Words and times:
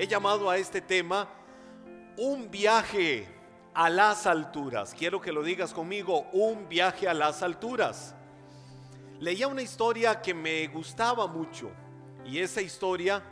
he 0.00 0.06
llamado 0.06 0.48
a 0.48 0.56
este 0.56 0.80
tema 0.80 1.28
un 2.16 2.50
viaje 2.50 3.28
a 3.74 3.90
las 3.90 4.26
alturas. 4.26 4.94
Quiero 4.98 5.20
que 5.20 5.30
lo 5.30 5.42
digas 5.42 5.74
conmigo, 5.74 6.22
un 6.32 6.70
viaje 6.70 7.06
a 7.06 7.12
las 7.12 7.42
alturas. 7.42 8.14
Leía 9.18 9.46
una 9.46 9.60
historia 9.60 10.22
que 10.22 10.32
me 10.32 10.66
gustaba 10.68 11.26
mucho 11.26 11.70
y 12.24 12.38
esa 12.38 12.62
historia 12.62 13.22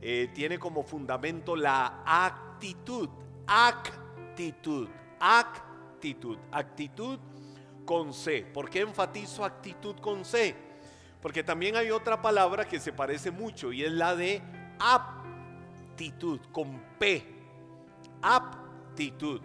eh, 0.00 0.30
tiene 0.32 0.56
como 0.56 0.84
fundamento 0.84 1.56
la 1.56 2.04
actitud, 2.06 3.08
actitud, 3.48 4.88
actitud, 5.18 6.38
actitud 6.52 7.18
con 7.84 8.14
C. 8.14 8.46
¿Por 8.54 8.70
qué 8.70 8.82
enfatizo 8.82 9.44
actitud 9.44 9.96
con 9.96 10.24
C? 10.24 10.54
Porque 11.20 11.42
también 11.42 11.74
hay 11.74 11.90
otra 11.90 12.22
palabra 12.22 12.68
que 12.68 12.78
se 12.78 12.92
parece 12.92 13.32
mucho 13.32 13.72
y 13.72 13.82
es 13.82 13.90
la 13.90 14.14
de 14.14 14.40
aptitud, 14.78 15.23
con 16.52 16.80
P. 16.98 17.24
Aptitud. 18.22 19.40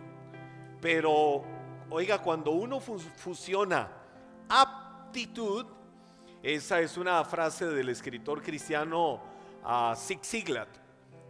Pero, 0.81 1.43
oiga, 1.89 2.21
cuando 2.21 2.51
uno 2.51 2.79
fusiona 2.79 3.89
aptitud, 4.47 5.65
esa 6.41 6.79
es 6.79 6.97
una 6.97 7.23
frase 7.25 7.65
del 7.65 7.89
escritor 7.89 8.41
cristiano 8.41 9.21
uh, 9.63 9.93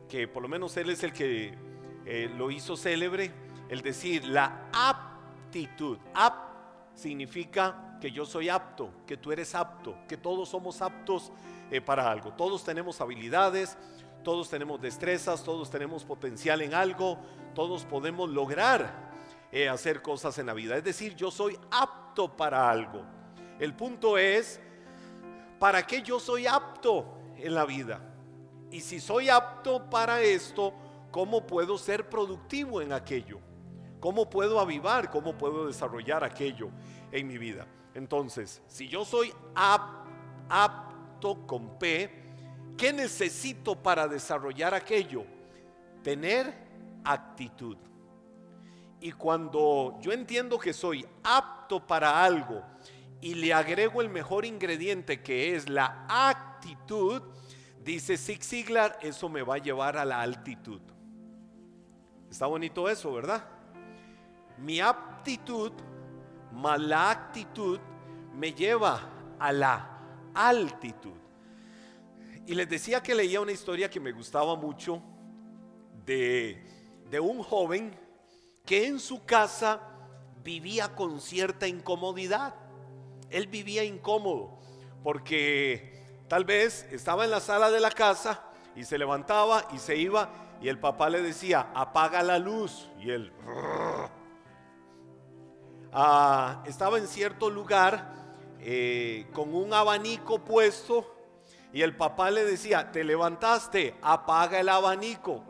que 0.07 0.27
por 0.27 0.43
lo 0.43 0.49
menos 0.49 0.77
él 0.77 0.91
es 0.91 1.03
el 1.03 1.13
que 1.13 1.57
eh, 2.05 2.31
lo 2.37 2.51
hizo 2.51 2.77
célebre, 2.77 3.31
el 3.69 3.81
decir 3.81 4.25
la 4.25 4.69
aptitud. 4.71 5.97
Aptitud 6.13 6.49
significa 6.99 7.97
que 8.01 8.11
yo 8.11 8.25
soy 8.25 8.49
apto, 8.49 8.91
que 9.07 9.17
tú 9.17 9.31
eres 9.31 9.55
apto, 9.55 9.95
que 10.07 10.17
todos 10.17 10.49
somos 10.49 10.81
aptos 10.81 11.31
eh, 11.71 11.81
para 11.81 12.09
algo. 12.09 12.33
Todos 12.33 12.63
tenemos 12.63 13.01
habilidades, 13.01 13.77
todos 14.23 14.49
tenemos 14.49 14.81
destrezas, 14.81 15.43
todos 15.43 15.69
tenemos 15.69 16.03
potencial 16.03 16.61
en 16.61 16.73
algo, 16.73 17.19
todos 17.53 17.85
podemos 17.85 18.29
lograr 18.29 19.09
eh, 19.51 19.67
hacer 19.67 20.01
cosas 20.01 20.37
en 20.37 20.45
la 20.45 20.53
vida. 20.53 20.77
Es 20.77 20.83
decir, 20.83 21.15
yo 21.15 21.31
soy 21.31 21.57
apto 21.71 22.35
para 22.35 22.69
algo. 22.69 23.03
El 23.59 23.75
punto 23.75 24.17
es, 24.17 24.59
¿para 25.57 25.85
qué 25.85 26.01
yo 26.01 26.19
soy 26.19 26.47
apto 26.47 27.17
en 27.37 27.55
la 27.55 27.65
vida? 27.65 28.01
Y 28.71 28.81
si 28.81 28.99
soy 28.99 29.29
apto 29.29 29.89
para 29.89 30.21
esto, 30.21 30.73
¿cómo 31.11 31.45
puedo 31.47 31.77
ser 31.77 32.07
productivo 32.09 32.81
en 32.81 32.93
aquello? 32.93 33.39
¿Cómo 33.99 34.29
puedo 34.29 34.59
avivar? 34.59 35.09
¿Cómo 35.09 35.37
puedo 35.37 35.65
desarrollar 35.65 36.23
aquello 36.23 36.69
en 37.11 37.27
mi 37.27 37.37
vida? 37.37 37.67
Entonces, 37.95 38.61
si 38.67 38.87
yo 38.87 39.03
soy 39.03 39.33
apto 39.55 41.47
con 41.47 41.77
P, 41.79 42.18
¿qué 42.79 42.93
necesito 42.93 43.75
para 43.75 44.07
desarrollar 44.07 44.73
aquello? 44.73 45.23
Tener 46.01 46.53
actitud. 47.03 47.77
Y 49.01 49.11
cuando 49.11 49.97
yo 50.01 50.11
entiendo 50.11 50.57
que 50.57 50.73
soy 50.73 51.05
apto 51.23 51.85
para 51.85 52.23
algo 52.23 52.63
y 53.21 53.35
le 53.35 53.53
agrego 53.53 54.01
el 54.01 54.09
mejor 54.09 54.45
ingrediente 54.45 55.21
que 55.21 55.55
es 55.55 55.69
la 55.69 56.05
actitud, 56.09 57.21
dice 57.83 58.17
Zig 58.17 58.43
Ziglar, 58.43 58.97
eso 59.01 59.29
me 59.29 59.43
va 59.43 59.55
a 59.55 59.59
llevar 59.59 59.97
a 59.97 60.05
la 60.05 60.21
altitud. 60.21 60.81
Está 62.29 62.47
bonito 62.47 62.89
eso, 62.89 63.13
¿verdad? 63.13 63.59
mi 64.61 64.79
aptitud 64.79 65.71
más 66.53 66.79
la 66.79 67.11
actitud 67.11 67.79
me 68.35 68.53
lleva 68.53 68.99
a 69.39 69.51
la 69.51 69.89
altitud. 70.33 71.18
Y 72.49 72.55
les 72.55 72.67
decía 72.67 73.03
que 73.03 73.13
leía 73.13 73.41
una 73.41 73.51
historia 73.51 73.91
que 73.91 73.99
me 73.99 74.11
gustaba 74.11 74.55
mucho 74.55 75.03
de, 76.03 76.59
de 77.07 77.19
un 77.19 77.43
joven 77.43 77.95
que 78.65 78.87
en 78.87 78.99
su 78.99 79.23
casa 79.23 79.79
vivía 80.43 80.95
con 80.95 81.21
cierta 81.21 81.67
incomodidad. 81.67 82.55
Él 83.29 83.45
vivía 83.45 83.83
incómodo 83.83 84.57
porque 85.03 86.23
tal 86.27 86.43
vez 86.43 86.87
estaba 86.91 87.23
en 87.23 87.29
la 87.29 87.39
sala 87.39 87.69
de 87.69 87.81
la 87.81 87.91
casa 87.91 88.43
y 88.75 88.83
se 88.83 88.97
levantaba 88.97 89.67
y 89.71 89.77
se 89.77 89.97
iba 89.97 90.57
y 90.59 90.69
el 90.69 90.79
papá 90.79 91.07
le 91.11 91.21
decía, 91.21 91.69
apaga 91.75 92.23
la 92.23 92.39
luz. 92.39 92.89
Y 92.99 93.11
él, 93.11 93.31
Ah, 95.93 96.63
estaba 96.65 96.97
en 96.97 97.07
cierto 97.07 97.51
lugar 97.51 98.11
eh, 98.59 99.27
con 99.33 99.53
un 99.53 99.71
abanico 99.71 100.43
puesto 100.43 101.18
y 101.71 101.81
el 101.81 101.95
papá 101.95 102.31
le 102.31 102.45
decía, 102.45 102.91
te 102.91 103.03
levantaste, 103.03 103.95
apaga 104.01 104.59
el 104.59 104.69
abanico. 104.69 105.43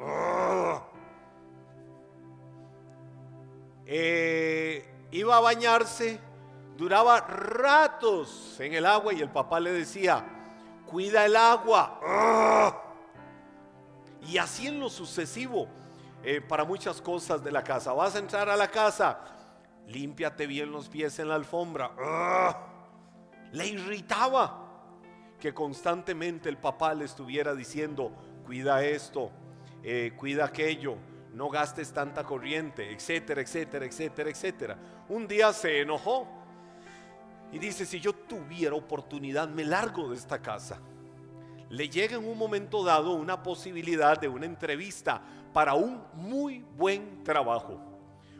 Eh, 3.85 5.07
iba 5.11 5.37
a 5.37 5.39
bañarse, 5.39 6.19
duraba 6.75 7.21
ratos 7.21 8.59
en 8.59 8.73
el 8.73 8.85
agua 8.85 9.13
y 9.13 9.21
el 9.21 9.29
papá 9.29 9.59
le 9.61 9.71
decía, 9.71 10.25
cuida 10.85 11.25
el 11.25 11.37
agua. 11.37 11.99
Y 14.27 14.37
así 14.37 14.67
en 14.67 14.81
lo 14.81 14.89
sucesivo, 14.89 15.69
eh, 16.21 16.41
para 16.41 16.65
muchas 16.65 17.01
cosas 17.01 17.41
de 17.41 17.51
la 17.51 17.63
casa. 17.63 17.93
Vas 17.93 18.15
a 18.15 18.19
entrar 18.19 18.49
a 18.49 18.57
la 18.57 18.67
casa, 18.67 19.21
límpiate 19.87 20.45
bien 20.47 20.69
los 20.69 20.89
pies 20.89 21.17
en 21.19 21.29
la 21.29 21.35
alfombra. 21.35 21.91
Le 23.53 23.65
irritaba 23.65 24.68
que 25.39 25.53
constantemente 25.53 26.49
el 26.49 26.57
papá 26.57 26.93
le 26.93 27.05
estuviera 27.05 27.55
diciendo, 27.55 28.11
cuida 28.45 28.83
esto, 28.83 29.31
eh, 29.83 30.11
cuida 30.17 30.45
aquello, 30.45 30.97
no 31.33 31.49
gastes 31.49 31.93
tanta 31.93 32.23
corriente, 32.23 32.91
etcétera, 32.91 33.41
etcétera, 33.41 33.85
etcétera, 33.85 34.29
etcétera. 34.29 34.77
Un 35.07 35.27
día 35.27 35.53
se 35.53 35.81
enojó 35.81 36.27
y 37.51 37.59
dice, 37.59 37.85
si 37.85 37.99
yo 37.99 38.13
tuviera 38.13 38.75
oportunidad, 38.75 39.47
me 39.47 39.63
largo 39.63 40.09
de 40.09 40.17
esta 40.17 40.41
casa. 40.41 40.79
Le 41.69 41.87
llega 41.87 42.17
en 42.17 42.27
un 42.27 42.37
momento 42.37 42.83
dado 42.83 43.13
una 43.13 43.41
posibilidad 43.41 44.19
de 44.19 44.27
una 44.27 44.45
entrevista 44.45 45.21
para 45.53 45.73
un 45.75 46.03
muy 46.13 46.65
buen 46.75 47.23
trabajo. 47.23 47.79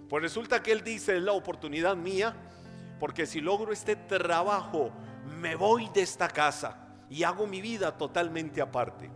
Pues 0.09 0.23
resulta 0.23 0.61
que 0.61 0.71
él 0.71 0.83
dice, 0.83 1.15
es 1.15 1.23
la 1.23 1.33
oportunidad 1.33 1.95
mía, 1.95 2.35
porque 2.99 3.25
si 3.25 3.39
logro 3.39 3.71
este 3.71 3.95
trabajo, 3.95 4.91
me 5.39 5.55
voy 5.55 5.87
de 5.93 6.01
esta 6.01 6.27
casa 6.27 6.88
y 7.09 7.23
hago 7.23 7.47
mi 7.47 7.61
vida 7.61 7.97
totalmente 7.97 8.61
aparte. 8.61 9.09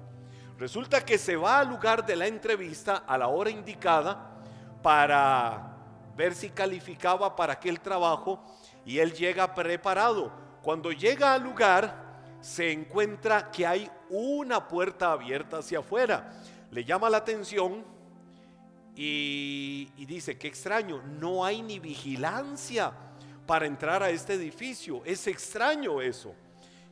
Resulta 0.57 1.03
que 1.03 1.17
se 1.17 1.35
va 1.35 1.59
al 1.59 1.69
lugar 1.69 2.05
de 2.05 2.15
la 2.15 2.27
entrevista 2.27 3.03
a 3.07 3.17
la 3.17 3.27
hora 3.27 3.49
indicada 3.49 4.39
para 4.81 5.77
ver 6.15 6.35
si 6.35 6.49
calificaba 6.49 7.35
para 7.35 7.53
aquel 7.53 7.79
trabajo 7.79 8.43
y 8.85 8.99
él 8.99 9.13
llega 9.13 9.53
preparado. 9.53 10.31
Cuando 10.61 10.91
llega 10.91 11.33
al 11.33 11.43
lugar, 11.43 12.03
se 12.39 12.71
encuentra 12.71 13.51
que 13.51 13.65
hay 13.65 13.89
una 14.09 14.67
puerta 14.67 15.11
abierta 15.11 15.57
hacia 15.57 15.79
afuera. 15.79 16.33
Le 16.71 16.83
llama 16.83 17.09
la 17.09 17.17
atención 17.17 17.83
y, 18.95 20.05
dice, 20.05 20.37
qué 20.37 20.47
extraño, 20.47 21.01
no 21.19 21.43
hay 21.43 21.61
ni 21.61 21.79
vigilancia 21.79 22.93
para 23.47 23.65
entrar 23.65 24.03
a 24.03 24.09
este 24.09 24.33
edificio. 24.33 25.01
Es 25.05 25.25
extraño 25.27 26.01
eso. 26.01 26.35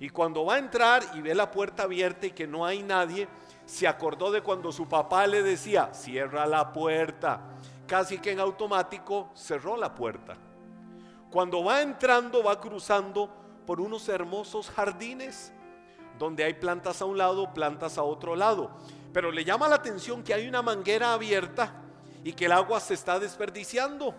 Y 0.02 0.10
cuando 0.10 0.44
va 0.44 0.56
a 0.56 0.58
entrar 0.58 1.04
y 1.14 1.22
ve 1.22 1.36
la 1.36 1.52
puerta 1.52 1.84
abierta 1.84 2.26
y 2.26 2.32
que 2.32 2.48
no 2.48 2.66
hay 2.66 2.82
nadie, 2.82 3.28
se 3.68 3.88
acordó 3.88 4.32
de 4.32 4.42
cuando 4.42 4.72
su 4.72 4.90
papá 4.90 5.28
le 5.28 5.44
decía, 5.44 5.94
cierra 5.94 6.48
la 6.48 6.74
puerta. 6.74 7.40
Casi 7.86 8.18
que 8.18 8.32
en 8.32 8.40
automático 8.40 9.30
cerró 9.36 9.78
la 9.78 9.94
puerta. 9.94 10.36
Cuando 11.30 11.64
va 11.64 11.84
entrando, 11.84 12.44
va 12.44 12.60
cruzando 12.60 13.30
por 13.68 13.80
unos 13.80 14.10
hermosos 14.10 14.72
jardines 14.72 15.54
donde 16.18 16.46
hay 16.46 16.56
plantas 16.56 17.00
a 17.04 17.06
un 17.06 17.20
lado, 17.20 17.54
plantas 17.54 18.00
a 18.00 18.04
otro 18.04 18.36
lado. 18.36 18.72
Pero 19.14 19.32
le 19.32 19.46
llama 19.46 19.68
la 19.68 19.76
atención 19.76 20.24
que 20.24 20.34
hay 20.34 20.48
una 20.48 20.64
manguera 20.64 21.14
abierta 21.14 21.76
y 22.24 22.34
que 22.34 22.46
el 22.46 22.54
agua 22.54 22.80
se 22.80 22.96
está 22.96 23.20
desperdiciando. 23.20 24.16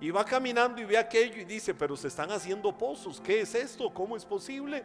Y 0.00 0.12
va 0.12 0.24
caminando 0.24 0.80
y 0.80 0.84
ve 0.84 0.96
aquello 0.96 1.40
y 1.40 1.44
dice, 1.44 1.74
pero 1.74 1.96
se 1.96 2.06
están 2.06 2.30
haciendo 2.30 2.78
pozos, 2.78 3.20
¿qué 3.20 3.40
es 3.40 3.56
esto? 3.56 3.92
¿Cómo 3.92 4.16
es 4.16 4.24
posible? 4.24 4.84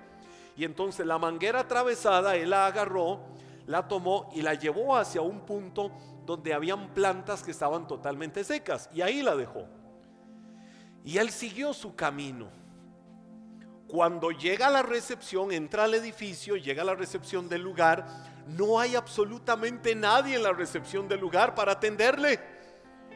Y 0.55 0.65
entonces 0.65 1.05
la 1.05 1.17
manguera 1.17 1.61
atravesada, 1.61 2.35
él 2.35 2.49
la 2.49 2.65
agarró, 2.67 3.21
la 3.65 3.87
tomó 3.87 4.29
y 4.33 4.41
la 4.41 4.53
llevó 4.53 4.97
hacia 4.97 5.21
un 5.21 5.41
punto 5.45 5.91
donde 6.25 6.53
habían 6.53 6.93
plantas 6.93 7.43
que 7.43 7.51
estaban 7.51 7.87
totalmente 7.87 8.43
secas 8.43 8.89
y 8.93 9.01
ahí 9.01 9.21
la 9.21 9.35
dejó. 9.35 9.65
Y 11.03 11.17
él 11.17 11.31
siguió 11.31 11.73
su 11.73 11.95
camino. 11.95 12.49
Cuando 13.87 14.31
llega 14.31 14.67
a 14.67 14.71
la 14.71 14.83
recepción, 14.83 15.51
entra 15.51 15.83
al 15.83 15.93
edificio, 15.93 16.55
llega 16.55 16.83
a 16.83 16.85
la 16.85 16.95
recepción 16.95 17.49
del 17.49 17.61
lugar, 17.61 18.05
no 18.47 18.79
hay 18.79 18.95
absolutamente 18.95 19.95
nadie 19.95 20.35
en 20.35 20.43
la 20.43 20.53
recepción 20.53 21.07
del 21.07 21.19
lugar 21.19 21.55
para 21.55 21.73
atenderle. 21.73 22.39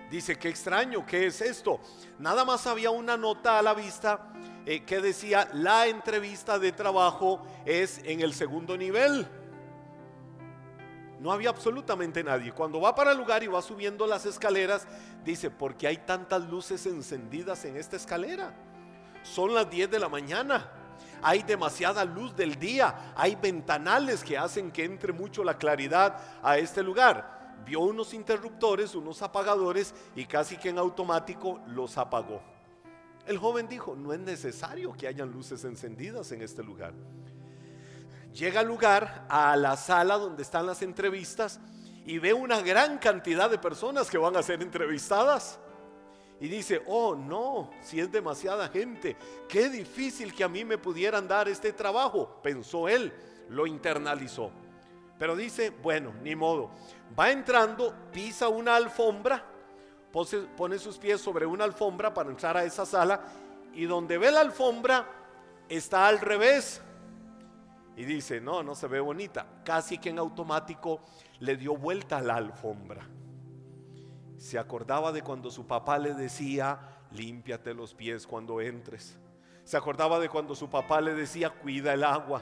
Dice, 0.10 0.38
qué 0.38 0.50
extraño, 0.50 1.06
¿qué 1.06 1.28
es 1.28 1.42
esto? 1.42 1.80
Nada 2.20 2.44
más 2.44 2.68
había 2.68 2.92
una 2.92 3.18
nota 3.18 3.58
a 3.58 3.62
la 3.62 3.74
vista 3.74 4.34
eh, 4.66 4.84
que 4.84 5.00
decía, 5.00 5.48
la 5.54 5.88
entrevista 5.88 6.58
de 6.58 6.72
trabajo 6.72 7.42
es 7.66 8.02
en 8.04 8.22
el 8.22 8.34
segundo 8.34 8.76
nivel. 8.76 9.28
no 11.20 11.32
había 11.32 11.50
absolutamente 11.50 12.24
nadie. 12.24 12.52
Cuando 12.52 12.82
va 12.82 12.94
para 12.94 13.12
el 13.12 13.18
lugar 13.18 13.42
y 13.44 13.48
va 13.48 13.62
subiendo 13.62 14.06
las 14.06 14.26
escaleras, 14.26 14.88
dice, 15.24 15.50
¿por 15.50 15.76
qué 15.76 15.88
hay 15.88 15.98
tantas 15.98 16.44
luces 16.50 16.86
encendidas 16.86 17.66
en 17.66 17.78
esta 17.78 17.96
escalera? 17.96 18.54
Son 19.24 19.54
las 19.54 19.70
10 19.70 19.90
de 19.90 20.00
la 20.00 20.10
mañana. 20.10 20.70
Hay 21.22 21.44
demasiada 21.44 22.06
luz 22.06 22.36
del 22.36 22.56
día. 22.56 23.14
Hay 23.16 23.36
ventanales 23.36 24.24
que 24.24 24.38
hacen 24.38 24.72
que 24.72 24.84
entre 24.84 25.14
mucho 25.14 25.44
la 25.44 25.58
claridad 25.58 26.18
a 26.44 26.58
este 26.58 26.84
lugar. 26.84 27.56
Vio 27.66 27.80
unos 27.80 28.14
interruptores, 28.14 28.94
unos 28.94 29.22
apagadores 29.22 29.94
y 30.16 30.26
casi 30.26 30.58
que 30.58 30.70
en 30.70 30.78
automático 30.78 31.60
los 31.68 31.98
apagó. 31.98 32.55
El 33.25 33.38
joven 33.38 33.68
dijo, 33.68 33.95
no 33.95 34.13
es 34.13 34.19
necesario 34.19 34.94
que 34.94 35.07
hayan 35.07 35.31
luces 35.31 35.63
encendidas 35.63 36.31
en 36.31 36.42
este 36.42 36.63
lugar. 36.63 36.94
Llega 38.33 38.60
al 38.60 38.68
lugar, 38.68 39.25
a 39.30 39.56
la 39.56 39.77
sala 39.77 40.18
donde 40.18 40.44
están 40.44 40.66
las 40.66 40.81
entrevistas 40.81 41.60
y 42.06 42.19
ve 42.19 42.33
una 42.33 42.62
gran 42.62 42.98
cantidad 42.98 43.50
de 43.50 43.57
personas 43.57 44.10
que 44.10 44.18
van 44.18 44.36
a 44.36 44.44
ser 44.44 44.62
entrevistadas. 44.62 45.60
Y 46.39 46.50
dice, 46.50 46.83
oh 46.86 47.16
no, 47.16 47.72
si 47.81 48.00
es 48.00 48.12
demasiada 48.12 48.68
gente, 48.68 49.16
qué 49.48 49.69
difícil 49.69 50.33
que 50.36 50.44
a 50.44 50.50
mí 50.50 50.66
me 50.66 50.77
pudieran 50.77 51.27
dar 51.27 51.48
este 51.48 51.72
trabajo, 51.72 52.42
pensó 52.44 52.89
él, 52.89 53.12
lo 53.50 53.66
internalizó. 53.66 54.51
Pero 55.18 55.36
dice, 55.36 55.69
bueno, 55.69 56.13
ni 56.22 56.36
modo. 56.36 56.72
Va 57.18 57.31
entrando, 57.31 57.95
pisa 58.12 58.50
una 58.50 58.75
alfombra, 58.75 59.45
pone 60.56 60.80
sus 60.80 60.98
pies 60.98 61.20
sobre 61.20 61.46
una 61.46 61.66
alfombra 61.66 62.14
para 62.14 62.30
entrar 62.30 62.56
a 62.56 62.64
esa 62.64 62.86
sala 62.86 63.22
y 63.74 63.86
donde 63.86 64.18
ve 64.18 64.32
la 64.32 64.42
alfombra 64.42 65.06
está 65.68 66.08
al 66.08 66.20
revés. 66.20 66.82
Y 67.98 68.04
dice, 68.04 68.42
no, 68.42 68.64
no 68.64 68.76
se 68.76 68.88
ve 68.88 69.00
bonita. 69.00 69.46
Casi 69.64 69.98
que 69.98 70.10
en 70.10 70.20
automático 70.20 71.02
le 71.40 71.56
dio 71.56 71.76
vuelta 71.76 72.18
a 72.18 72.22
la 72.22 72.36
alfombra. 72.36 73.08
Se 74.38 74.60
acordaba 74.60 75.12
de 75.12 75.22
cuando 75.22 75.50
su 75.50 75.66
papá 75.66 75.98
le 75.98 76.14
decía, 76.14 76.80
límpiate 77.12 77.74
los 77.74 77.94
pies 77.94 78.28
cuando 78.28 78.60
entres. 78.60 79.18
Se 79.64 79.78
acordaba 79.78 80.20
de 80.20 80.30
cuando 80.30 80.56
su 80.56 80.70
papá 80.70 81.02
le 81.02 81.14
decía, 81.14 81.50
cuida 81.50 81.94
el 81.94 82.04
agua. 82.04 82.42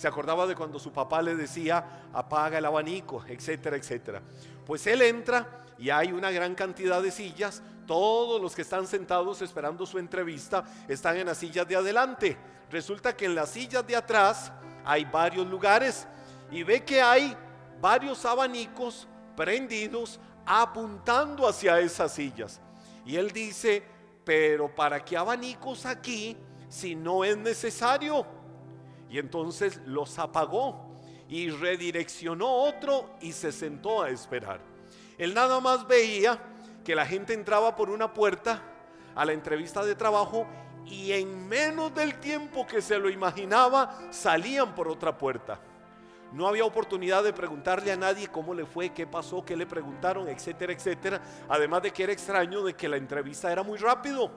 Se 0.00 0.08
acordaba 0.08 0.46
de 0.46 0.56
cuando 0.56 0.78
su 0.78 0.90
papá 0.90 1.20
le 1.20 1.36
decía, 1.36 2.06
apaga 2.14 2.56
el 2.56 2.64
abanico, 2.64 3.22
etcétera, 3.28 3.76
etcétera. 3.76 4.22
Pues 4.64 4.86
él 4.86 5.02
entra 5.02 5.66
y 5.76 5.90
hay 5.90 6.10
una 6.10 6.30
gran 6.30 6.54
cantidad 6.54 7.02
de 7.02 7.10
sillas. 7.10 7.62
Todos 7.86 8.40
los 8.40 8.56
que 8.56 8.62
están 8.62 8.86
sentados 8.86 9.42
esperando 9.42 9.84
su 9.84 9.98
entrevista 9.98 10.64
están 10.88 11.18
en 11.18 11.26
las 11.26 11.36
sillas 11.36 11.68
de 11.68 11.76
adelante. 11.76 12.38
Resulta 12.70 13.14
que 13.14 13.26
en 13.26 13.34
las 13.34 13.50
sillas 13.50 13.86
de 13.86 13.94
atrás 13.94 14.50
hay 14.86 15.04
varios 15.04 15.46
lugares 15.46 16.06
y 16.50 16.62
ve 16.62 16.82
que 16.82 17.02
hay 17.02 17.36
varios 17.78 18.24
abanicos 18.24 19.06
prendidos 19.36 20.18
apuntando 20.46 21.46
hacia 21.46 21.78
esas 21.78 22.14
sillas. 22.14 22.58
Y 23.04 23.16
él 23.16 23.32
dice, 23.32 23.82
pero 24.24 24.74
¿para 24.74 25.04
qué 25.04 25.18
abanicos 25.18 25.84
aquí 25.84 26.38
si 26.70 26.94
no 26.94 27.22
es 27.22 27.36
necesario? 27.36 28.39
Y 29.10 29.18
entonces 29.18 29.80
los 29.86 30.18
apagó 30.18 30.90
y 31.28 31.50
redireccionó 31.50 32.48
otro 32.48 33.10
y 33.20 33.32
se 33.32 33.52
sentó 33.52 34.02
a 34.02 34.10
esperar. 34.10 34.60
Él 35.18 35.34
nada 35.34 35.60
más 35.60 35.86
veía 35.86 36.38
que 36.84 36.94
la 36.94 37.04
gente 37.04 37.34
entraba 37.34 37.76
por 37.76 37.90
una 37.90 38.12
puerta 38.12 38.62
a 39.14 39.24
la 39.24 39.32
entrevista 39.32 39.84
de 39.84 39.94
trabajo 39.94 40.46
y 40.86 41.12
en 41.12 41.48
menos 41.48 41.94
del 41.94 42.14
tiempo 42.20 42.66
que 42.66 42.80
se 42.80 42.98
lo 42.98 43.10
imaginaba 43.10 43.98
salían 44.10 44.74
por 44.74 44.88
otra 44.88 45.16
puerta. 45.18 45.60
No 46.32 46.46
había 46.46 46.64
oportunidad 46.64 47.24
de 47.24 47.32
preguntarle 47.32 47.90
a 47.90 47.96
nadie 47.96 48.28
cómo 48.28 48.54
le 48.54 48.64
fue, 48.64 48.90
qué 48.90 49.06
pasó, 49.06 49.44
qué 49.44 49.56
le 49.56 49.66
preguntaron, 49.66 50.28
etcétera, 50.28 50.72
etcétera. 50.72 51.20
Además 51.48 51.82
de 51.82 51.90
que 51.90 52.04
era 52.04 52.12
extraño 52.12 52.62
de 52.62 52.74
que 52.74 52.88
la 52.88 52.96
entrevista 52.96 53.50
era 53.50 53.64
muy 53.64 53.78
rápido. 53.78 54.30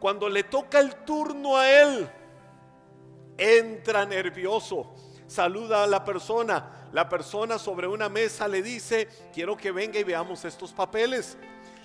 Cuando 0.00 0.28
le 0.28 0.44
toca 0.44 0.80
el 0.80 0.94
turno 1.04 1.56
a 1.58 1.70
él, 1.70 2.10
entra 3.42 4.06
nervioso, 4.06 4.94
saluda 5.26 5.84
a 5.84 5.86
la 5.86 6.04
persona. 6.04 6.88
La 6.92 7.08
persona 7.08 7.58
sobre 7.58 7.86
una 7.86 8.08
mesa 8.08 8.46
le 8.46 8.62
dice, 8.62 9.08
quiero 9.32 9.56
que 9.56 9.72
venga 9.72 9.98
y 9.98 10.04
veamos 10.04 10.44
estos 10.44 10.72
papeles. 10.72 11.38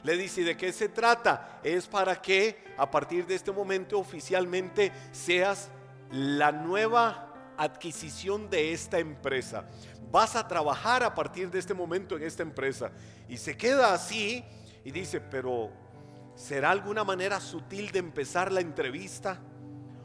Le 0.03 0.17
dice, 0.17 0.43
¿de 0.43 0.55
qué 0.55 0.71
se 0.71 0.89
trata? 0.89 1.59
Es 1.63 1.87
para 1.87 2.21
que 2.21 2.63
a 2.77 2.89
partir 2.91 3.25
de 3.25 3.35
este 3.35 3.51
momento 3.51 3.97
oficialmente 3.99 4.91
seas 5.11 5.69
la 6.11 6.51
nueva 6.51 7.53
adquisición 7.57 8.49
de 8.49 8.73
esta 8.73 8.99
empresa. 8.99 9.65
Vas 10.11 10.35
a 10.35 10.47
trabajar 10.47 11.03
a 11.03 11.15
partir 11.15 11.49
de 11.49 11.59
este 11.59 11.73
momento 11.73 12.15
en 12.15 12.23
esta 12.23 12.43
empresa. 12.43 12.91
Y 13.27 13.37
se 13.37 13.57
queda 13.57 13.93
así 13.93 14.45
y 14.85 14.91
dice, 14.91 15.19
pero 15.19 15.71
¿será 16.35 16.71
alguna 16.71 17.03
manera 17.03 17.39
sutil 17.39 17.91
de 17.91 17.99
empezar 17.99 18.51
la 18.51 18.61
entrevista? 18.61 19.41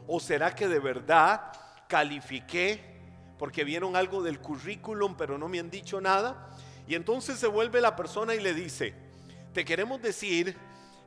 ¿O 0.07 0.19
será 0.19 0.53
que 0.53 0.67
de 0.67 0.79
verdad 0.79 1.51
califiqué 1.87 2.93
porque 3.37 3.63
vieron 3.63 3.95
algo 3.95 4.21
del 4.21 4.39
currículum 4.39 5.15
pero 5.15 5.37
no 5.37 5.47
me 5.47 5.59
han 5.59 5.69
dicho 5.69 6.01
nada? 6.01 6.49
Y 6.87 6.95
entonces 6.95 7.39
se 7.39 7.47
vuelve 7.47 7.81
la 7.81 7.95
persona 7.95 8.35
y 8.35 8.39
le 8.39 8.53
dice, 8.53 8.93
te 9.53 9.63
queremos 9.63 10.01
decir 10.01 10.57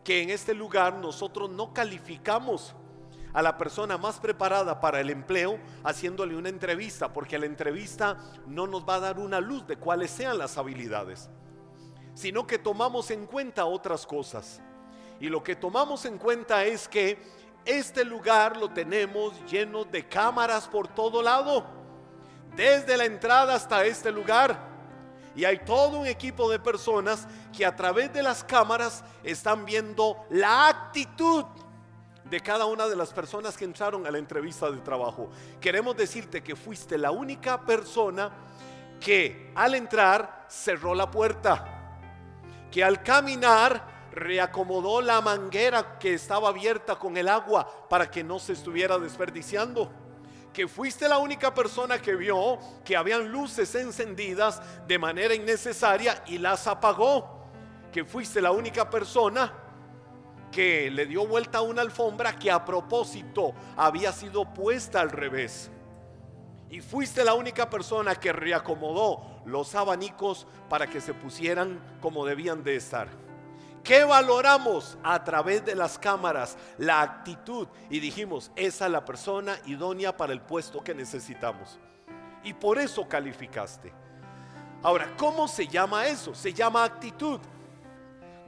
que 0.02 0.22
en 0.22 0.30
este 0.30 0.54
lugar 0.54 0.94
nosotros 0.94 1.50
no 1.50 1.74
calificamos 1.74 2.74
a 3.32 3.42
la 3.42 3.58
persona 3.58 3.98
más 3.98 4.18
preparada 4.18 4.80
para 4.80 5.00
el 5.00 5.10
empleo 5.10 5.58
haciéndole 5.84 6.36
una 6.36 6.48
entrevista, 6.48 7.12
porque 7.12 7.38
la 7.38 7.44
entrevista 7.44 8.16
no 8.46 8.66
nos 8.66 8.88
va 8.88 8.94
a 8.94 9.00
dar 9.00 9.18
una 9.18 9.40
luz 9.40 9.66
de 9.66 9.76
cuáles 9.76 10.10
sean 10.10 10.38
las 10.38 10.56
habilidades, 10.56 11.28
sino 12.14 12.46
que 12.46 12.58
tomamos 12.58 13.10
en 13.10 13.26
cuenta 13.26 13.66
otras 13.66 14.06
cosas. 14.06 14.62
Y 15.20 15.28
lo 15.28 15.42
que 15.42 15.54
tomamos 15.54 16.06
en 16.06 16.16
cuenta 16.16 16.64
es 16.64 16.88
que 16.88 17.18
este 17.66 18.04
lugar 18.04 18.56
lo 18.56 18.70
tenemos 18.70 19.34
lleno 19.50 19.84
de 19.84 20.06
cámaras 20.06 20.66
por 20.68 20.88
todo 20.88 21.20
lado, 21.20 21.66
desde 22.54 22.96
la 22.96 23.04
entrada 23.04 23.54
hasta 23.54 23.84
este 23.84 24.10
lugar 24.10 24.76
y 25.36 25.44
hay 25.44 25.58
todo 25.58 25.98
un 25.98 26.06
equipo 26.06 26.50
de 26.50 26.58
personas 26.58 27.28
que 27.54 27.66
a 27.66 27.76
través 27.76 28.12
de 28.12 28.22
las 28.22 28.42
cámaras 28.42 29.04
están 29.22 29.66
viendo 29.66 30.24
la 30.30 30.68
actitud 30.68 31.44
de 32.24 32.40
cada 32.40 32.64
una 32.64 32.88
de 32.88 32.96
las 32.96 33.12
personas 33.12 33.56
que 33.56 33.66
entraron 33.66 34.06
a 34.06 34.10
la 34.10 34.18
entrevista 34.18 34.70
de 34.70 34.78
trabajo. 34.78 35.30
Queremos 35.60 35.94
decirte 35.94 36.42
que 36.42 36.56
fuiste 36.56 36.96
la 36.96 37.10
única 37.10 37.60
persona 37.60 38.32
que 38.98 39.52
al 39.54 39.74
entrar 39.74 40.46
cerró 40.48 40.94
la 40.94 41.10
puerta, 41.10 41.92
que 42.72 42.82
al 42.82 43.02
caminar 43.02 43.95
reacomodó 44.16 45.00
la 45.00 45.20
manguera 45.20 45.98
que 45.98 46.14
estaba 46.14 46.48
abierta 46.48 46.96
con 46.96 47.16
el 47.16 47.28
agua 47.28 47.86
para 47.88 48.10
que 48.10 48.24
no 48.24 48.38
se 48.38 48.54
estuviera 48.54 48.98
desperdiciando 48.98 49.90
que 50.56 50.66
fuiste 50.66 51.06
la 51.06 51.18
única 51.18 51.52
persona 51.52 52.00
que 52.00 52.16
vio 52.16 52.58
que 52.82 52.96
habían 52.96 53.30
luces 53.30 53.74
encendidas 53.74 54.62
de 54.88 54.98
manera 54.98 55.34
innecesaria 55.34 56.24
y 56.26 56.38
las 56.38 56.66
apagó. 56.66 57.44
Que 57.92 58.06
fuiste 58.06 58.40
la 58.40 58.52
única 58.52 58.88
persona 58.88 59.52
que 60.50 60.90
le 60.90 61.04
dio 61.04 61.26
vuelta 61.26 61.58
a 61.58 61.60
una 61.60 61.82
alfombra 61.82 62.38
que 62.38 62.50
a 62.50 62.64
propósito 62.64 63.52
había 63.76 64.12
sido 64.12 64.54
puesta 64.54 65.02
al 65.02 65.10
revés. 65.10 65.70
Y 66.70 66.80
fuiste 66.80 67.22
la 67.22 67.34
única 67.34 67.68
persona 67.68 68.14
que 68.14 68.32
reacomodó 68.32 69.42
los 69.44 69.74
abanicos 69.74 70.46
para 70.70 70.86
que 70.86 71.02
se 71.02 71.12
pusieran 71.12 71.98
como 72.00 72.24
debían 72.24 72.64
de 72.64 72.76
estar. 72.76 73.25
¿Qué 73.86 74.02
valoramos 74.02 74.98
a 75.04 75.22
través 75.22 75.64
de 75.64 75.76
las 75.76 75.96
cámaras? 75.96 76.58
La 76.76 77.02
actitud. 77.02 77.68
Y 77.88 78.00
dijimos, 78.00 78.50
esa 78.56 78.86
es 78.86 78.90
la 78.90 79.04
persona 79.04 79.60
idónea 79.64 80.16
para 80.16 80.32
el 80.32 80.40
puesto 80.40 80.82
que 80.82 80.92
necesitamos. 80.92 81.78
Y 82.42 82.52
por 82.52 82.78
eso 82.78 83.08
calificaste. 83.08 83.92
Ahora, 84.82 85.14
¿cómo 85.16 85.46
se 85.46 85.68
llama 85.68 86.04
eso? 86.08 86.34
Se 86.34 86.52
llama 86.52 86.82
actitud. 86.82 87.38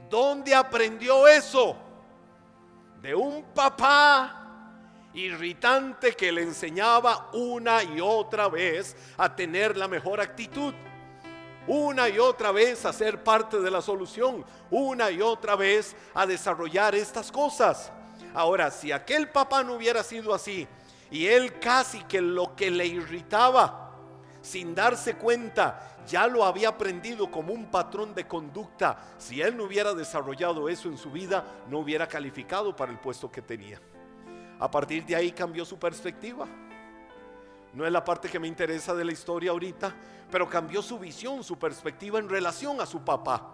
¿Dónde 0.09 0.53
aprendió 0.53 1.25
eso? 1.25 1.77
De 3.01 3.15
un 3.15 3.45
papá 3.55 4.35
irritante 5.13 6.11
que 6.17 6.33
le 6.33 6.41
enseñaba 6.41 7.29
una 7.31 7.81
y 7.81 8.01
otra 8.01 8.49
vez 8.49 8.93
a 9.17 9.33
tener 9.33 9.77
la 9.77 9.87
mejor 9.87 10.19
actitud 10.19 10.73
una 11.67 12.09
y 12.09 12.19
otra 12.19 12.51
vez 12.51 12.85
a 12.85 12.93
ser 12.93 13.23
parte 13.23 13.59
de 13.59 13.71
la 13.71 13.81
solución, 13.81 14.45
una 14.71 15.11
y 15.11 15.21
otra 15.21 15.55
vez 15.55 15.95
a 16.13 16.25
desarrollar 16.25 16.95
estas 16.95 17.31
cosas. 17.31 17.91
Ahora, 18.33 18.71
si 18.71 18.91
aquel 18.91 19.29
papá 19.29 19.63
no 19.63 19.73
hubiera 19.73 20.03
sido 20.03 20.33
así 20.33 20.67
y 21.11 21.27
él 21.27 21.59
casi 21.59 22.03
que 22.03 22.21
lo 22.21 22.55
que 22.55 22.71
le 22.71 22.85
irritaba, 22.85 23.91
sin 24.41 24.73
darse 24.73 25.15
cuenta, 25.15 25.97
ya 26.07 26.27
lo 26.27 26.43
había 26.43 26.69
aprendido 26.69 27.29
como 27.29 27.53
un 27.53 27.69
patrón 27.69 28.15
de 28.15 28.27
conducta, 28.27 28.97
si 29.17 29.41
él 29.41 29.55
no 29.55 29.65
hubiera 29.65 29.93
desarrollado 29.93 30.69
eso 30.69 30.87
en 30.87 30.97
su 30.97 31.11
vida, 31.11 31.43
no 31.69 31.79
hubiera 31.79 32.07
calificado 32.07 32.75
para 32.75 32.91
el 32.91 32.99
puesto 32.99 33.31
que 33.31 33.41
tenía. 33.41 33.79
A 34.59 34.69
partir 34.69 35.05
de 35.05 35.15
ahí 35.15 35.31
cambió 35.31 35.65
su 35.65 35.77
perspectiva. 35.77 36.47
No 37.79 37.85
es 37.85 37.93
la 37.93 38.03
parte 38.03 38.27
que 38.27 38.39
me 38.39 38.47
interesa 38.49 38.93
de 38.93 39.05
la 39.05 39.13
historia 39.13 39.51
ahorita, 39.51 39.95
pero 40.29 40.49
cambió 40.49 40.81
su 40.81 40.99
visión, 40.99 41.45
su 41.45 41.57
perspectiva 41.57 42.19
en 42.19 42.27
relación 42.27 42.81
a 42.81 42.85
su 42.85 43.05
papá 43.05 43.53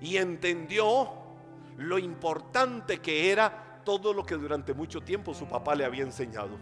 y 0.00 0.16
entendió 0.16 1.08
lo 1.76 1.96
importante 1.96 2.98
que 2.98 3.30
era 3.30 3.80
todo 3.84 4.12
lo 4.12 4.26
que 4.26 4.34
durante 4.34 4.74
mucho 4.74 5.00
tiempo 5.02 5.32
su 5.32 5.46
papá 5.46 5.76
le 5.76 5.84
había 5.84 6.02
enseñado. 6.02 6.58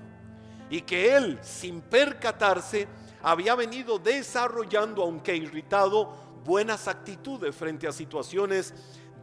Y 0.68 0.82
que 0.82 1.16
él, 1.16 1.38
sin 1.40 1.80
percatarse, 1.80 2.86
había 3.22 3.54
venido 3.54 3.98
desarrollando, 3.98 5.02
aunque 5.02 5.34
irritado, 5.34 6.12
buenas 6.44 6.88
actitudes 6.88 7.56
frente 7.56 7.88
a 7.88 7.92
situaciones 7.92 8.74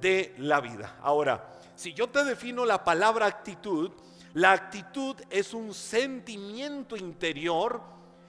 de 0.02 0.34
la 0.40 0.60
vida. 0.60 0.98
Ahora, 1.04 1.52
si 1.76 1.94
yo 1.94 2.10
te 2.10 2.24
defino 2.24 2.66
la 2.66 2.84
palabra 2.84 3.28
actitud, 3.28 3.92
la 4.36 4.52
actitud 4.52 5.16
es 5.30 5.54
un 5.54 5.74
sentimiento 5.74 6.98
interior 6.98 7.82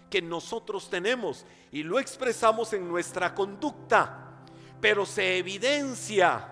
que 0.08 0.22
nosotros 0.22 0.88
tenemos 0.88 1.44
y 1.72 1.82
lo 1.82 1.98
expresamos 1.98 2.72
en 2.74 2.88
nuestra 2.88 3.34
conducta, 3.34 4.44
pero 4.80 5.04
se 5.04 5.38
evidencia 5.38 6.48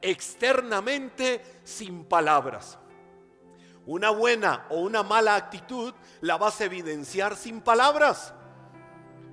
externamente 0.00 1.60
sin 1.62 2.04
palabras. 2.04 2.80
Una 3.86 4.10
buena 4.10 4.66
o 4.70 4.80
una 4.80 5.04
mala 5.04 5.36
actitud 5.36 5.94
la 6.20 6.36
vas 6.36 6.60
a 6.60 6.64
evidenciar 6.64 7.36
sin 7.36 7.60
palabras. 7.60 8.34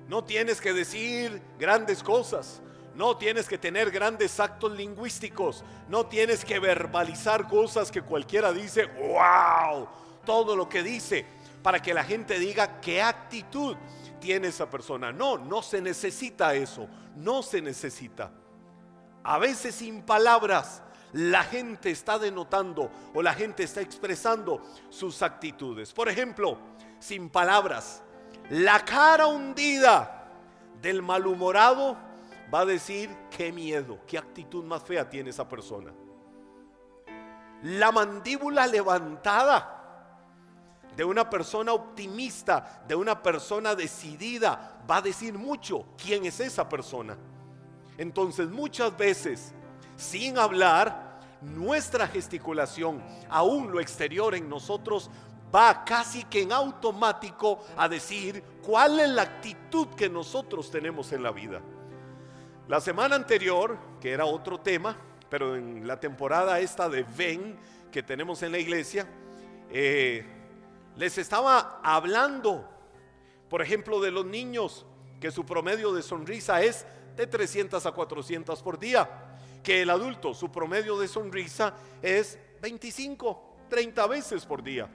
No 0.06 0.22
tienes 0.22 0.60
que 0.60 0.72
decir 0.72 1.42
grandes 1.58 2.00
cosas. 2.00 2.62
No 2.94 3.16
tienes 3.16 3.48
que 3.48 3.58
tener 3.58 3.90
grandes 3.90 4.38
actos 4.38 4.72
lingüísticos. 4.72 5.64
No 5.88 6.06
tienes 6.06 6.44
que 6.44 6.58
verbalizar 6.58 7.48
cosas 7.48 7.90
que 7.90 8.02
cualquiera 8.02 8.52
dice, 8.52 8.86
wow, 8.86 9.88
todo 10.24 10.54
lo 10.54 10.68
que 10.68 10.82
dice, 10.82 11.26
para 11.62 11.80
que 11.80 11.94
la 11.94 12.04
gente 12.04 12.38
diga 12.38 12.80
qué 12.80 13.02
actitud 13.02 13.76
tiene 14.20 14.48
esa 14.48 14.70
persona. 14.70 15.12
No, 15.12 15.38
no 15.38 15.62
se 15.62 15.80
necesita 15.80 16.54
eso. 16.54 16.88
No 17.16 17.42
se 17.42 17.60
necesita. 17.60 18.30
A 19.22 19.38
veces 19.38 19.74
sin 19.74 20.02
palabras 20.02 20.82
la 21.12 21.44
gente 21.44 21.90
está 21.90 22.18
denotando 22.18 22.90
o 23.14 23.22
la 23.22 23.34
gente 23.34 23.62
está 23.62 23.80
expresando 23.80 24.62
sus 24.90 25.22
actitudes. 25.22 25.92
Por 25.92 26.08
ejemplo, 26.08 26.58
sin 26.98 27.30
palabras, 27.30 28.02
la 28.50 28.84
cara 28.84 29.26
hundida 29.26 30.28
del 30.82 31.02
malhumorado 31.02 31.96
va 32.54 32.60
a 32.60 32.66
decir, 32.66 33.10
qué 33.36 33.50
miedo, 33.50 33.98
qué 34.06 34.16
actitud 34.16 34.62
más 34.62 34.82
fea 34.84 35.08
tiene 35.08 35.30
esa 35.30 35.48
persona. 35.48 35.92
La 37.64 37.90
mandíbula 37.90 38.66
levantada 38.68 39.74
de 40.94 41.04
una 41.04 41.28
persona 41.28 41.72
optimista, 41.72 42.84
de 42.86 42.94
una 42.94 43.20
persona 43.20 43.74
decidida, 43.74 44.84
va 44.88 44.98
a 44.98 45.02
decir 45.02 45.34
mucho 45.34 45.86
quién 46.00 46.26
es 46.26 46.38
esa 46.38 46.68
persona. 46.68 47.16
Entonces 47.98 48.48
muchas 48.48 48.96
veces, 48.96 49.52
sin 49.96 50.38
hablar, 50.38 51.18
nuestra 51.40 52.06
gesticulación, 52.06 53.02
aún 53.28 53.72
lo 53.72 53.80
exterior 53.80 54.32
en 54.34 54.48
nosotros, 54.48 55.10
va 55.52 55.84
casi 55.84 56.22
que 56.24 56.42
en 56.42 56.52
automático 56.52 57.64
a 57.76 57.88
decir 57.88 58.44
cuál 58.62 59.00
es 59.00 59.08
la 59.08 59.22
actitud 59.22 59.88
que 59.88 60.08
nosotros 60.08 60.70
tenemos 60.70 61.10
en 61.12 61.22
la 61.22 61.32
vida. 61.32 61.60
La 62.66 62.80
semana 62.80 63.14
anterior, 63.14 63.76
que 64.00 64.10
era 64.10 64.24
otro 64.24 64.58
tema, 64.58 64.96
pero 65.28 65.54
en 65.54 65.86
la 65.86 66.00
temporada 66.00 66.60
esta 66.60 66.88
de 66.88 67.02
Ven 67.02 67.58
que 67.92 68.02
tenemos 68.02 68.42
en 68.42 68.52
la 68.52 68.58
iglesia, 68.58 69.06
eh, 69.70 70.24
les 70.96 71.18
estaba 71.18 71.80
hablando, 71.82 72.66
por 73.50 73.60
ejemplo, 73.60 74.00
de 74.00 74.10
los 74.10 74.24
niños, 74.24 74.86
que 75.20 75.30
su 75.30 75.44
promedio 75.44 75.92
de 75.92 76.02
sonrisa 76.02 76.62
es 76.62 76.86
de 77.16 77.26
300 77.26 77.84
a 77.84 77.92
400 77.92 78.62
por 78.62 78.78
día, 78.78 79.10
que 79.62 79.82
el 79.82 79.90
adulto, 79.90 80.32
su 80.32 80.50
promedio 80.50 80.98
de 80.98 81.06
sonrisa 81.06 81.74
es 82.00 82.38
25, 82.62 83.56
30 83.68 84.06
veces 84.06 84.46
por 84.46 84.62
día, 84.62 84.88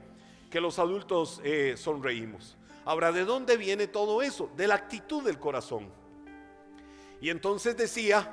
que 0.50 0.60
los 0.60 0.80
adultos 0.80 1.40
eh, 1.44 1.74
sonreímos. 1.76 2.56
Ahora, 2.84 3.12
¿de 3.12 3.24
dónde 3.24 3.56
viene 3.56 3.86
todo 3.86 4.22
eso? 4.22 4.50
De 4.56 4.66
la 4.66 4.74
actitud 4.74 5.22
del 5.22 5.38
corazón. 5.38 5.99
Y 7.20 7.30
entonces 7.30 7.76
decía 7.76 8.30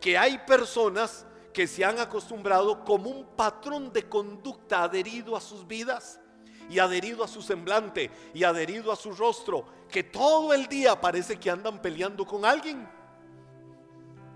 que 0.00 0.16
hay 0.16 0.38
personas 0.38 1.26
que 1.52 1.66
se 1.66 1.84
han 1.84 1.98
acostumbrado 1.98 2.84
como 2.84 3.10
un 3.10 3.24
patrón 3.36 3.92
de 3.92 4.08
conducta 4.08 4.84
adherido 4.84 5.36
a 5.36 5.40
sus 5.40 5.66
vidas 5.66 6.20
y 6.68 6.78
adherido 6.78 7.24
a 7.24 7.28
su 7.28 7.42
semblante 7.42 8.10
y 8.32 8.44
adherido 8.44 8.92
a 8.92 8.96
su 8.96 9.12
rostro, 9.12 9.66
que 9.88 10.04
todo 10.04 10.54
el 10.54 10.66
día 10.68 11.00
parece 11.00 11.38
que 11.38 11.50
andan 11.50 11.82
peleando 11.82 12.24
con 12.24 12.44
alguien. 12.44 12.88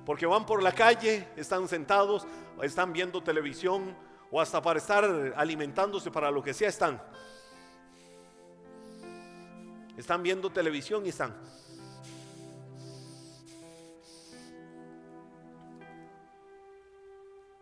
Porque 0.04 0.26
van 0.26 0.44
por 0.44 0.62
la 0.62 0.72
calle, 0.72 1.28
están 1.36 1.68
sentados, 1.68 2.26
están 2.62 2.92
viendo 2.92 3.22
televisión 3.22 3.96
o 4.30 4.40
hasta 4.40 4.60
para 4.60 4.78
estar 4.78 5.32
alimentándose 5.36 6.10
para 6.10 6.30
lo 6.30 6.42
que 6.42 6.52
sea 6.52 6.68
están. 6.68 7.00
Están 9.96 10.22
viendo 10.22 10.50
televisión 10.50 11.06
y 11.06 11.10
están. 11.10 11.34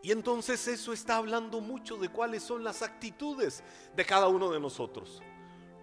Y 0.02 0.11
entonces 0.11 0.66
eso 0.66 0.92
está 0.92 1.16
hablando 1.16 1.61
mucho 1.61 1.97
de 1.97 2.09
cuáles 2.09 2.42
son 2.42 2.64
las 2.64 2.82
actitudes 2.82 3.62
de 3.94 4.04
cada 4.04 4.26
uno 4.26 4.50
de 4.50 4.59
nosotros. 4.59 5.23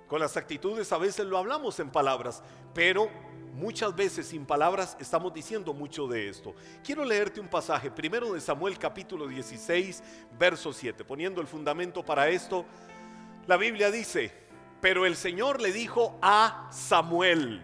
Con 0.08 0.20
las 0.20 0.36
actitudes 0.36 0.92
a 0.92 0.98
veces 0.98 1.26
lo 1.26 1.38
hablamos 1.38 1.80
en 1.80 1.90
palabras, 1.90 2.44
pero 2.74 3.10
muchas 3.54 3.96
veces 3.96 4.28
sin 4.28 4.46
palabras 4.46 4.98
estamos 5.00 5.34
diciendo 5.34 5.74
mucho 5.74 6.06
de 6.06 6.28
esto. 6.28 6.54
Quiero 6.84 7.06
leerte 7.06 7.40
un 7.40 7.48
pasaje, 7.48 7.90
primero 7.90 8.34
de 8.34 8.42
Samuel 8.42 8.78
capítulo 8.78 9.26
16, 9.26 10.04
verso 10.38 10.74
7, 10.74 11.06
poniendo 11.06 11.40
el 11.40 11.48
fundamento 11.48 12.04
para 12.04 12.28
esto. 12.28 12.66
La 13.48 13.56
Biblia 13.56 13.90
dice, 13.90 14.34
pero 14.82 15.06
el 15.06 15.16
Señor 15.16 15.62
le 15.62 15.72
dijo 15.72 16.20
a 16.22 16.68
Samuel, 16.74 17.62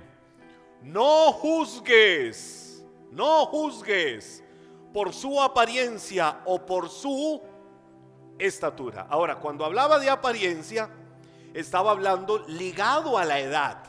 no 0.83 1.33
juzgues, 1.33 2.85
no 3.11 3.45
juzgues 3.47 4.44
por 4.95 5.13
su 5.13 5.41
apariencia 5.41 6.39
o 6.45 6.65
por 6.65 6.87
su 6.87 7.41
estatura. 8.39 9.05
Ahora, 9.09 9.35
cuando 9.35 9.65
hablaba 9.65 9.99
de 9.99 10.09
apariencia, 10.09 10.89
estaba 11.53 11.91
hablando 11.91 12.45
ligado 12.47 13.17
a 13.17 13.25
la 13.25 13.37
edad. 13.41 13.83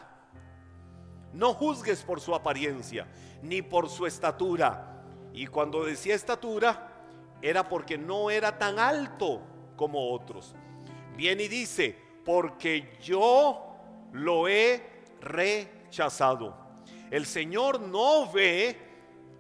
No 1.33 1.55
juzgues 1.55 2.03
por 2.03 2.21
su 2.21 2.35
apariencia, 2.35 3.07
ni 3.41 3.63
por 3.63 3.89
su 3.89 4.05
estatura. 4.05 5.01
Y 5.33 5.47
cuando 5.47 5.85
decía 5.85 6.17
estatura, 6.17 6.91
era 7.41 7.69
porque 7.69 7.97
no 7.97 8.29
era 8.29 8.59
tan 8.59 8.81
alto 8.81 9.43
como 9.77 10.11
otros. 10.13 10.57
Viene 11.17 11.45
y 11.45 11.49
dice, 11.49 11.97
porque 12.25 12.99
yo 13.01 13.77
lo 14.11 14.49
he 14.49 15.05
rechazado. 15.21 16.57
El 17.13 17.27
Señor 17.27 17.79
no 17.79 18.29
ve 18.33 18.86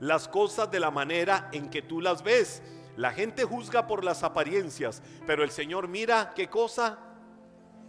las 0.00 0.28
cosas 0.28 0.70
de 0.70 0.80
la 0.80 0.90
manera 0.90 1.48
en 1.52 1.68
que 1.70 1.82
tú 1.82 2.00
las 2.00 2.22
ves. 2.22 2.62
La 2.96 3.12
gente 3.12 3.44
juzga 3.44 3.86
por 3.86 4.04
las 4.04 4.22
apariencias, 4.22 5.02
pero 5.26 5.44
el 5.44 5.50
Señor 5.50 5.88
mira 5.88 6.32
qué 6.34 6.48
cosa? 6.48 6.98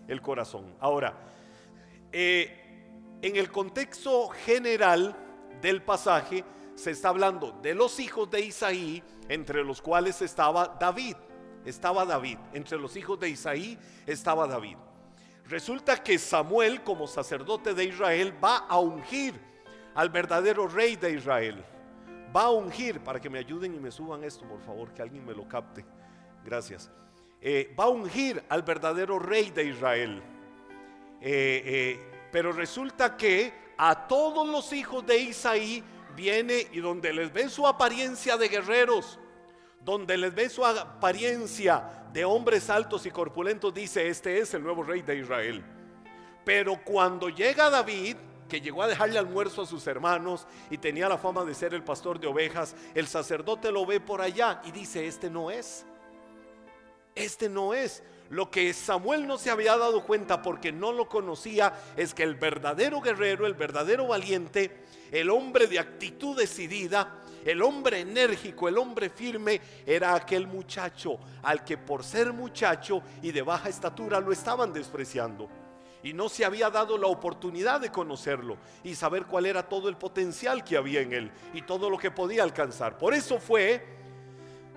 El 0.08 0.22
corazón. 0.22 0.76
Ahora, 0.80 1.18
eh, 2.12 3.18
en 3.22 3.36
el 3.36 3.52
contexto 3.52 4.30
general 4.30 5.16
del 5.62 5.82
pasaje 5.82 6.44
se 6.76 6.92
está 6.92 7.10
hablando 7.10 7.58
de 7.62 7.74
los 7.74 8.00
hijos 8.00 8.30
de 8.30 8.42
Isaí, 8.42 9.04
entre 9.30 9.64
los 9.64 9.82
cuales 9.82 10.22
estaba 10.22 10.78
David. 10.80 11.16
Estaba 11.66 12.06
David. 12.06 12.38
Entre 12.54 12.78
los 12.78 12.96
hijos 12.96 13.20
de 13.20 13.30
Isaí 13.30 13.78
estaba 14.06 14.48
David. 14.48 14.78
Resulta 15.46 16.04
que 16.04 16.20
Samuel, 16.20 16.84
como 16.84 17.08
sacerdote 17.08 17.74
de 17.74 17.86
Israel, 17.86 18.34
va 18.44 18.58
a 18.58 18.80
ungir 18.80 19.34
al 19.96 20.10
verdadero 20.10 20.68
rey 20.68 20.98
de 20.98 21.14
Israel 21.14 21.66
va 22.36 22.44
a 22.44 22.50
ungir, 22.50 23.00
para 23.00 23.20
que 23.20 23.30
me 23.30 23.40
ayuden 23.40 23.76
y 23.76 23.80
me 23.80 23.92
suban 23.92 24.24
esto, 24.24 24.46
por 24.46 24.62
favor, 24.62 24.94
que 24.94 25.02
alguien 25.02 25.26
me 25.26 25.34
lo 25.34 25.48
capte. 25.48 25.86
Gracias. 26.44 26.90
Eh, 27.42 27.74
va 27.80 27.86
a 27.86 27.90
ungir 27.90 28.44
al 28.50 28.64
verdadero 28.64 29.20
rey 29.20 29.52
de 29.52 29.66
Israel. 29.66 30.22
Eh, 31.22 31.62
eh, 31.66 32.00
pero 32.32 32.52
resulta 32.52 33.16
que 33.16 33.54
a 33.78 34.08
todos 34.08 34.48
los 34.48 34.74
hijos 34.74 35.06
de 35.06 35.18
Isaí 35.18 35.84
viene 36.16 36.68
y 36.72 36.80
donde 36.80 37.14
les 37.14 37.32
ve 37.32 37.50
su 37.50 37.68
apariencia 37.68 38.38
de 38.38 38.50
guerreros, 38.50 39.20
donde 39.82 40.18
les 40.18 40.34
ve 40.34 40.50
su 40.50 40.66
apariencia 40.66 42.08
de 42.12 42.26
hombres 42.26 42.70
altos 42.70 43.06
y 43.06 43.12
corpulentos, 43.12 43.74
dice, 43.74 44.08
este 44.08 44.40
es 44.40 44.54
el 44.54 44.64
nuevo 44.64 44.84
rey 44.84 45.02
de 45.02 45.18
Israel. 45.18 45.64
Pero 46.44 46.82
cuando 46.84 47.30
llega 47.30 47.70
David, 47.70 48.18
que 48.48 48.62
llegó 48.62 48.84
a 48.84 48.88
dejarle 48.88 49.20
almuerzo 49.20 49.62
a 49.62 49.66
sus 49.66 49.86
hermanos 49.88 50.48
y 50.70 50.78
tenía 50.78 51.10
la 51.10 51.18
fama 51.18 51.44
de 51.44 51.54
ser 51.54 51.74
el 51.74 51.84
pastor 51.84 52.20
de 52.20 52.28
ovejas, 52.28 52.76
el 52.96 53.08
sacerdote 53.08 53.72
lo 53.72 53.86
ve 53.86 54.00
por 54.00 54.22
allá 54.22 54.62
y 54.66 54.72
dice, 54.72 55.08
este 55.08 55.30
no 55.30 55.52
es. 55.52 55.86
Este 57.16 57.50
no 57.50 57.74
es. 57.74 58.04
Lo 58.30 58.52
que 58.52 58.74
Samuel 58.74 59.26
no 59.26 59.38
se 59.38 59.50
había 59.50 59.78
dado 59.78 60.04
cuenta 60.04 60.42
porque 60.42 60.72
no 60.72 60.92
lo 60.92 61.08
conocía 61.08 61.74
es 61.96 62.14
que 62.14 62.24
el 62.24 62.36
verdadero 62.36 63.02
guerrero, 63.02 63.48
el 63.48 63.54
verdadero 63.54 64.08
valiente, 64.08 64.84
el 65.12 65.30
hombre 65.30 65.68
de 65.68 65.80
actitud 65.80 66.38
decidida, 66.38 67.22
el 67.46 67.62
hombre 67.62 68.02
enérgico, 68.02 68.68
el 68.68 68.78
hombre 68.78 69.10
firme, 69.10 69.62
era 69.86 70.14
aquel 70.14 70.48
muchacho 70.48 71.18
al 71.44 71.64
que 71.64 71.78
por 71.78 72.04
ser 72.04 72.34
muchacho 72.34 73.02
y 73.22 73.32
de 73.32 73.42
baja 73.42 73.70
estatura 73.70 74.20
lo 74.20 74.34
estaban 74.34 74.74
despreciando. 74.74 75.50
Y 76.04 76.14
no 76.14 76.30
se 76.30 76.46
había 76.46 76.70
dado 76.70 76.98
la 76.98 77.08
oportunidad 77.08 77.82
de 77.82 77.92
conocerlo 77.92 78.58
y 78.84 78.96
saber 78.96 79.26
cuál 79.26 79.46
era 79.46 79.68
todo 79.68 79.90
el 79.90 79.98
potencial 79.98 80.64
que 80.64 80.78
había 80.78 81.02
en 81.02 81.14
él 81.14 81.32
y 81.54 81.64
todo 81.64 81.90
lo 81.90 81.98
que 81.98 82.12
podía 82.12 82.44
alcanzar. 82.44 82.98
Por 82.98 83.14
eso 83.14 83.40
fue 83.40 83.84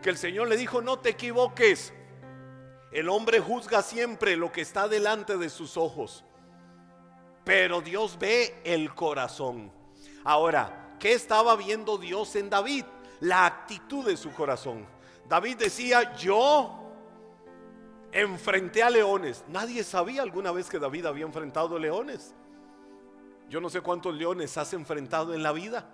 que 0.02 0.10
el 0.10 0.16
Señor 0.16 0.48
le 0.48 0.56
dijo, 0.56 0.80
no 0.80 0.98
te 0.98 1.10
equivoques, 1.10 1.92
el 2.90 3.08
hombre 3.08 3.38
juzga 3.38 3.82
siempre 3.82 4.36
lo 4.36 4.50
que 4.50 4.62
está 4.62 4.88
delante 4.88 5.36
de 5.36 5.50
sus 5.50 5.76
ojos, 5.76 6.24
pero 7.44 7.80
Dios 7.80 8.18
ve 8.18 8.60
el 8.64 8.94
corazón. 8.94 9.70
Ahora, 10.24 10.96
¿qué 10.98 11.12
estaba 11.12 11.54
viendo 11.56 11.98
Dios 11.98 12.34
en 12.36 12.50
David? 12.50 12.84
La 13.20 13.46
actitud 13.46 14.06
de 14.06 14.16
su 14.16 14.32
corazón. 14.32 14.86
David 15.28 15.58
decía, 15.58 16.16
yo 16.16 16.79
enfrenté 18.12 18.82
a 18.82 18.90
leones. 18.90 19.44
Nadie 19.48 19.84
sabía 19.84 20.22
alguna 20.22 20.52
vez 20.52 20.68
que 20.68 20.78
David 20.78 21.06
había 21.06 21.24
enfrentado 21.24 21.78
leones. 21.78 22.34
Yo 23.48 23.60
no 23.60 23.68
sé 23.68 23.80
cuántos 23.80 24.14
leones 24.14 24.56
has 24.56 24.72
enfrentado 24.72 25.34
en 25.34 25.42
la 25.42 25.52
vida. 25.52 25.88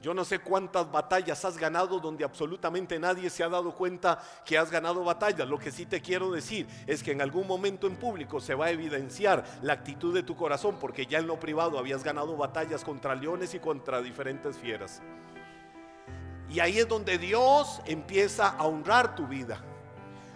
Yo 0.00 0.14
no 0.14 0.24
sé 0.24 0.38
cuántas 0.38 0.90
batallas 0.90 1.44
has 1.44 1.58
ganado 1.58 2.00
donde 2.00 2.24
absolutamente 2.24 2.98
nadie 2.98 3.28
se 3.28 3.44
ha 3.44 3.50
dado 3.50 3.74
cuenta 3.74 4.18
que 4.46 4.56
has 4.56 4.70
ganado 4.70 5.04
batallas. 5.04 5.46
Lo 5.46 5.58
que 5.58 5.70
sí 5.70 5.84
te 5.84 6.00
quiero 6.00 6.30
decir 6.30 6.66
es 6.86 7.02
que 7.02 7.12
en 7.12 7.20
algún 7.20 7.46
momento 7.46 7.86
en 7.86 7.96
público 7.96 8.40
se 8.40 8.54
va 8.54 8.66
a 8.66 8.70
evidenciar 8.70 9.44
la 9.60 9.74
actitud 9.74 10.14
de 10.14 10.22
tu 10.22 10.34
corazón 10.34 10.78
porque 10.80 11.04
ya 11.04 11.18
en 11.18 11.26
lo 11.26 11.38
privado 11.38 11.78
habías 11.78 12.02
ganado 12.02 12.34
batallas 12.38 12.82
contra 12.82 13.14
leones 13.14 13.52
y 13.52 13.58
contra 13.58 14.00
diferentes 14.00 14.56
fieras. 14.56 15.02
Y 16.48 16.60
ahí 16.60 16.78
es 16.78 16.88
donde 16.88 17.18
Dios 17.18 17.82
empieza 17.84 18.48
a 18.48 18.64
honrar 18.64 19.14
tu 19.14 19.26
vida. 19.26 19.62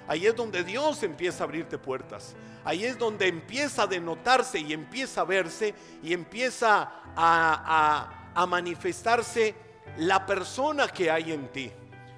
Ahí 0.07 0.27
es 0.27 0.37
donde 0.37 0.63
Dios 0.65 1.03
empieza 1.03 1.45
a 1.45 1.47
abrirte 1.47 1.79
puertas. 1.79 2.35
Ahí 2.65 2.85
es 2.85 2.99
donde 2.99 3.27
empieza 3.29 3.83
a 3.83 3.87
denotarse 3.87 4.59
y 4.59 4.73
empieza 4.73 5.23
a 5.23 5.25
verse 5.25 5.75
y 6.03 6.13
empieza 6.13 6.91
a, 7.17 8.47
manifestarse 8.49 9.55
la 9.99 10.27
persona 10.27 10.89
que 10.89 11.11
hay 11.11 11.33
en 11.33 11.49
ti. 11.49 11.71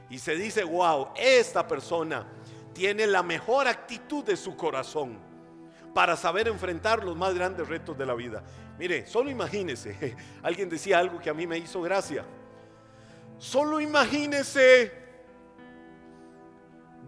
Y 0.08 0.18
se 0.18 0.34
dice, 0.34 0.64
wow, 0.64 1.08
esta 1.16 1.66
persona 1.66 2.26
tiene 2.72 3.06
la 3.06 3.22
mejor 3.22 3.68
actitud 3.68 4.24
de 4.24 4.36
su 4.36 4.56
corazón 4.56 5.18
para 5.94 6.16
saber 6.16 6.48
enfrentar 6.48 7.04
los 7.04 7.16
más 7.16 7.34
grandes 7.34 7.68
retos 7.68 7.96
de 7.96 8.06
la 8.06 8.14
vida. 8.14 8.42
Mire, 8.78 9.06
solo 9.06 9.30
imagínese, 9.30 10.16
alguien 10.42 10.68
decía 10.68 10.98
algo 10.98 11.18
que 11.18 11.30
a 11.30 11.34
mí 11.34 11.46
me 11.46 11.58
hizo 11.58 11.80
gracia. 11.82 12.24
Solo 13.38 13.80
imagínese 13.80 14.92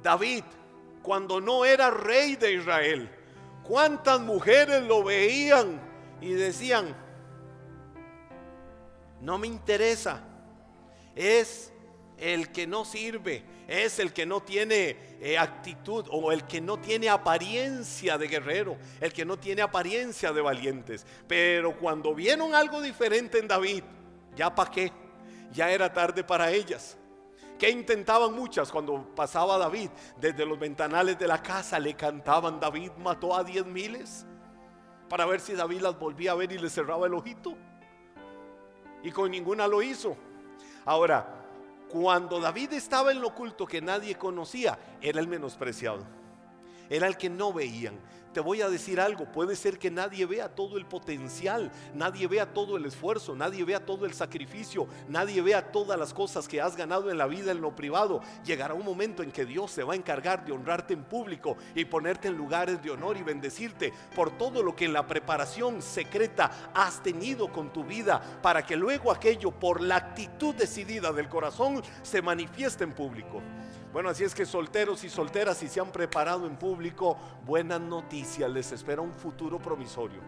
David 0.02 0.44
cuando 1.08 1.40
no 1.40 1.64
era 1.64 1.90
rey 1.90 2.36
de 2.36 2.52
Israel. 2.52 3.08
Cuántas 3.62 4.20
mujeres 4.20 4.82
lo 4.82 5.02
veían 5.02 5.80
y 6.20 6.34
decían, 6.34 6.94
no 9.22 9.38
me 9.38 9.46
interesa. 9.46 10.22
Es 11.16 11.72
el 12.18 12.52
que 12.52 12.66
no 12.66 12.84
sirve, 12.84 13.42
es 13.66 13.98
el 14.00 14.12
que 14.12 14.26
no 14.26 14.42
tiene 14.42 14.98
eh, 15.22 15.38
actitud 15.38 16.04
o 16.10 16.30
el 16.30 16.44
que 16.44 16.60
no 16.60 16.78
tiene 16.78 17.08
apariencia 17.08 18.18
de 18.18 18.28
guerrero, 18.28 18.76
el 19.00 19.10
que 19.10 19.24
no 19.24 19.38
tiene 19.38 19.62
apariencia 19.62 20.30
de 20.30 20.42
valientes. 20.42 21.06
Pero 21.26 21.78
cuando 21.78 22.14
vieron 22.14 22.54
algo 22.54 22.82
diferente 22.82 23.38
en 23.38 23.48
David, 23.48 23.82
ya 24.36 24.54
para 24.54 24.70
qué, 24.70 24.92
ya 25.52 25.70
era 25.70 25.90
tarde 25.90 26.22
para 26.22 26.50
ellas. 26.50 26.97
Que 27.58 27.70
intentaban 27.70 28.32
muchas 28.34 28.70
cuando 28.70 29.14
pasaba 29.14 29.58
David 29.58 29.90
desde 30.16 30.46
los 30.46 30.58
ventanales 30.58 31.18
de 31.18 31.26
la 31.26 31.42
casa, 31.42 31.78
le 31.80 31.94
cantaban 31.94 32.60
David 32.60 32.92
mató 32.98 33.34
a 33.34 33.42
diez 33.42 33.66
miles 33.66 34.24
para 35.08 35.26
ver 35.26 35.40
si 35.40 35.54
David 35.54 35.80
las 35.80 35.98
volvía 35.98 36.32
a 36.32 36.34
ver 36.34 36.52
y 36.52 36.58
le 36.58 36.70
cerraba 36.70 37.06
el 37.06 37.14
ojito 37.14 37.56
y 39.02 39.10
con 39.10 39.30
ninguna 39.30 39.66
lo 39.66 39.82
hizo. 39.82 40.16
Ahora, 40.84 41.44
cuando 41.88 42.38
David 42.40 42.74
estaba 42.74 43.10
en 43.10 43.20
lo 43.20 43.28
oculto 43.28 43.66
que 43.66 43.80
nadie 43.80 44.16
conocía, 44.16 44.78
era 45.00 45.20
el 45.20 45.28
menospreciado. 45.28 46.17
Era 46.90 47.06
el 47.06 47.16
que 47.16 47.30
no 47.30 47.52
veían 47.52 47.98
te 48.32 48.40
voy 48.40 48.62
a 48.62 48.68
decir 48.68 49.00
algo, 49.00 49.24
puede 49.24 49.56
ser 49.56 49.78
que 49.78 49.90
nadie 49.90 50.26
vea 50.26 50.48
todo 50.48 50.76
el 50.76 50.86
potencial, 50.86 51.72
nadie 51.94 52.26
vea 52.26 52.52
todo 52.52 52.76
el 52.76 52.84
esfuerzo, 52.84 53.34
nadie 53.34 53.64
vea 53.64 53.84
todo 53.84 54.04
el 54.04 54.14
sacrificio, 54.14 54.86
nadie 55.08 55.40
vea 55.42 55.72
todas 55.72 55.98
las 55.98 56.14
cosas 56.14 56.46
que 56.46 56.60
has 56.60 56.76
ganado 56.76 57.10
en 57.10 57.18
la 57.18 57.26
vida 57.26 57.52
en 57.52 57.60
lo 57.60 57.74
privado. 57.74 58.20
Llegará 58.44 58.74
un 58.74 58.84
momento 58.84 59.22
en 59.22 59.32
que 59.32 59.44
Dios 59.44 59.70
se 59.70 59.82
va 59.82 59.94
a 59.94 59.96
encargar 59.96 60.44
de 60.44 60.52
honrarte 60.52 60.94
en 60.94 61.04
público 61.04 61.56
y 61.74 61.84
ponerte 61.86 62.28
en 62.28 62.36
lugares 62.36 62.82
de 62.82 62.90
honor 62.90 63.16
y 63.16 63.22
bendecirte 63.22 63.92
por 64.14 64.36
todo 64.36 64.62
lo 64.62 64.76
que 64.76 64.84
en 64.84 64.92
la 64.92 65.06
preparación 65.06 65.80
secreta 65.82 66.70
has 66.74 67.02
tenido 67.02 67.50
con 67.50 67.72
tu 67.72 67.82
vida 67.82 68.22
para 68.42 68.64
que 68.64 68.76
luego 68.76 69.10
aquello 69.10 69.50
por 69.50 69.80
la 69.80 69.96
actitud 69.96 70.54
decidida 70.54 71.12
del 71.12 71.28
corazón 71.28 71.82
se 72.02 72.22
manifieste 72.22 72.84
en 72.84 72.92
público. 72.92 73.42
Bueno, 73.92 74.10
así 74.10 74.22
es 74.22 74.34
que 74.34 74.44
solteros 74.44 75.02
y 75.04 75.08
solteras, 75.08 75.56
si 75.56 75.68
se 75.68 75.80
han 75.80 75.90
preparado 75.90 76.46
en 76.46 76.56
público, 76.56 77.16
buenas 77.46 77.80
noticias, 77.80 78.50
les 78.50 78.70
espera 78.72 79.00
un 79.00 79.14
futuro 79.14 79.58
promisorio. 79.58 80.20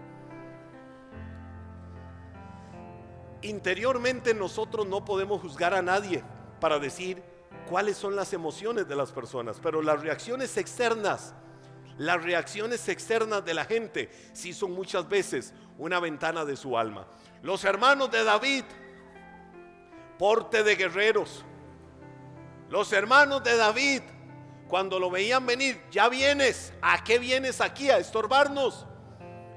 Interiormente 3.43 4.35
nosotros 4.35 4.87
no 4.87 5.05
podemos 5.05 5.41
juzgar 5.41 5.75
a 5.75 5.83
nadie 5.83 6.23
para 6.59 6.79
decir 6.79 7.23
cuáles 7.69 7.97
son 7.97 8.17
las 8.17 8.33
emociones 8.33 8.89
de 8.89 8.97
las 8.97 9.13
personas, 9.13 9.61
pero 9.63 9.83
las 9.83 10.01
reacciones 10.01 10.57
externas, 10.57 11.35
las 11.99 12.23
reacciones 12.23 12.89
externas 12.89 13.45
de 13.45 13.55
la 13.55 13.65
gente 13.65 14.11
sí 14.33 14.53
son 14.53 14.73
muchas 14.73 15.09
veces 15.09 15.55
una 15.79 16.01
ventana 16.01 16.45
de 16.45 16.57
su 16.57 16.77
alma. 16.79 17.07
Los 17.43 17.65
hermanos 17.65 18.11
de 18.11 18.25
David, 18.25 18.65
porte 20.19 20.63
de 20.63 20.77
guerreros, 20.77 21.45
los 22.71 22.93
hermanos 22.93 23.43
de 23.43 23.57
David, 23.57 24.03
cuando 24.69 25.01
lo 25.01 25.11
veían 25.11 25.45
venir, 25.45 25.83
ya 25.91 26.09
vienes, 26.09 26.73
¿a 26.81 27.03
qué 27.03 27.19
vienes 27.19 27.61
aquí? 27.61 27.91
A 27.91 27.99
estorbarnos. 27.99 28.87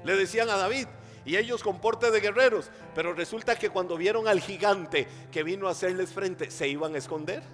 Le 0.02 0.16
decían 0.16 0.50
a 0.50 0.56
David, 0.56 0.88
y 1.24 1.36
ellos 1.36 1.62
con 1.62 1.80
porte 1.80 2.10
de 2.10 2.20
guerreros. 2.20 2.72
Pero 2.92 3.14
resulta 3.14 3.56
que 3.56 3.70
cuando 3.70 3.96
vieron 3.96 4.26
al 4.26 4.40
gigante 4.40 5.06
que 5.30 5.44
vino 5.44 5.68
a 5.68 5.70
hacerles 5.70 6.12
frente, 6.12 6.50
se 6.50 6.66
iban 6.66 6.96
a 6.96 6.98
esconder. 6.98 7.44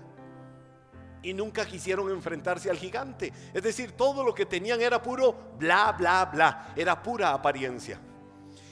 Y 1.23 1.35
nunca 1.35 1.67
quisieron 1.67 2.11
enfrentarse 2.11 2.71
al 2.71 2.79
gigante. 2.79 3.31
Es 3.53 3.63
decir, 3.63 3.93
todo 3.93 4.25
lo 4.25 4.35
que 4.35 4.47
tenían 4.47 4.81
era 4.81 5.03
puro 5.03 5.53
bla, 5.59 5.93
bla, 5.93 6.25
bla. 6.25 6.73
Era 6.75 7.03
pura 7.03 7.35
apariencia. 7.35 8.01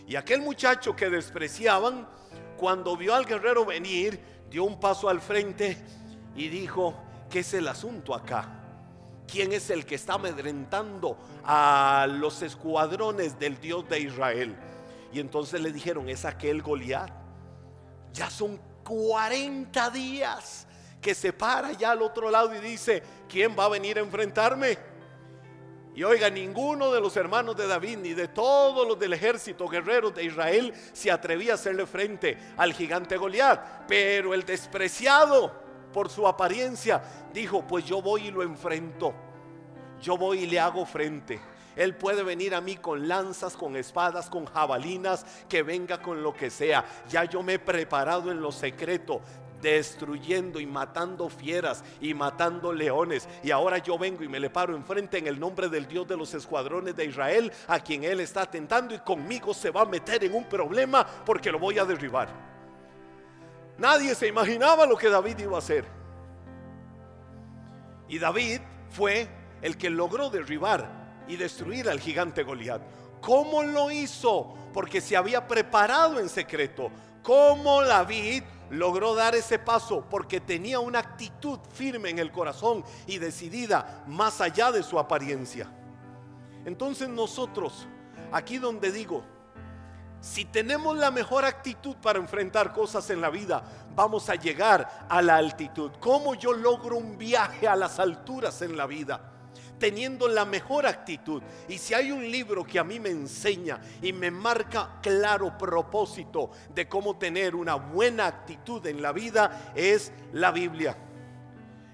Y 0.06 0.16
aquel 0.16 0.40
muchacho 0.40 0.96
que 0.96 1.10
despreciaban, 1.10 2.08
cuando 2.56 2.96
vio 2.96 3.14
al 3.14 3.26
guerrero 3.26 3.66
venir, 3.66 4.18
dio 4.48 4.64
un 4.64 4.80
paso 4.80 5.10
al 5.10 5.20
frente 5.20 5.76
y 6.38 6.48
dijo, 6.48 6.94
¿qué 7.28 7.40
es 7.40 7.52
el 7.52 7.66
asunto 7.66 8.14
acá? 8.14 8.48
¿Quién 9.26 9.52
es 9.52 9.70
el 9.70 9.84
que 9.84 9.96
está 9.96 10.14
amedrentando 10.14 11.18
a 11.44 12.06
los 12.08 12.42
escuadrones 12.42 13.38
del 13.40 13.60
Dios 13.60 13.88
de 13.88 14.00
Israel? 14.00 14.56
Y 15.12 15.18
entonces 15.18 15.60
le 15.60 15.72
dijeron, 15.72 16.08
es 16.08 16.24
aquel 16.24 16.62
Goliat. 16.62 17.10
Ya 18.12 18.30
son 18.30 18.58
40 18.84 19.90
días 19.90 20.66
que 21.00 21.12
se 21.12 21.32
para 21.32 21.72
ya 21.72 21.90
al 21.90 22.02
otro 22.02 22.30
lado 22.30 22.54
y 22.54 22.60
dice, 22.60 23.02
¿quién 23.28 23.56
va 23.58 23.64
a 23.64 23.70
venir 23.70 23.98
a 23.98 24.02
enfrentarme? 24.02 24.78
Y 25.96 26.04
oiga, 26.04 26.30
ninguno 26.30 26.92
de 26.92 27.00
los 27.00 27.16
hermanos 27.16 27.56
de 27.56 27.66
David 27.66 27.98
ni 27.98 28.14
de 28.14 28.28
todos 28.28 28.86
los 28.86 28.96
del 28.96 29.12
ejército 29.12 29.66
guerreros 29.66 30.14
de 30.14 30.22
Israel 30.22 30.72
se 30.92 31.10
atrevía 31.10 31.52
a 31.52 31.54
hacerle 31.56 31.84
frente 31.84 32.38
al 32.56 32.72
gigante 32.72 33.16
Goliat. 33.16 33.86
Pero 33.88 34.32
el 34.34 34.44
despreciado 34.44 35.67
por 35.92 36.08
su 36.08 36.26
apariencia, 36.26 37.02
dijo, 37.32 37.66
pues 37.66 37.84
yo 37.84 38.02
voy 38.02 38.28
y 38.28 38.30
lo 38.30 38.42
enfrento. 38.42 39.14
Yo 40.00 40.16
voy 40.16 40.40
y 40.40 40.46
le 40.46 40.60
hago 40.60 40.86
frente. 40.86 41.40
Él 41.76 41.94
puede 41.94 42.22
venir 42.22 42.54
a 42.54 42.60
mí 42.60 42.76
con 42.76 43.06
lanzas, 43.06 43.56
con 43.56 43.76
espadas, 43.76 44.28
con 44.28 44.46
jabalinas, 44.46 45.24
que 45.48 45.62
venga 45.62 46.02
con 46.02 46.22
lo 46.22 46.34
que 46.34 46.50
sea. 46.50 46.84
Ya 47.08 47.24
yo 47.24 47.42
me 47.42 47.54
he 47.54 47.58
preparado 47.60 48.32
en 48.32 48.40
lo 48.40 48.50
secreto, 48.50 49.20
destruyendo 49.62 50.58
y 50.58 50.66
matando 50.66 51.28
fieras 51.28 51.84
y 52.00 52.14
matando 52.14 52.72
leones. 52.72 53.28
Y 53.44 53.52
ahora 53.52 53.78
yo 53.78 53.96
vengo 53.96 54.24
y 54.24 54.28
me 54.28 54.40
le 54.40 54.50
paro 54.50 54.74
enfrente 54.74 55.18
en 55.18 55.28
el 55.28 55.38
nombre 55.38 55.68
del 55.68 55.86
Dios 55.86 56.06
de 56.08 56.16
los 56.16 56.34
escuadrones 56.34 56.96
de 56.96 57.04
Israel, 57.04 57.52
a 57.68 57.78
quien 57.78 58.02
Él 58.02 58.20
está 58.20 58.42
atentando 58.42 58.92
y 58.92 58.98
conmigo 58.98 59.54
se 59.54 59.70
va 59.70 59.82
a 59.82 59.86
meter 59.86 60.24
en 60.24 60.34
un 60.34 60.48
problema 60.48 61.06
porque 61.24 61.52
lo 61.52 61.60
voy 61.60 61.78
a 61.78 61.84
derribar. 61.84 62.57
Nadie 63.78 64.14
se 64.16 64.26
imaginaba 64.26 64.86
lo 64.86 64.96
que 64.96 65.08
David 65.08 65.38
iba 65.38 65.56
a 65.56 65.60
hacer. 65.60 65.84
Y 68.08 68.18
David 68.18 68.60
fue 68.90 69.28
el 69.62 69.76
que 69.78 69.88
logró 69.88 70.30
derribar 70.30 71.24
y 71.28 71.36
destruir 71.36 71.88
al 71.88 72.00
gigante 72.00 72.42
Goliat. 72.42 72.82
¿Cómo 73.20 73.62
lo 73.62 73.90
hizo? 73.90 74.54
Porque 74.72 75.00
se 75.00 75.16
había 75.16 75.46
preparado 75.46 76.18
en 76.18 76.28
secreto. 76.28 76.90
¿Cómo 77.22 77.82
David 77.82 78.42
logró 78.70 79.14
dar 79.14 79.34
ese 79.34 79.58
paso? 79.58 80.04
Porque 80.08 80.40
tenía 80.40 80.80
una 80.80 80.98
actitud 81.00 81.58
firme 81.72 82.10
en 82.10 82.18
el 82.18 82.32
corazón 82.32 82.84
y 83.06 83.18
decidida 83.18 84.04
más 84.06 84.40
allá 84.40 84.72
de 84.72 84.82
su 84.82 84.98
apariencia. 84.98 85.70
Entonces 86.64 87.08
nosotros, 87.08 87.86
aquí 88.32 88.58
donde 88.58 88.90
digo, 88.90 89.24
si 90.20 90.44
tenemos 90.44 90.96
la 90.96 91.10
mejor 91.10 91.44
actitud 91.44 91.96
para 91.96 92.18
enfrentar 92.18 92.72
cosas 92.72 93.08
en 93.10 93.20
la 93.20 93.30
vida, 93.30 93.62
vamos 93.94 94.28
a 94.28 94.34
llegar 94.34 95.06
a 95.08 95.22
la 95.22 95.36
altitud. 95.36 95.92
¿Cómo 96.00 96.34
yo 96.34 96.52
logro 96.52 96.96
un 96.96 97.16
viaje 97.16 97.68
a 97.68 97.76
las 97.76 97.98
alturas 97.98 98.62
en 98.62 98.76
la 98.76 98.86
vida? 98.86 99.32
Teniendo 99.78 100.26
la 100.26 100.44
mejor 100.44 100.86
actitud. 100.86 101.40
Y 101.68 101.78
si 101.78 101.94
hay 101.94 102.10
un 102.10 102.28
libro 102.28 102.64
que 102.64 102.80
a 102.80 102.84
mí 102.84 102.98
me 102.98 103.10
enseña 103.10 103.80
y 104.02 104.12
me 104.12 104.30
marca 104.32 104.98
claro 105.00 105.56
propósito 105.56 106.50
de 106.74 106.88
cómo 106.88 107.16
tener 107.16 107.54
una 107.54 107.76
buena 107.76 108.26
actitud 108.26 108.84
en 108.86 109.00
la 109.00 109.12
vida, 109.12 109.72
es 109.76 110.12
la 110.32 110.50
Biblia. 110.50 110.96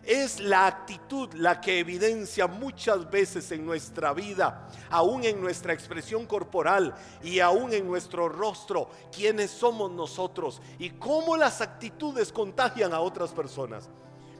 Es 0.06 0.40
la 0.40 0.66
actitud 0.66 1.32
la 1.34 1.60
que 1.60 1.78
evidencia 1.78 2.46
muchas 2.46 3.10
veces 3.10 3.50
en 3.52 3.64
nuestra 3.64 4.12
vida, 4.12 4.68
aún 4.90 5.24
en 5.24 5.40
nuestra 5.40 5.72
expresión 5.72 6.26
corporal 6.26 6.94
y 7.22 7.40
aún 7.40 7.72
en 7.72 7.86
nuestro 7.86 8.28
rostro, 8.28 8.90
quiénes 9.10 9.50
somos 9.50 9.90
nosotros 9.90 10.60
y 10.78 10.90
cómo 10.90 11.36
las 11.36 11.60
actitudes 11.62 12.32
contagian 12.32 12.92
a 12.92 13.00
otras 13.00 13.32
personas. 13.32 13.88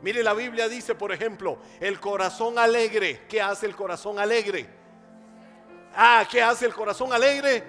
Mire, 0.03 0.23
la 0.23 0.35
Biblia 0.35 0.69
dice, 0.69 0.95
por 0.95 1.13
ejemplo, 1.13 1.57
el 1.81 1.99
corazón 1.99 2.59
alegre. 2.59 3.27
¿Qué 3.27 3.41
hace 3.41 3.65
el 3.65 3.75
corazón 3.75 4.19
alegre? 4.19 4.69
Ah, 5.97 6.27
¿qué 6.31 6.43
hace 6.43 6.67
el 6.67 6.75
corazón 6.75 7.11
alegre? 7.11 7.65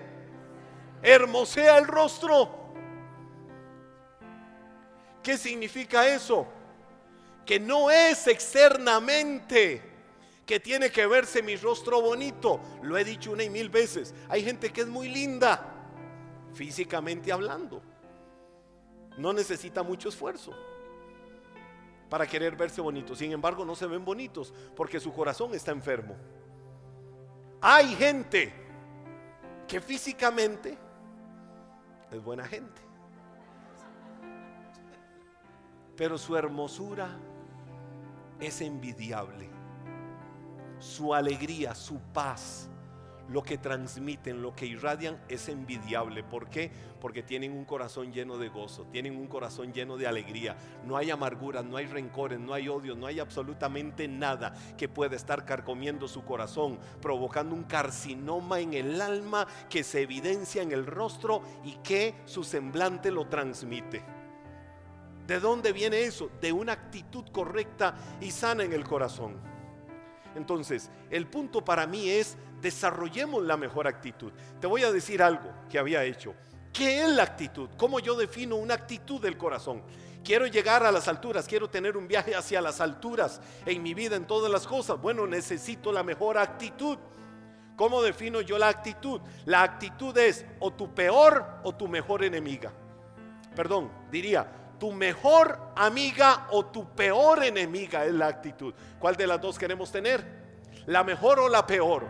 Hermosea 1.02 1.78
el 1.78 1.88
rostro. 1.88 2.50
¿Qué 5.24 5.38
significa 5.38 6.08
eso? 6.08 6.46
Que 7.46 7.60
no 7.60 7.92
es 7.92 8.28
externamente 8.28 9.82
que 10.46 10.60
tiene 10.60 10.92
que 10.92 11.08
verse 11.08 11.42
mi 11.42 11.56
rostro 11.56 12.02
bonito. 12.02 12.60
Lo 12.84 12.98
he 12.98 13.04
dicho 13.04 13.32
una 13.32 13.44
y 13.44 13.50
mil 13.50 13.70
veces. 13.70 14.14
Hay 14.30 14.44
gente 14.44 14.72
que 14.72 14.82
es 14.82 14.88
muy 14.88 15.10
linda, 15.10 15.74
físicamente 16.54 17.32
hablando. 17.32 17.82
No 19.18 19.34
necesita 19.34 19.82
mucho 19.82 20.10
esfuerzo 20.10 20.54
para 22.10 22.28
querer 22.28 22.56
verse 22.56 22.82
bonito. 22.82 23.16
Sin 23.16 23.32
embargo, 23.32 23.66
no 23.66 23.76
se 23.76 23.88
ven 23.88 24.06
bonitos 24.06 24.54
porque 24.76 25.00
su 25.00 25.12
corazón 25.14 25.54
está 25.56 25.72
enfermo. 25.72 26.16
Hay 27.62 27.96
gente 27.96 28.54
que 29.68 29.82
físicamente 29.82 30.78
es 32.12 32.24
buena 32.24 32.46
gente. 32.46 32.82
Pero 35.96 36.18
su 36.18 36.36
hermosura 36.36 37.18
es 38.40 38.62
envidiable. 38.62 39.50
Su 40.80 41.14
alegría, 41.14 41.74
su 41.74 42.00
paz, 42.14 42.70
lo 43.30 43.42
que 43.44 43.58
transmiten, 43.58 44.42
lo 44.42 44.56
que 44.56 44.66
irradian 44.66 45.20
es 45.28 45.50
envidiable. 45.50 46.24
¿Por 46.24 46.50
qué? 46.50 46.72
Porque 47.00 47.24
tienen 47.24 47.54
un 47.54 47.66
corazón 47.66 48.12
lleno 48.12 48.38
de 48.38 48.50
gozo, 48.50 48.86
tienen 48.92 49.16
un 49.18 49.28
corazón 49.28 49.74
lleno 49.74 49.98
de 49.98 50.08
alegría. 50.08 50.56
No 50.86 50.98
hay 50.98 51.10
amargura, 51.12 51.64
no 51.64 51.78
hay 51.78 51.88
rencores, 51.88 52.40
no 52.40 52.54
hay 52.54 52.68
odio, 52.68 52.96
no 52.96 53.08
hay 53.08 53.20
absolutamente 53.20 54.08
nada 54.08 54.54
que 54.78 54.90
pueda 54.90 55.16
estar 55.16 55.46
carcomiendo 55.46 56.08
su 56.08 56.24
corazón, 56.24 56.80
provocando 57.02 57.56
un 57.56 57.64
carcinoma 57.64 58.60
en 58.60 58.74
el 58.74 59.02
alma 59.02 59.48
que 59.70 59.84
se 59.84 60.02
evidencia 60.02 60.62
en 60.62 60.72
el 60.72 60.86
rostro 60.86 61.42
y 61.64 61.74
que 61.78 62.16
su 62.26 62.44
semblante 62.44 63.12
lo 63.12 63.28
transmite. 63.28 64.15
¿De 65.28 65.40
dónde 65.40 65.72
viene 65.72 66.04
eso? 66.04 66.30
De 66.40 66.52
una 66.52 66.74
actitud 66.74 67.26
correcta 67.32 67.96
y 68.22 68.32
sana 68.32 68.64
en 68.64 68.74
el 68.74 68.84
corazón. 68.84 69.38
Entonces, 70.36 70.92
el 71.10 71.28
punto 71.28 71.64
para 71.64 71.88
mí 71.88 72.10
es 72.10 72.38
desarrollemos 72.62 73.44
la 73.44 73.58
mejor 73.58 73.88
actitud. 73.88 74.32
Te 74.60 74.68
voy 74.68 74.84
a 74.84 74.92
decir 74.92 75.24
algo 75.24 75.52
que 75.70 75.80
había 75.80 76.04
hecho. 76.04 76.34
¿Qué 76.74 77.04
es 77.04 77.10
la 77.10 77.24
actitud? 77.24 77.70
¿Cómo 77.78 78.00
yo 78.00 78.16
defino 78.16 78.58
una 78.58 78.74
actitud 78.74 79.22
del 79.22 79.38
corazón? 79.38 79.82
Quiero 80.24 80.46
llegar 80.48 80.84
a 80.84 80.92
las 80.92 81.08
alturas, 81.08 81.48
quiero 81.48 81.70
tener 81.70 81.96
un 81.96 82.08
viaje 82.08 82.36
hacia 82.36 82.60
las 82.60 82.82
alturas 82.82 83.40
en 83.66 83.82
mi 83.82 83.94
vida, 83.94 84.16
en 84.16 84.26
todas 84.26 84.52
las 84.52 84.68
cosas. 84.68 85.00
Bueno, 85.00 85.26
necesito 85.26 85.92
la 85.92 86.04
mejor 86.04 86.38
actitud. 86.38 86.98
¿Cómo 87.76 88.02
defino 88.02 88.42
yo 88.42 88.58
la 88.58 88.70
actitud? 88.70 89.22
La 89.46 89.64
actitud 89.64 90.18
es 90.18 90.46
o 90.60 90.74
tu 90.74 90.94
peor 90.94 91.60
o 91.64 91.76
tu 91.76 91.88
mejor 91.88 92.24
enemiga. 92.24 92.74
Perdón, 93.56 93.92
diría, 94.12 94.65
tu 94.86 94.92
mejor 94.92 95.58
amiga 95.76 96.46
o 96.52 96.68
tu 96.68 96.88
peor 96.94 97.44
enemiga 97.44 98.06
es 98.06 98.14
la 98.14 98.28
actitud. 98.28 98.72
¿Cuál 99.00 99.16
de 99.16 99.26
las 99.26 99.42
dos 99.42 99.58
queremos 99.58 99.92
tener? 99.92 100.24
¿La 100.86 101.04
mejor 101.04 101.40
o 101.40 101.50
la 101.50 101.66
peor? 101.66 102.06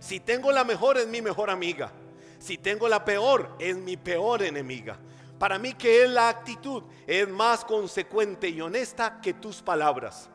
Si 0.00 0.18
tengo 0.18 0.50
la 0.50 0.64
mejor 0.64 0.98
es 0.98 1.06
mi 1.06 1.22
mejor 1.22 1.50
amiga. 1.50 1.92
Si 2.40 2.58
tengo 2.58 2.88
la 2.88 3.04
peor 3.04 3.54
es 3.60 3.76
mi 3.76 3.96
peor 3.96 4.42
enemiga. 4.42 4.98
Para 5.38 5.56
mí 5.56 5.74
que 5.74 6.02
es 6.02 6.10
la 6.10 6.28
actitud 6.28 6.82
es 7.06 7.28
más 7.28 7.64
consecuente 7.64 8.48
y 8.48 8.60
honesta 8.60 9.20
que 9.20 9.34
tus 9.34 9.62
palabras. 9.62 10.28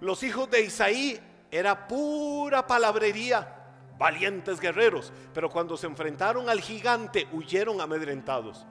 Los 0.00 0.24
hijos 0.24 0.50
de 0.50 0.62
Isaí 0.62 1.20
era 1.48 1.86
pura 1.86 2.66
palabrería, 2.66 3.54
valientes 3.96 4.58
guerreros, 4.58 5.12
pero 5.32 5.48
cuando 5.48 5.76
se 5.76 5.86
enfrentaron 5.86 6.48
al 6.50 6.60
gigante 6.60 7.28
huyeron 7.32 7.80
amedrentados. 7.80 8.66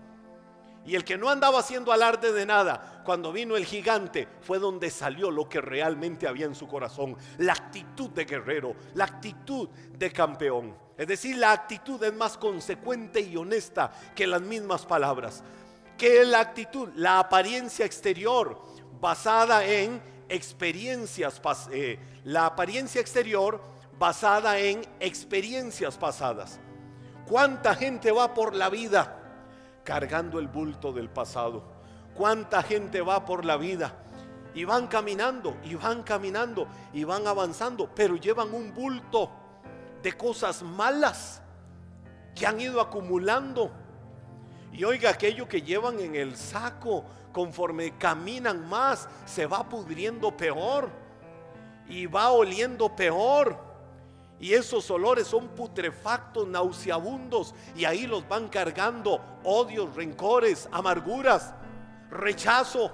Y 0.86 0.96
el 0.96 1.06
que 1.06 1.18
no 1.18 1.30
andaba 1.30 1.60
haciendo 1.60 1.94
alarde 1.94 2.34
de 2.34 2.46
nada, 2.46 3.02
cuando 3.06 3.32
vino 3.32 3.56
el 3.56 3.66
gigante, 3.66 4.28
fue 4.42 4.60
donde 4.60 4.90
salió 4.90 5.32
lo 5.32 5.48
que 5.48 5.62
realmente 5.62 6.28
había 6.28 6.46
en 6.46 6.56
su 6.56 6.68
corazón. 6.68 7.16
La 7.38 7.54
actitud 7.54 8.10
de 8.10 8.26
guerrero, 8.26 8.76
la 8.94 9.06
actitud 9.06 9.70
de 9.70 10.12
campeón. 10.12 10.76
Es 10.98 11.08
decir, 11.08 11.38
la 11.38 11.54
actitud 11.54 12.04
es 12.04 12.14
más 12.14 12.38
consecuente 12.38 13.22
y 13.22 13.38
honesta 13.38 13.92
que 14.14 14.28
las 14.28 14.42
mismas 14.42 14.86
palabras. 14.86 15.44
¿Qué 15.98 16.22
es 16.22 16.28
la 16.28 16.42
actitud? 16.42 16.90
La 16.96 17.20
apariencia 17.20 17.86
exterior 17.86 18.62
basada 19.00 19.66
en 19.66 20.02
experiencias, 20.28 21.42
eh, 21.72 22.00
la 22.26 22.48
apariencia 22.48 23.00
exterior 23.00 23.62
basada 23.98 24.60
en 24.60 24.82
experiencias 25.00 25.98
pasadas. 25.98 26.60
¿Cuánta 27.28 27.76
gente 27.76 28.12
va 28.12 28.34
por 28.34 28.54
la 28.54 28.70
vida? 28.70 29.23
Cargando 29.84 30.40
el 30.40 30.48
bulto 30.48 30.92
del 30.92 31.10
pasado. 31.10 31.64
¿Cuánta 32.16 32.64
gente 32.64 33.02
va 33.02 33.26
por 33.26 33.46
la 33.46 33.58
vida? 33.58 33.94
Y 34.56 34.66
van 34.66 34.88
caminando, 34.88 35.58
y 35.64 35.76
van 35.76 36.04
caminando, 36.04 36.68
y 36.94 37.04
van 37.04 37.26
avanzando, 37.28 37.90
pero 37.94 38.16
llevan 38.16 38.54
un 38.54 38.74
bulto 38.74 39.30
de 40.04 40.14
cosas 40.14 40.62
malas 40.62 41.42
que 42.36 42.46
han 42.46 42.60
ido 42.60 42.80
acumulando. 42.80 43.72
Y 44.72 44.84
oiga, 44.84 45.12
aquello 45.12 45.48
que 45.48 45.62
llevan 45.62 46.00
en 46.00 46.16
el 46.16 46.36
saco, 46.36 47.06
conforme 47.32 47.98
caminan 47.98 48.68
más, 48.70 49.08
se 49.26 49.46
va 49.48 49.68
pudriendo 49.68 50.36
peor 50.36 50.90
y 51.88 52.06
va 52.06 52.32
oliendo 52.32 52.96
peor. 52.96 53.73
Y 54.44 54.54
esos 54.56 54.92
olores 54.92 55.26
son 55.26 55.48
putrefactos, 55.56 56.46
nauseabundos. 56.46 57.56
Y 57.78 57.86
ahí 57.86 58.06
los 58.06 58.28
van 58.28 58.50
cargando 58.50 59.40
odios, 59.46 59.96
rencores, 59.96 60.68
amarguras, 60.70 61.54
rechazo. 62.10 62.92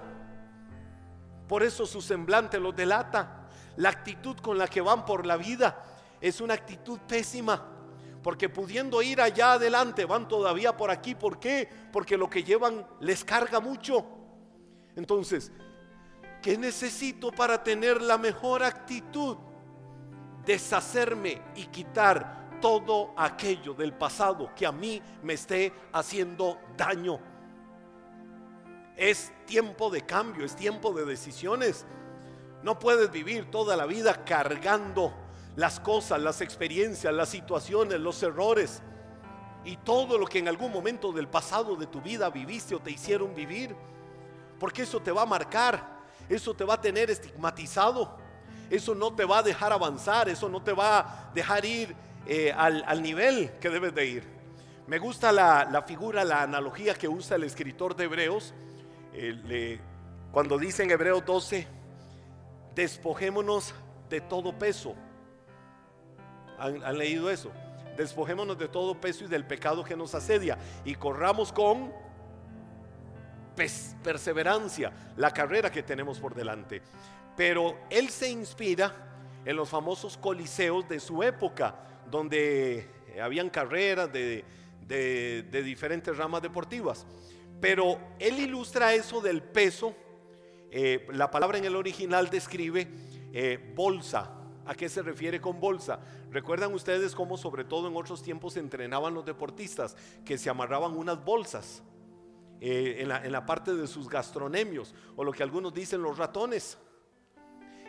Por 1.47 1.63
eso 1.63 1.87
su 1.87 2.03
semblante 2.03 2.59
los 2.59 2.75
delata. 2.75 3.47
La 3.77 3.89
actitud 3.89 4.37
con 4.37 4.59
la 4.59 4.67
que 4.67 4.79
van 4.79 5.05
por 5.05 5.25
la 5.25 5.37
vida 5.37 5.83
es 6.21 6.39
una 6.39 6.53
actitud 6.53 6.99
pésima. 7.07 7.65
Porque 8.21 8.47
pudiendo 8.47 9.01
ir 9.01 9.19
allá 9.19 9.53
adelante, 9.53 10.05
van 10.05 10.27
todavía 10.27 10.77
por 10.77 10.91
aquí. 10.91 11.15
¿Por 11.15 11.39
qué? 11.39 11.67
Porque 11.91 12.15
lo 12.15 12.29
que 12.29 12.43
llevan 12.43 12.85
les 12.99 13.25
carga 13.25 13.59
mucho. 13.59 14.05
Entonces, 14.95 15.51
¿qué 16.43 16.59
necesito 16.59 17.31
para 17.31 17.63
tener 17.63 18.03
la 18.03 18.19
mejor 18.19 18.61
actitud? 18.61 19.35
Deshacerme 20.49 21.39
y 21.55 21.67
quitar 21.67 22.57
todo 22.59 23.13
aquello 23.15 23.75
del 23.75 23.93
pasado 23.93 24.49
que 24.55 24.65
a 24.65 24.71
mí 24.71 24.99
me 25.21 25.33
esté 25.33 25.71
haciendo 25.93 26.57
daño. 26.75 27.19
Es 28.97 29.31
tiempo 29.45 29.91
de 29.91 30.07
cambio, 30.07 30.43
es 30.43 30.55
tiempo 30.55 30.91
de 30.91 31.05
decisiones. 31.05 31.85
No 32.63 32.79
puedes 32.79 33.11
vivir 33.11 33.51
toda 33.51 33.77
la 33.77 33.85
vida 33.85 34.25
cargando 34.25 35.13
las 35.55 35.79
cosas, 35.79 36.19
las 36.19 36.41
experiencias, 36.41 37.13
las 37.13 37.29
situaciones, 37.29 37.99
los 37.99 38.23
errores 38.23 38.81
y 39.63 39.77
todo 39.77 40.17
lo 40.17 40.25
que 40.25 40.39
en 40.39 40.47
algún 40.47 40.71
momento 40.71 41.11
del 41.11 41.27
pasado 41.27 41.75
de 41.75 41.85
tu 41.85 42.01
vida 42.01 42.31
viviste 42.31 42.73
o 42.73 42.79
te 42.79 42.89
hicieron 42.89 43.35
vivir. 43.35 43.75
Porque 44.59 44.81
eso 44.81 44.99
te 44.99 45.11
va 45.11 45.21
a 45.21 45.27
marcar, 45.27 45.99
eso 46.27 46.55
te 46.55 46.63
va 46.63 46.73
a 46.73 46.81
tener 46.81 47.11
estigmatizado 47.11 48.28
eso 48.69 48.95
no 48.95 49.13
te 49.13 49.25
va 49.25 49.39
a 49.39 49.43
dejar 49.43 49.73
avanzar, 49.73 50.29
eso 50.29 50.49
no 50.49 50.61
te 50.61 50.73
va 50.73 50.99
a 50.99 51.31
dejar 51.33 51.65
ir 51.65 51.95
eh, 52.25 52.53
al, 52.55 53.01
nivel 53.01 53.51
que 53.59 53.69
debes 53.69 53.93
de 53.93 54.05
ir. 54.05 54.23
Me 54.87 54.99
gusta 54.99 55.31
la, 55.31 55.83
figura, 55.87 56.23
la 56.23 56.43
analogía 56.43 56.93
que 56.93 57.07
usa 57.07 57.35
el 57.35 57.43
escritor 57.43 57.95
de 57.95 58.05
Hebreos, 58.05 58.53
cuando 60.31 60.57
dice 60.57 60.83
en 60.83 60.91
Hebreos 60.91 61.25
12, 61.25 61.67
despojémonos 62.75 63.73
de 64.09 64.21
todo 64.21 64.57
peso. 64.57 64.95
¿Han, 66.57 66.97
leído 66.97 67.29
eso? 67.29 67.51
Despojémonos 67.97 68.57
de 68.57 68.67
todo 68.67 68.99
peso 68.99 69.25
y 69.25 69.27
del 69.27 69.45
pecado 69.45 69.83
que 69.83 69.95
nos 69.95 70.13
asedia 70.15 70.57
y 70.85 70.95
corramos 70.95 71.51
con 71.51 71.91
perseverancia 73.55 74.91
la 75.17 75.31
carrera 75.31 75.71
que 75.71 75.83
tenemos 75.83 76.19
por 76.19 76.33
delante. 76.33 76.81
Pero 77.35 77.79
él 77.89 78.09
se 78.09 78.29
inspira 78.29 78.93
en 79.45 79.55
los 79.55 79.69
famosos 79.69 80.17
coliseos 80.17 80.87
de 80.89 80.99
su 80.99 81.23
época, 81.23 81.75
donde 82.09 82.87
habían 83.21 83.49
carreras 83.49 84.11
de, 84.11 84.43
diferentes 85.51 86.15
ramas 86.17 86.41
deportivas. 86.41 87.05
Pero 87.61 87.99
él 88.19 88.39
ilustra 88.39 88.93
eso 88.93 89.21
del 89.21 89.41
peso. 89.41 89.95
Eh, 90.71 91.07
la 91.11 91.31
palabra 91.31 91.57
en 91.57 91.65
el 91.65 91.75
original 91.75 92.29
describe 92.29 92.87
eh, 93.33 93.73
bolsa. 93.75 94.35
¿A 94.65 94.75
qué 94.75 94.87
se 94.87 95.01
refiere 95.01 95.41
con 95.41 95.59
bolsa? 95.59 95.99
¿Recuerdan 96.29 96.73
ustedes 96.73 97.15
cómo 97.15 97.37
sobre 97.37 97.63
todo 97.63 97.87
en 97.87 97.95
otros 97.95 98.21
tiempos 98.21 98.55
entrenaban 98.55 99.15
los 99.15 99.25
deportistas? 99.25 99.95
Que 100.23 100.37
se 100.37 100.49
amarraban 100.49 100.95
unas 100.95 101.23
bolsas 101.23 101.81
eh, 102.61 102.97
en, 102.99 103.09
la, 103.09 103.23
en 103.23 103.31
la 103.31 103.45
parte 103.45 103.73
de 103.73 103.87
sus 103.87 104.09
gastronemios, 104.09 104.93
o 105.15 105.23
lo 105.23 105.31
que 105.31 105.43
algunos 105.43 105.73
dicen 105.73 106.01
los 106.01 106.17
ratones. 106.17 106.77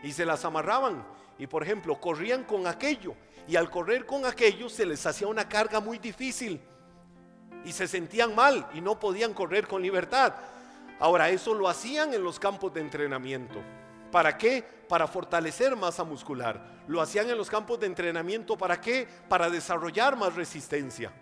Y 0.02 0.12
se 0.12 0.24
las 0.24 0.44
amarraban 0.44 1.04
y 1.38 1.46
por 1.46 1.62
ejemplo 1.62 2.00
corrían 2.00 2.44
con 2.44 2.66
aquello 2.66 3.14
y 3.48 3.56
al 3.56 3.70
correr 3.70 4.06
con 4.06 4.24
aquello 4.24 4.68
se 4.68 4.86
les 4.86 5.04
hacía 5.06 5.26
una 5.26 5.48
carga 5.48 5.80
muy 5.80 5.98
difícil 5.98 6.60
y 7.64 7.72
se 7.72 7.88
sentían 7.88 8.34
mal 8.34 8.68
y 8.74 8.80
no 8.80 8.98
podían 8.98 9.34
correr 9.34 9.66
con 9.66 9.82
libertad. 9.82 10.34
Ahora 10.98 11.30
eso 11.30 11.54
lo 11.54 11.68
hacían 11.68 12.14
en 12.14 12.22
los 12.22 12.38
campos 12.38 12.72
de 12.74 12.80
entrenamiento. 12.80 13.60
¿Para 14.12 14.36
qué? 14.36 14.62
Para 14.88 15.06
fortalecer 15.06 15.74
masa 15.76 16.04
muscular. 16.04 16.82
Lo 16.86 17.00
hacían 17.00 17.30
en 17.30 17.38
los 17.38 17.48
campos 17.48 17.80
de 17.80 17.86
entrenamiento. 17.86 18.58
¿Para 18.58 18.80
qué? 18.80 19.08
Para 19.28 19.48
desarrollar 19.48 20.16
más 20.16 20.34
resistencia. 20.34 21.12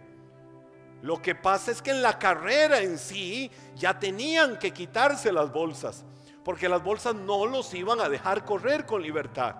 Lo 1.03 1.23
que 1.23 1.35
pasa 1.35 1.71
es 1.71 1.81
que 1.81 1.91
en 1.91 2.03
la 2.03 2.19
carrera 2.19 2.81
en 2.81 2.99
sí 2.99 3.51
ya 3.77 3.99
tenían 3.99 4.59
que 4.59 4.73
quitarse 4.73 5.33
las 5.33 5.53
bolsas, 5.53 6.05
porque 6.45 6.69
las 6.69 6.83
bolsas 6.83 7.15
no 7.15 7.47
los 7.47 7.73
iban 7.75 8.01
a 8.01 8.09
dejar 8.09 8.45
correr 8.45 8.87
con 8.87 9.03
libertad. 9.03 9.55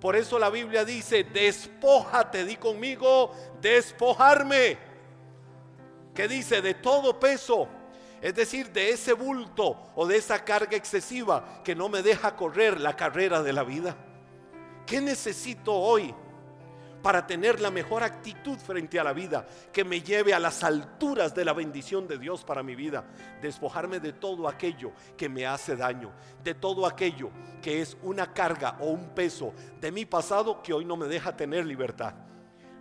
Por 0.00 0.16
eso 0.16 0.38
la 0.38 0.50
Biblia 0.50 0.84
dice, 0.84 1.24
despójate, 1.24 2.44
di 2.44 2.56
conmigo, 2.56 3.32
despojarme. 3.60 4.76
Que 6.12 6.26
dice, 6.26 6.60
de 6.60 6.74
todo 6.74 7.18
peso 7.18 7.68
es 8.22 8.36
decir, 8.36 8.70
de 8.70 8.90
ese 8.90 9.12
bulto 9.14 9.76
o 9.96 10.06
de 10.06 10.16
esa 10.16 10.44
carga 10.44 10.76
excesiva 10.76 11.60
que 11.64 11.74
no 11.74 11.88
me 11.88 12.02
deja 12.02 12.36
correr 12.36 12.80
la 12.80 12.94
carrera 12.94 13.42
de 13.42 13.52
la 13.52 13.64
vida. 13.64 13.96
¿Qué 14.86 15.00
necesito 15.00 15.74
hoy 15.74 16.14
para 17.02 17.26
tener 17.26 17.60
la 17.60 17.70
mejor 17.70 18.02
actitud 18.02 18.56
frente 18.58 18.98
a 19.00 19.04
la 19.04 19.12
vida 19.12 19.46
que 19.72 19.84
me 19.84 20.00
lleve 20.00 20.32
a 20.32 20.38
las 20.38 20.62
alturas 20.62 21.34
de 21.34 21.44
la 21.44 21.52
bendición 21.52 22.06
de 22.06 22.18
Dios 22.18 22.44
para 22.44 22.62
mi 22.62 22.74
vida? 22.74 23.04
Despojarme 23.40 24.00
de 24.00 24.12
todo 24.12 24.48
aquello 24.48 24.92
que 25.16 25.28
me 25.28 25.46
hace 25.46 25.76
daño, 25.76 26.12
de 26.42 26.54
todo 26.54 26.86
aquello 26.86 27.30
que 27.60 27.80
es 27.80 27.96
una 28.02 28.32
carga 28.32 28.76
o 28.80 28.86
un 28.86 29.10
peso 29.10 29.52
de 29.80 29.90
mi 29.90 30.04
pasado 30.04 30.62
que 30.62 30.72
hoy 30.72 30.84
no 30.84 30.96
me 30.96 31.06
deja 31.06 31.36
tener 31.36 31.66
libertad. 31.66 32.14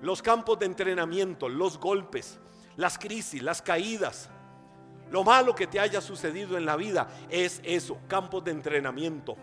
Los 0.01 0.21
campos 0.21 0.59
de 0.59 0.65
entrenamiento, 0.65 1.49
los 1.49 1.79
golpes, 1.79 2.39
las 2.75 2.97
crisis, 2.97 3.41
las 3.41 3.61
caídas, 3.61 4.29
lo 5.11 5.25
malo 5.25 5.53
que 5.53 5.67
te 5.67 5.79
haya 5.79 5.99
sucedido 5.99 6.57
en 6.57 6.65
la 6.65 6.77
vida 6.77 7.07
es 7.29 7.59
eso, 7.65 7.99
campos 8.07 8.45
de 8.45 8.51
entrenamiento. 8.51 9.35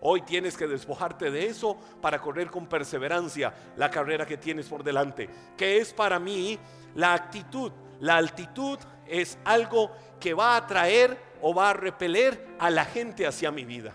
Hoy 0.00 0.22
tienes 0.22 0.56
que 0.56 0.66
despojarte 0.66 1.30
de 1.30 1.46
eso 1.46 1.76
para 2.00 2.20
correr 2.20 2.50
con 2.50 2.66
perseverancia 2.66 3.52
la 3.76 3.90
carrera 3.90 4.26
que 4.26 4.36
tienes 4.36 4.66
por 4.66 4.84
delante. 4.84 5.28
Que 5.56 5.78
es 5.78 5.92
para 5.92 6.18
mí 6.18 6.58
la 6.94 7.14
actitud. 7.14 7.72
La 8.00 8.16
altitud 8.16 8.78
es 9.06 9.38
algo 9.44 9.90
que 10.20 10.34
va 10.34 10.54
a 10.54 10.58
atraer 10.58 11.18
o 11.40 11.54
va 11.54 11.70
a 11.70 11.74
repeler 11.74 12.56
a 12.58 12.70
la 12.70 12.84
gente 12.84 13.26
hacia 13.26 13.50
mi 13.50 13.64
vida. 13.64 13.94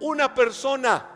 Una 0.00 0.34
persona 0.34 1.06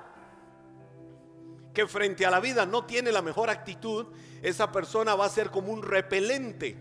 que 1.73 1.87
frente 1.87 2.25
a 2.25 2.31
la 2.31 2.39
vida 2.39 2.67
no 2.67 2.85
tiene 2.85 3.11
la 3.11 3.23
mejor 3.23 3.51
actitud, 3.51 4.07
esa 4.43 4.71
persona 4.71 5.15
va 5.15 5.25
a 5.25 5.31
ser 5.31 5.51
como 5.51 5.73
un 5.73 5.83
repelente 5.83 6.77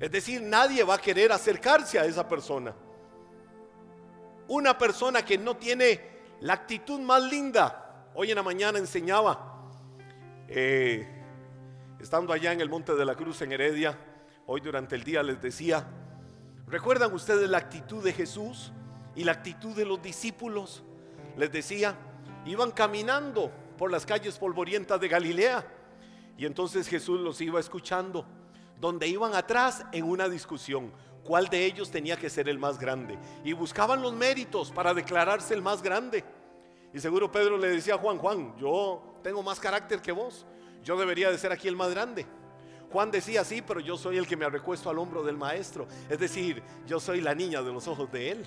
es 0.00 0.10
decir, 0.10 0.42
nadie 0.42 0.84
va 0.84 0.94
a 0.94 1.00
querer 1.00 1.32
acercarse 1.32 1.98
a 1.98 2.04
esa 2.04 2.28
persona. 2.28 2.74
Una 4.48 4.78
persona 4.78 5.24
que 5.24 5.38
no 5.38 5.56
tiene 5.56 6.00
la 6.40 6.54
actitud 6.54 7.00
más 7.00 7.22
linda. 7.22 8.10
Hoy 8.14 8.30
en 8.30 8.36
la 8.36 8.42
mañana 8.42 8.78
enseñaba, 8.78 9.70
eh, 10.48 11.06
estando 12.00 12.32
allá 12.32 12.52
en 12.52 12.60
el 12.60 12.68
Monte 12.68 12.94
de 12.94 13.04
la 13.04 13.14
Cruz 13.14 13.42
en 13.42 13.52
Heredia, 13.52 13.98
hoy 14.46 14.60
durante 14.60 14.94
el 14.94 15.04
día 15.04 15.22
les 15.22 15.40
decía, 15.40 15.86
¿recuerdan 16.66 17.12
ustedes 17.12 17.48
la 17.48 17.58
actitud 17.58 18.02
de 18.02 18.12
Jesús 18.12 18.72
y 19.14 19.24
la 19.24 19.32
actitud 19.32 19.74
de 19.74 19.84
los 19.84 20.00
discípulos? 20.00 20.84
Les 21.36 21.50
decía, 21.50 21.96
iban 22.44 22.70
caminando 22.70 23.50
por 23.76 23.90
las 23.90 24.06
calles 24.06 24.38
polvorientas 24.38 25.00
de 25.00 25.08
Galilea 25.08 25.66
y 26.38 26.46
entonces 26.46 26.88
Jesús 26.88 27.20
los 27.20 27.40
iba 27.40 27.58
escuchando 27.58 28.26
donde 28.80 29.08
iban 29.08 29.34
atrás 29.34 29.84
en 29.92 30.04
una 30.04 30.28
discusión, 30.28 30.92
cuál 31.26 31.48
de 31.48 31.64
ellos 31.64 31.90
tenía 31.90 32.16
que 32.16 32.30
ser 32.30 32.48
el 32.48 32.58
más 32.58 32.78
grande. 32.78 33.18
Y 33.44 33.52
buscaban 33.52 34.00
los 34.00 34.12
méritos 34.12 34.70
para 34.70 34.94
declararse 34.94 35.54
el 35.54 35.62
más 35.62 35.82
grande. 35.82 36.24
Y 36.94 37.00
seguro 37.00 37.30
Pedro 37.30 37.58
le 37.58 37.68
decía 37.68 37.94
a 37.94 37.98
Juan, 37.98 38.18
Juan, 38.18 38.56
yo 38.56 39.14
tengo 39.22 39.42
más 39.42 39.60
carácter 39.60 40.00
que 40.00 40.12
vos, 40.12 40.46
yo 40.82 40.96
debería 40.96 41.30
de 41.30 41.38
ser 41.38 41.52
aquí 41.52 41.68
el 41.68 41.76
más 41.76 41.90
grande. 41.90 42.24
Juan 42.92 43.10
decía, 43.10 43.44
sí, 43.44 43.60
pero 43.60 43.80
yo 43.80 43.96
soy 43.96 44.16
el 44.16 44.26
que 44.26 44.36
me 44.36 44.48
recuesto 44.48 44.88
al 44.88 44.98
hombro 44.98 45.24
del 45.24 45.36
maestro. 45.36 45.88
Es 46.08 46.18
decir, 46.18 46.62
yo 46.86 47.00
soy 47.00 47.20
la 47.20 47.34
niña 47.34 47.60
de 47.60 47.72
los 47.72 47.88
ojos 47.88 48.10
de 48.12 48.30
él. 48.30 48.46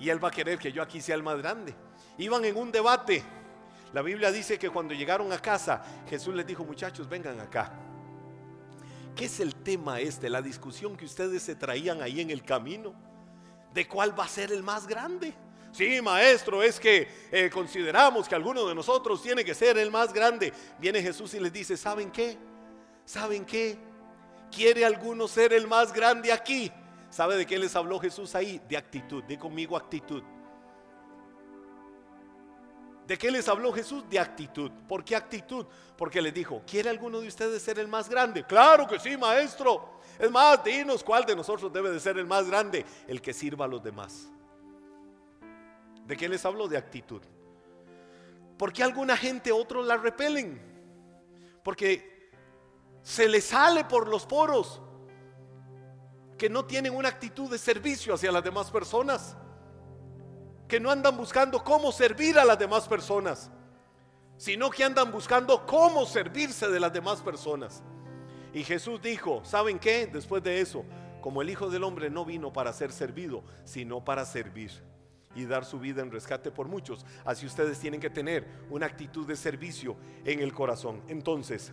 Y 0.00 0.10
él 0.10 0.22
va 0.22 0.28
a 0.28 0.32
querer 0.32 0.58
que 0.58 0.72
yo 0.72 0.82
aquí 0.82 1.00
sea 1.00 1.14
el 1.14 1.22
más 1.22 1.38
grande. 1.38 1.74
Iban 2.18 2.44
en 2.44 2.56
un 2.56 2.72
debate. 2.72 3.22
La 3.92 4.02
Biblia 4.02 4.30
dice 4.30 4.58
que 4.58 4.68
cuando 4.68 4.92
llegaron 4.92 5.32
a 5.32 5.38
casa, 5.38 5.82
Jesús 6.08 6.34
les 6.34 6.46
dijo, 6.46 6.64
muchachos, 6.64 7.08
vengan 7.08 7.40
acá. 7.40 7.72
¿Qué 9.18 9.24
es 9.24 9.40
el 9.40 9.52
tema 9.56 9.98
este? 9.98 10.30
La 10.30 10.40
discusión 10.40 10.96
que 10.96 11.04
ustedes 11.04 11.42
se 11.42 11.56
traían 11.56 12.02
ahí 12.02 12.20
en 12.20 12.30
el 12.30 12.44
camino. 12.44 12.94
¿De 13.74 13.88
cuál 13.88 14.16
va 14.16 14.22
a 14.22 14.28
ser 14.28 14.52
el 14.52 14.62
más 14.62 14.86
grande? 14.86 15.34
Sí, 15.72 16.00
maestro, 16.00 16.62
es 16.62 16.78
que 16.78 17.08
eh, 17.32 17.50
consideramos 17.52 18.28
que 18.28 18.36
alguno 18.36 18.64
de 18.64 18.76
nosotros 18.76 19.20
tiene 19.20 19.44
que 19.44 19.56
ser 19.56 19.76
el 19.76 19.90
más 19.90 20.12
grande. 20.12 20.52
Viene 20.78 21.02
Jesús 21.02 21.34
y 21.34 21.40
les 21.40 21.52
dice, 21.52 21.76
¿saben 21.76 22.12
qué? 22.12 22.38
¿Saben 23.04 23.44
qué? 23.44 23.76
¿Quiere 24.52 24.84
alguno 24.84 25.26
ser 25.26 25.52
el 25.52 25.66
más 25.66 25.92
grande 25.92 26.30
aquí? 26.30 26.70
¿Sabe 27.10 27.36
de 27.36 27.44
qué 27.44 27.58
les 27.58 27.74
habló 27.74 27.98
Jesús 27.98 28.36
ahí? 28.36 28.60
De 28.68 28.76
actitud, 28.76 29.24
de 29.24 29.36
conmigo 29.36 29.76
actitud. 29.76 30.22
¿De 33.08 33.16
qué 33.16 33.30
les 33.30 33.48
habló 33.48 33.72
Jesús? 33.72 34.04
De 34.10 34.18
actitud. 34.18 34.70
¿Por 34.86 35.02
qué 35.02 35.16
actitud? 35.16 35.64
Porque 35.96 36.20
les 36.20 36.34
dijo, 36.34 36.62
¿quiere 36.66 36.90
alguno 36.90 37.20
de 37.20 37.28
ustedes 37.28 37.62
ser 37.62 37.78
el 37.78 37.88
más 37.88 38.06
grande? 38.06 38.44
Claro 38.44 38.86
que 38.86 39.00
sí, 39.00 39.16
maestro. 39.16 40.02
Es 40.18 40.30
más, 40.30 40.62
dinos 40.62 41.02
cuál 41.02 41.24
de 41.24 41.34
nosotros 41.34 41.72
debe 41.72 41.90
de 41.90 42.00
ser 42.00 42.18
el 42.18 42.26
más 42.26 42.46
grande, 42.46 42.84
el 43.06 43.22
que 43.22 43.32
sirva 43.32 43.64
a 43.64 43.68
los 43.68 43.82
demás. 43.82 44.28
¿De 46.04 46.18
qué 46.18 46.28
les 46.28 46.44
habló? 46.44 46.68
De 46.68 46.76
actitud. 46.76 47.22
¿Por 48.58 48.74
qué 48.74 48.82
alguna 48.82 49.16
gente, 49.16 49.52
otros 49.52 49.86
la 49.86 49.96
repelen? 49.96 50.60
Porque 51.64 52.30
se 53.02 53.26
les 53.26 53.44
sale 53.44 53.86
por 53.86 54.06
los 54.06 54.26
poros 54.26 54.82
que 56.36 56.50
no 56.50 56.66
tienen 56.66 56.94
una 56.94 57.08
actitud 57.08 57.50
de 57.50 57.56
servicio 57.56 58.12
hacia 58.12 58.30
las 58.30 58.44
demás 58.44 58.70
personas 58.70 59.34
que 60.68 60.78
no 60.78 60.90
andan 60.90 61.16
buscando 61.16 61.64
cómo 61.64 61.90
servir 61.90 62.38
a 62.38 62.44
las 62.44 62.58
demás 62.58 62.86
personas, 62.86 63.50
sino 64.36 64.70
que 64.70 64.84
andan 64.84 65.10
buscando 65.10 65.64
cómo 65.66 66.04
servirse 66.04 66.68
de 66.68 66.78
las 66.78 66.92
demás 66.92 67.22
personas. 67.22 67.82
Y 68.52 68.62
Jesús 68.62 69.00
dijo, 69.00 69.42
¿saben 69.44 69.78
qué? 69.78 70.06
Después 70.06 70.42
de 70.42 70.60
eso, 70.60 70.84
como 71.22 71.40
el 71.40 71.48
Hijo 71.48 71.70
del 71.70 71.84
Hombre 71.84 72.10
no 72.10 72.24
vino 72.24 72.52
para 72.52 72.72
ser 72.74 72.92
servido, 72.92 73.42
sino 73.64 74.04
para 74.04 74.26
servir 74.26 74.70
y 75.34 75.46
dar 75.46 75.64
su 75.64 75.80
vida 75.80 76.02
en 76.02 76.10
rescate 76.10 76.50
por 76.50 76.68
muchos. 76.68 77.04
Así 77.24 77.46
ustedes 77.46 77.78
tienen 77.80 78.00
que 78.00 78.10
tener 78.10 78.46
una 78.68 78.86
actitud 78.86 79.26
de 79.26 79.36
servicio 79.36 79.96
en 80.24 80.40
el 80.40 80.52
corazón. 80.52 81.02
Entonces, 81.08 81.72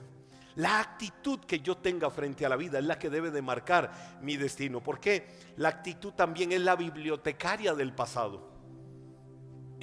la 0.55 0.79
actitud 0.79 1.39
que 1.41 1.59
yo 1.59 1.75
tenga 1.75 2.09
frente 2.09 2.45
a 2.45 2.49
la 2.49 2.55
vida 2.55 2.79
es 2.79 2.85
la 2.85 2.97
que 2.97 3.09
debe 3.09 3.29
de 3.29 3.41
marcar 3.41 3.91
mi 4.21 4.37
destino. 4.37 4.81
porque 4.81 5.27
La 5.57 5.69
actitud 5.69 6.13
también 6.13 6.53
es 6.53 6.61
la 6.61 6.77
bibliotecaria 6.77 7.73
del 7.73 7.93
pasado 7.93 8.54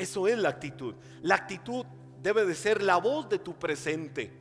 Eso 0.03 0.27
es 0.27 0.37
la 0.37 0.49
actitud. 0.49 0.97
La 1.23 1.37
actitud 1.37 1.87
debe 2.21 2.45
de 2.45 2.57
ser 2.57 2.83
la 2.83 2.97
voz 2.97 3.29
de 3.29 3.39
tu 3.39 3.55
presente. 3.55 4.33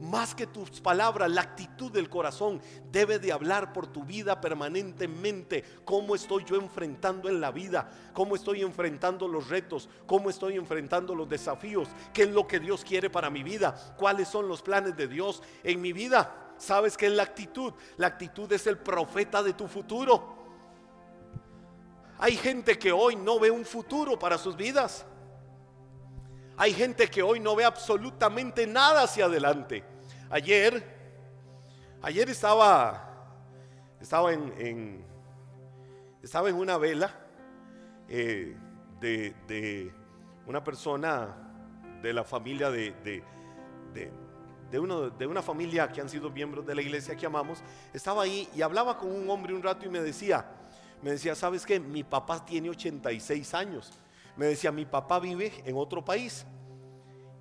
Más 0.00 0.34
que 0.34 0.46
tus 0.46 0.80
palabras, 0.80 1.30
la 1.30 1.42
actitud 1.42 1.92
del 1.92 2.08
corazón 2.08 2.62
debe 2.90 3.18
de 3.18 3.30
hablar 3.30 3.74
por 3.74 3.86
tu 3.86 4.04
vida 4.04 4.40
permanentemente. 4.40 5.64
¿Cómo 5.84 6.14
estoy 6.14 6.44
yo 6.46 6.56
enfrentando 6.56 7.28
en 7.28 7.42
la 7.42 7.50
vida? 7.50 7.90
¿Cómo 8.14 8.36
estoy 8.36 8.62
enfrentando 8.62 9.28
los 9.28 9.50
retos? 9.50 9.90
¿Cómo 10.06 10.30
estoy 10.30 10.56
enfrentando 10.56 11.14
los 11.14 11.28
desafíos? 11.28 11.88
¿Qué 12.14 12.22
es 12.22 12.30
lo 12.30 12.46
que 12.46 12.58
Dios 12.58 12.82
quiere 12.82 13.10
para 13.10 13.28
mi 13.28 13.42
vida? 13.42 13.94
¿Cuáles 13.98 14.28
son 14.28 14.48
los 14.48 14.62
planes 14.62 14.96
de 14.96 15.08
Dios 15.08 15.42
en 15.62 15.78
mi 15.82 15.92
vida? 15.92 16.54
¿Sabes 16.56 16.96
qué 16.96 17.08
es 17.08 17.12
la 17.12 17.24
actitud? 17.24 17.74
La 17.98 18.06
actitud 18.06 18.50
es 18.50 18.66
el 18.66 18.78
profeta 18.78 19.42
de 19.42 19.52
tu 19.52 19.68
futuro. 19.68 20.41
Hay 22.22 22.36
gente 22.36 22.78
que 22.78 22.92
hoy 22.92 23.16
no 23.16 23.40
ve 23.40 23.50
un 23.50 23.64
futuro 23.64 24.16
para 24.16 24.38
sus 24.38 24.56
vidas. 24.56 25.04
Hay 26.56 26.72
gente 26.72 27.08
que 27.08 27.20
hoy 27.20 27.40
no 27.40 27.56
ve 27.56 27.64
absolutamente 27.64 28.64
nada 28.64 29.02
hacia 29.02 29.24
adelante. 29.24 29.82
Ayer, 30.30 30.84
ayer 32.00 32.30
estaba, 32.30 33.26
estaba 34.00 34.32
en, 34.32 35.04
estaba 36.22 36.48
en 36.48 36.54
una 36.54 36.78
vela 36.78 37.12
eh, 38.08 38.56
de, 39.00 39.92
una 40.46 40.62
persona 40.62 41.36
de 42.02 42.12
la 42.12 42.22
familia 42.22 42.70
de, 42.70 42.94
de, 44.70 44.78
uno, 44.78 45.10
de 45.10 45.26
una 45.26 45.42
familia 45.42 45.90
que 45.90 46.00
han 46.00 46.08
sido 46.08 46.30
miembros 46.30 46.64
de 46.64 46.76
la 46.76 46.82
iglesia 46.82 47.16
que 47.16 47.26
amamos. 47.26 47.64
Estaba 47.92 48.22
ahí 48.22 48.48
y 48.54 48.62
hablaba 48.62 48.96
con 48.96 49.10
un 49.10 49.28
hombre 49.28 49.52
un 49.52 49.62
rato 49.64 49.86
y 49.86 49.88
me 49.88 50.00
decía, 50.00 50.46
me 51.02 51.10
decía, 51.10 51.34
¿sabes 51.34 51.66
qué? 51.66 51.78
Mi 51.80 52.04
papá 52.04 52.44
tiene 52.44 52.70
86 52.70 53.54
años. 53.54 53.92
Me 54.36 54.46
decía, 54.46 54.72
mi 54.72 54.86
papá 54.86 55.18
vive 55.18 55.52
en 55.66 55.76
otro 55.76 56.04
país 56.04 56.46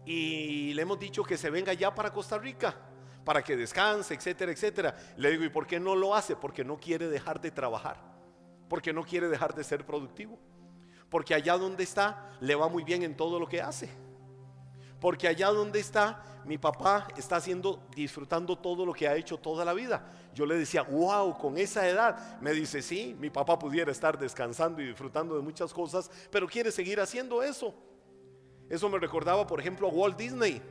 y 0.06 0.74
le 0.74 0.82
hemos 0.82 1.00
dicho 1.00 1.24
que 1.24 1.38
se 1.38 1.50
venga 1.50 1.74
ya 1.74 1.94
para 1.94 2.12
Costa 2.12 2.38
Rica 2.38 2.76
para 3.24 3.44
que 3.44 3.56
descanse, 3.56 4.14
etcétera, 4.14 4.52
etcétera. 4.52 4.96
Le 5.18 5.32
digo, 5.32 5.44
¿y 5.44 5.50
por 5.50 5.68
qué 5.68 5.80
no 5.80 5.96
lo 5.96 6.16
hace? 6.16 6.36
Porque 6.36 6.64
no 6.64 6.78
quiere 6.78 7.08
dejar 7.08 7.40
de 7.40 7.52
trabajar, 7.52 7.98
porque 8.68 8.94
no 8.94 9.04
quiere 9.04 9.28
dejar 9.28 9.54
de 9.54 9.64
ser 9.64 9.86
productivo, 9.86 10.40
porque 11.10 11.34
allá 11.34 11.58
donde 11.58 11.84
está 11.84 12.32
le 12.40 12.56
va 12.56 12.68
muy 12.68 12.84
bien 12.84 13.04
en 13.04 13.16
todo 13.16 13.40
lo 13.40 13.48
que 13.48 13.62
hace. 13.62 13.90
Porque 15.02 15.28
allá 15.28 15.50
donde 15.50 15.80
está, 15.80 16.24
mi 16.46 16.58
papá 16.58 17.08
está 17.18 17.38
haciendo, 17.38 17.84
disfrutando 17.96 18.56
todo 18.58 18.86
lo 18.86 18.94
que 18.94 19.08
ha 19.08 19.16
hecho 19.16 19.38
toda 19.38 19.66
la 19.66 19.74
vida. 19.74 20.10
Yo 20.34 20.46
le 20.46 20.56
decía, 20.56 20.84
wow, 20.84 21.38
con 21.38 21.58
esa 21.58 21.88
edad. 21.90 22.40
Me 22.40 22.54
dice, 22.54 22.82
sí, 22.84 23.16
mi 23.20 23.32
papá 23.32 23.58
pudiera 23.60 23.92
estar 23.92 24.18
descansando 24.18 24.80
y 24.80 24.86
disfrutando 24.86 25.36
de 25.36 25.42
muchas 25.42 25.74
cosas, 25.74 26.10
pero 26.30 26.48
quiere 26.48 26.72
seguir 26.72 27.02
haciendo 27.02 27.42
eso. 27.42 27.74
Eso 28.70 28.88
me 28.90 29.00
recordaba, 29.00 29.46
por 29.46 29.60
ejemplo, 29.60 29.88
a 29.88 29.92
Walt 29.92 30.18
Disney. 30.18 30.62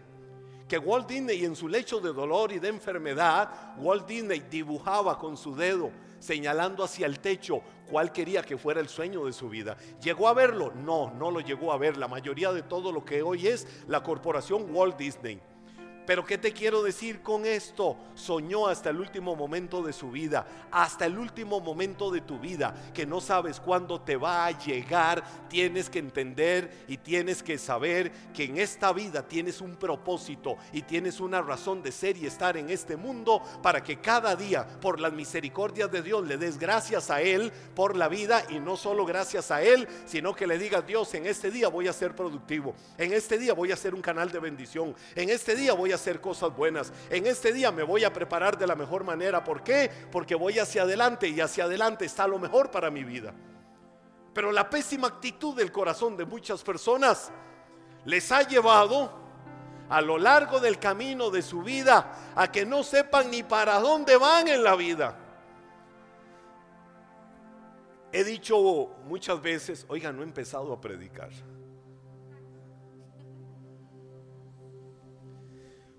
Que 0.71 0.79
Walt 0.79 1.09
Disney 1.09 1.45
en 1.45 1.57
su 1.57 1.67
lecho 1.67 1.99
de 1.99 2.13
dolor 2.13 2.53
y 2.53 2.61
de 2.61 2.69
enfermedad, 2.69 3.75
Walt 3.79 4.07
Disney 4.07 4.39
dibujaba 4.49 5.19
con 5.19 5.37
su 5.37 5.57
dedo, 5.57 5.91
señalando 6.21 6.85
hacia 6.85 7.07
el 7.07 7.19
techo 7.19 7.61
cuál 7.91 8.13
quería 8.13 8.43
que 8.43 8.57
fuera 8.57 8.81
el 8.81 8.89
sueño 8.89 9.25
de 9.25 9.33
su 9.33 9.49
vida. 9.49 9.77
¿Llegó 10.01 10.29
a 10.29 10.33
verlo? 10.33 10.73
No, 10.73 11.11
no 11.11 11.33
lo 11.33 11.41
llegó 11.41 11.73
a 11.73 11.77
ver. 11.77 11.97
La 11.97 12.07
mayoría 12.07 12.53
de 12.53 12.63
todo 12.63 12.93
lo 12.93 13.05
que 13.05 13.21
hoy 13.21 13.49
es 13.49 13.67
la 13.89 14.05
corporación 14.05 14.73
Walt 14.73 14.97
Disney. 14.97 15.41
Pero 16.07 16.25
¿qué 16.25 16.39
te 16.39 16.53
quiero 16.53 16.83
decir 16.83 17.23
con 17.23 17.47
esto? 17.47 17.97
Soñó 18.15 18.67
hasta 18.67 18.91
el 18.91 19.01
último 19.01 19.37
momento 19.37 19.83
de 19.83 19.93
su 19.93 20.11
vida, 20.11 20.47
hasta 20.71 21.07
el 21.07 21.19
último 21.19 21.61
momento 21.61 22.11
de 22.11 22.21
tu 22.21 22.39
vida, 22.39 22.75
que 22.93 23.07
no 23.07 23.21
sabes 23.21 23.61
cuándo 23.61 24.01
te 24.01 24.17
va 24.17 24.47
a 24.47 24.59
llegar. 24.59 25.23
Tienes 25.49 25.89
que 25.89 25.99
entender 25.99 26.85
y 26.89 26.97
tienes 26.97 27.43
que 27.43 27.59
saber 27.59 28.11
que 28.35 28.45
en 28.45 28.59
esta 28.59 28.93
vida 28.93 29.27
tienes 29.27 29.61
un 29.61 29.77
propósito 29.77 30.57
y 30.73 30.83
tienes 30.83 31.21
una 31.21 31.43
razón 31.43 31.83
de 31.83 31.93
ser 31.93 32.17
y 32.17 32.27
estar 32.27 32.57
en 32.57 32.71
este 32.71 32.97
mundo 32.97 33.43
para 33.63 33.83
que 33.83 34.01
cada 34.01 34.35
día, 34.37 34.67
por 34.81 35.01
las 35.01 35.13
misericordias 35.13 35.91
de 35.91 36.03
Dios, 36.03 36.27
le 36.27 36.37
des 36.37 36.59
gracias 36.59 37.11
a 37.11 37.23
Él 37.23 37.53
por 37.75 37.97
la 37.97 38.09
vida 38.09 38.45
y 38.49 38.59
no 38.59 38.77
solo 38.77 39.05
gracias 39.05 39.51
a 39.51 39.63
Él, 39.63 39.87
sino 40.07 40.35
que 40.35 40.47
le 40.47 40.59
digas, 40.59 40.87
Dios, 40.87 41.13
en 41.15 41.27
este 41.27 41.51
día 41.51 41.69
voy 41.69 41.89
a 41.89 41.93
ser 41.93 42.15
productivo, 42.15 42.75
en 42.99 43.13
este 43.13 43.39
día 43.39 43.55
voy 43.55 43.73
a 43.73 43.77
ser 43.77 43.95
un 43.95 44.03
canal 44.03 44.31
de 44.31 44.39
bendición, 44.39 44.95
en 45.15 45.31
este 45.31 45.55
día 45.55 45.73
voy 45.73 45.90
a 45.93 45.97
hacer 45.97 46.21
cosas 46.21 46.55
buenas. 46.55 46.93
En 47.11 47.27
este 47.27 47.53
día 47.53 47.73
me 47.73 47.83
voy 47.83 48.05
a 48.05 48.13
preparar 48.13 48.59
de 48.59 48.67
la 48.67 48.75
mejor 48.75 49.05
manera. 49.05 49.43
¿Por 49.45 49.63
qué? 49.63 49.91
Porque 50.11 50.35
voy 50.35 50.59
hacia 50.59 50.83
adelante 50.83 51.29
y 51.29 51.41
hacia 51.41 51.65
adelante 51.65 52.05
está 52.05 52.27
lo 52.27 52.39
mejor 52.39 52.71
para 52.71 52.91
mi 52.91 53.05
vida. 53.05 53.35
Pero 54.33 54.53
la 54.53 54.71
pésima 54.71 55.09
actitud 55.09 55.57
del 55.57 55.73
corazón 55.73 56.17
de 56.17 56.25
muchas 56.25 56.63
personas 56.63 57.31
les 58.05 58.31
ha 58.33 58.43
llevado 58.43 59.19
a 59.89 60.01
lo 60.01 60.19
largo 60.19 60.61
del 60.61 60.79
camino 60.79 61.31
de 61.31 61.43
su 61.43 61.63
vida 61.63 62.33
a 62.37 62.51
que 62.51 62.65
no 62.65 62.83
sepan 62.83 63.31
ni 63.31 63.43
para 63.43 63.79
dónde 63.81 64.17
van 64.17 64.49
en 64.49 64.63
la 64.63 64.77
vida. 64.77 65.19
He 68.13 68.25
dicho 68.25 68.57
muchas 69.05 69.41
veces, 69.41 69.85
oiga, 69.89 70.13
no 70.13 70.23
he 70.23 70.25
empezado 70.25 70.73
a 70.73 70.81
predicar. 70.81 71.31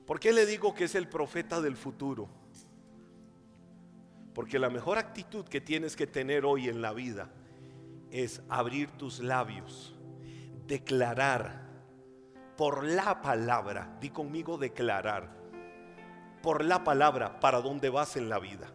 ¿Por 0.05 0.19
qué 0.19 0.33
le 0.33 0.45
digo 0.45 0.73
que 0.73 0.85
es 0.85 0.95
el 0.95 1.07
profeta 1.07 1.61
del 1.61 1.77
futuro? 1.77 2.27
Porque 4.33 4.59
la 4.59 4.69
mejor 4.69 4.97
actitud 4.97 5.45
que 5.45 5.61
tienes 5.61 5.95
que 5.95 6.07
tener 6.07 6.45
hoy 6.45 6.69
en 6.69 6.81
la 6.81 6.93
vida 6.93 7.29
es 8.11 8.41
abrir 8.49 8.91
tus 8.91 9.19
labios, 9.19 9.95
declarar 10.67 11.69
por 12.57 12.83
la 12.83 13.21
palabra, 13.21 13.97
di 13.99 14.09
conmigo 14.09 14.57
declarar, 14.57 15.29
por 16.41 16.63
la 16.63 16.83
palabra 16.83 17.39
para 17.39 17.61
dónde 17.61 17.89
vas 17.89 18.15
en 18.17 18.29
la 18.29 18.39
vida. 18.39 18.71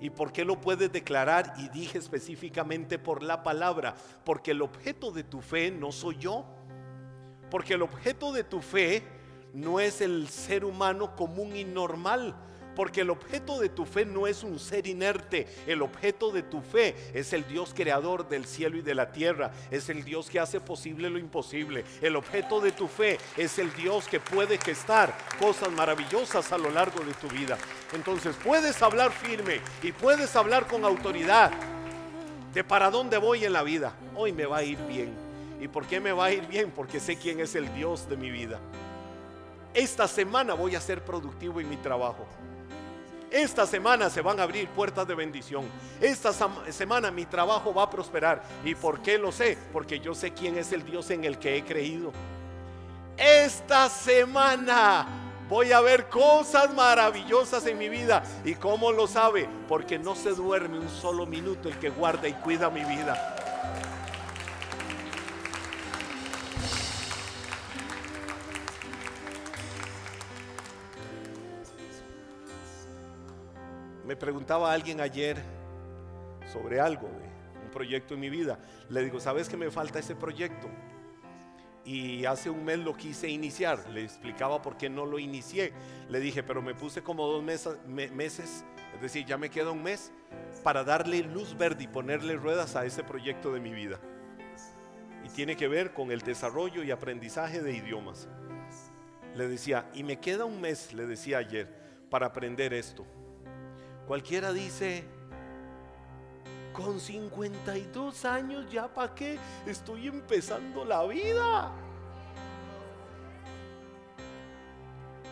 ¿Y 0.00 0.10
por 0.10 0.32
qué 0.32 0.44
lo 0.44 0.60
puedes 0.60 0.92
declarar? 0.92 1.54
Y 1.56 1.68
dije 1.68 1.98
específicamente 1.98 2.98
por 2.98 3.22
la 3.22 3.42
palabra, 3.42 3.94
porque 4.24 4.50
el 4.50 4.62
objeto 4.62 5.10
de 5.10 5.24
tu 5.24 5.40
fe 5.40 5.70
no 5.70 5.90
soy 5.90 6.16
yo, 6.18 6.44
porque 7.50 7.74
el 7.74 7.82
objeto 7.82 8.32
de 8.32 8.44
tu 8.44 8.60
fe 8.60 9.02
no 9.56 9.80
es 9.80 10.02
el 10.02 10.28
ser 10.28 10.64
humano 10.64 11.16
común 11.16 11.56
y 11.56 11.64
normal. 11.64 12.34
Porque 12.76 13.00
el 13.00 13.08
objeto 13.08 13.58
de 13.58 13.70
tu 13.70 13.86
fe 13.86 14.04
no 14.04 14.26
es 14.26 14.44
un 14.44 14.58
ser 14.58 14.86
inerte, 14.86 15.48
el 15.66 15.80
objeto 15.80 16.30
de 16.30 16.42
tu 16.42 16.60
fe 16.60 16.94
es 17.14 17.32
el 17.32 17.48
Dios 17.48 17.72
creador 17.74 18.28
del 18.28 18.44
cielo 18.44 18.76
y 18.76 18.82
de 18.82 18.94
la 18.94 19.12
tierra, 19.12 19.50
es 19.70 19.88
el 19.88 20.04
Dios 20.04 20.28
que 20.28 20.38
hace 20.38 20.60
posible 20.60 21.08
lo 21.08 21.18
imposible. 21.18 21.86
El 22.02 22.16
objeto 22.16 22.60
de 22.60 22.72
tu 22.72 22.86
fe 22.86 23.16
es 23.38 23.58
el 23.58 23.72
Dios 23.72 24.06
que 24.08 24.20
puede 24.20 24.58
gestar 24.58 25.16
cosas 25.40 25.72
maravillosas 25.72 26.52
a 26.52 26.58
lo 26.58 26.68
largo 26.68 27.02
de 27.02 27.14
tu 27.14 27.28
vida. 27.28 27.56
Entonces 27.94 28.36
puedes 28.44 28.82
hablar 28.82 29.10
firme 29.10 29.62
y 29.82 29.90
puedes 29.92 30.36
hablar 30.36 30.66
con 30.66 30.84
autoridad 30.84 31.50
de 32.52 32.62
para 32.62 32.90
dónde 32.90 33.16
voy 33.16 33.46
en 33.46 33.54
la 33.54 33.62
vida. 33.62 33.94
Hoy 34.14 34.32
me 34.32 34.44
va 34.44 34.58
a 34.58 34.62
ir 34.62 34.78
bien. 34.86 35.14
¿Y 35.62 35.68
por 35.68 35.86
qué 35.86 35.98
me 35.98 36.12
va 36.12 36.26
a 36.26 36.32
ir 36.32 36.46
bien? 36.46 36.70
Porque 36.70 37.00
sé 37.00 37.16
quién 37.16 37.40
es 37.40 37.54
el 37.54 37.72
Dios 37.72 38.06
de 38.06 38.18
mi 38.18 38.30
vida. 38.30 38.60
Esta 39.76 40.08
semana 40.08 40.54
voy 40.54 40.74
a 40.74 40.80
ser 40.80 41.04
productivo 41.04 41.60
en 41.60 41.68
mi 41.68 41.76
trabajo. 41.76 42.26
Esta 43.30 43.66
semana 43.66 44.08
se 44.08 44.22
van 44.22 44.40
a 44.40 44.44
abrir 44.44 44.68
puertas 44.68 45.06
de 45.06 45.14
bendición. 45.14 45.66
Esta 46.00 46.32
semana 46.70 47.10
mi 47.10 47.26
trabajo 47.26 47.74
va 47.74 47.82
a 47.82 47.90
prosperar. 47.90 48.42
¿Y 48.64 48.74
por 48.74 49.02
qué 49.02 49.18
lo 49.18 49.30
sé? 49.30 49.58
Porque 49.74 50.00
yo 50.00 50.14
sé 50.14 50.32
quién 50.32 50.56
es 50.56 50.72
el 50.72 50.82
Dios 50.82 51.10
en 51.10 51.24
el 51.24 51.38
que 51.38 51.58
he 51.58 51.62
creído. 51.62 52.10
Esta 53.18 53.90
semana 53.90 55.06
voy 55.46 55.72
a 55.72 55.82
ver 55.82 56.08
cosas 56.08 56.72
maravillosas 56.72 57.66
en 57.66 57.76
mi 57.76 57.90
vida. 57.90 58.22
¿Y 58.46 58.54
cómo 58.54 58.92
lo 58.92 59.06
sabe? 59.06 59.46
Porque 59.68 59.98
no 59.98 60.14
se 60.14 60.30
duerme 60.30 60.78
un 60.78 60.88
solo 60.88 61.26
minuto 61.26 61.68
el 61.68 61.78
que 61.78 61.90
guarda 61.90 62.26
y 62.26 62.32
cuida 62.32 62.70
mi 62.70 62.82
vida. 62.82 63.36
Me 74.06 74.14
preguntaba 74.14 74.72
alguien 74.72 75.00
ayer 75.00 75.36
sobre 76.52 76.78
algo, 76.78 77.08
un 77.08 77.70
proyecto 77.72 78.14
en 78.14 78.20
mi 78.20 78.30
vida. 78.30 78.56
Le 78.88 79.02
digo, 79.02 79.18
¿sabes 79.18 79.48
que 79.48 79.56
me 79.56 79.68
falta 79.68 79.98
ese 79.98 80.14
proyecto? 80.14 80.68
Y 81.84 82.24
hace 82.24 82.48
un 82.48 82.64
mes 82.64 82.78
lo 82.78 82.94
quise 82.94 83.28
iniciar. 83.28 83.88
Le 83.90 84.04
explicaba 84.04 84.62
por 84.62 84.76
qué 84.76 84.88
no 84.88 85.06
lo 85.06 85.18
inicié. 85.18 85.72
Le 86.08 86.20
dije, 86.20 86.44
pero 86.44 86.62
me 86.62 86.72
puse 86.72 87.02
como 87.02 87.26
dos 87.26 87.42
meses, 87.42 88.64
es 88.94 89.00
decir, 89.00 89.26
ya 89.26 89.38
me 89.38 89.50
queda 89.50 89.72
un 89.72 89.82
mes 89.82 90.12
para 90.62 90.84
darle 90.84 91.24
luz 91.24 91.56
verde 91.56 91.84
y 91.84 91.88
ponerle 91.88 92.36
ruedas 92.36 92.76
a 92.76 92.86
ese 92.86 93.02
proyecto 93.02 93.52
de 93.52 93.58
mi 93.58 93.72
vida. 93.72 93.98
Y 95.24 95.30
tiene 95.30 95.56
que 95.56 95.66
ver 95.66 95.92
con 95.92 96.12
el 96.12 96.20
desarrollo 96.20 96.84
y 96.84 96.92
aprendizaje 96.92 97.60
de 97.60 97.72
idiomas. 97.72 98.28
Le 99.34 99.48
decía, 99.48 99.90
y 99.94 100.04
me 100.04 100.20
queda 100.20 100.44
un 100.44 100.60
mes, 100.60 100.92
le 100.92 101.06
decía 101.06 101.38
ayer, 101.38 101.68
para 102.08 102.26
aprender 102.26 102.72
esto. 102.72 103.04
Cualquiera 104.06 104.52
dice, 104.52 105.04
Con 106.72 107.00
52 107.00 108.24
años 108.24 108.70
ya 108.70 108.86
para 108.86 109.14
qué 109.14 109.38
estoy 109.66 110.08
empezando 110.08 110.84
la 110.84 111.04
vida. 111.04 111.72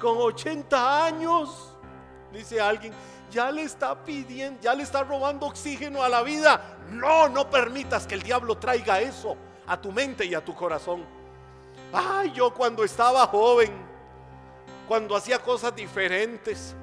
Con 0.01 0.19
80 0.19 1.05
años, 1.07 1.77
dice 2.33 2.61
alguien, 2.61 2.93
ya 3.31 3.51
le 3.51 3.63
está 3.63 4.05
pidiendo, 4.05 4.61
ya 4.61 4.75
le 4.75 4.83
está 4.83 5.05
robando 5.05 5.47
oxígeno 5.47 6.03
a 6.03 6.09
la 6.09 6.23
vida. 6.23 6.79
No, 6.91 7.29
no 7.29 7.49
permitas 7.49 8.07
que 8.07 8.15
el 8.15 8.23
diablo 8.23 8.57
traiga 8.57 9.01
eso 9.01 9.37
a 9.67 9.81
tu 9.81 9.93
mente 9.93 10.25
y 10.25 10.35
a 10.35 10.45
tu 10.45 10.55
corazón. 10.55 11.05
Ay, 11.93 12.33
yo 12.33 12.53
cuando 12.53 12.83
estaba 12.85 13.27
joven, 13.27 13.73
cuando 14.89 15.15
hacía 15.15 15.39
cosas 15.39 15.75
diferentes. 15.77 16.75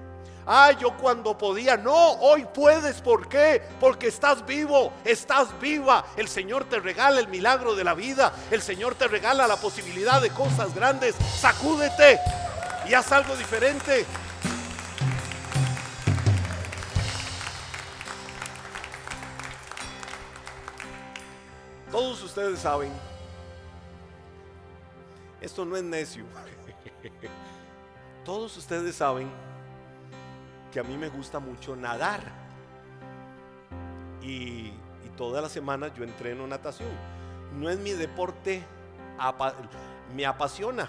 Ay, 0.45 0.77
yo 0.79 0.97
cuando 0.97 1.37
podía. 1.37 1.77
No, 1.77 2.13
hoy 2.13 2.45
puedes. 2.53 3.01
¿Por 3.01 3.27
qué? 3.27 3.61
Porque 3.79 4.07
estás 4.07 4.45
vivo, 4.45 4.91
estás 5.05 5.47
viva. 5.59 6.05
El 6.15 6.27
Señor 6.27 6.65
te 6.65 6.79
regala 6.79 7.19
el 7.19 7.27
milagro 7.27 7.75
de 7.75 7.83
la 7.83 7.93
vida. 7.93 8.33
El 8.49 8.61
Señor 8.61 8.95
te 8.95 9.07
regala 9.07 9.47
la 9.47 9.57
posibilidad 9.57 10.21
de 10.21 10.31
cosas 10.31 10.73
grandes. 10.73 11.15
Sacúdete 11.15 12.19
y 12.87 12.93
haz 12.93 13.11
algo 13.11 13.35
diferente. 13.35 14.05
Todos 21.91 22.23
ustedes 22.23 22.59
saben, 22.59 22.91
esto 25.41 25.65
no 25.65 25.75
es 25.75 25.83
necio. 25.83 26.23
Todos 28.25 28.55
ustedes 28.55 28.95
saben 28.95 29.29
que 30.71 30.79
a 30.79 30.83
mí 30.83 30.97
me 30.97 31.09
gusta 31.09 31.39
mucho 31.39 31.75
nadar. 31.75 32.21
Y, 34.21 34.71
toda 35.17 35.41
la 35.41 35.49
semana 35.49 35.93
yo 35.93 36.03
entreno 36.03 36.47
natación. 36.47 36.89
No 37.59 37.69
es 37.69 37.77
mi 37.77 37.91
deporte, 37.91 38.63
me 40.15 40.25
apasiona, 40.25 40.87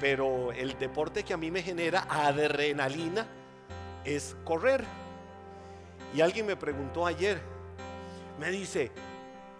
pero 0.00 0.50
el 0.50 0.76
deporte 0.78 1.22
que 1.22 1.32
a 1.32 1.36
mí 1.36 1.50
me 1.50 1.62
genera 1.62 2.06
adrenalina 2.08 3.26
es 4.04 4.34
correr. 4.42 4.84
Y 6.12 6.22
alguien 6.22 6.46
me 6.46 6.56
preguntó 6.56 7.06
ayer, 7.06 7.40
me 8.40 8.50
dice, 8.50 8.90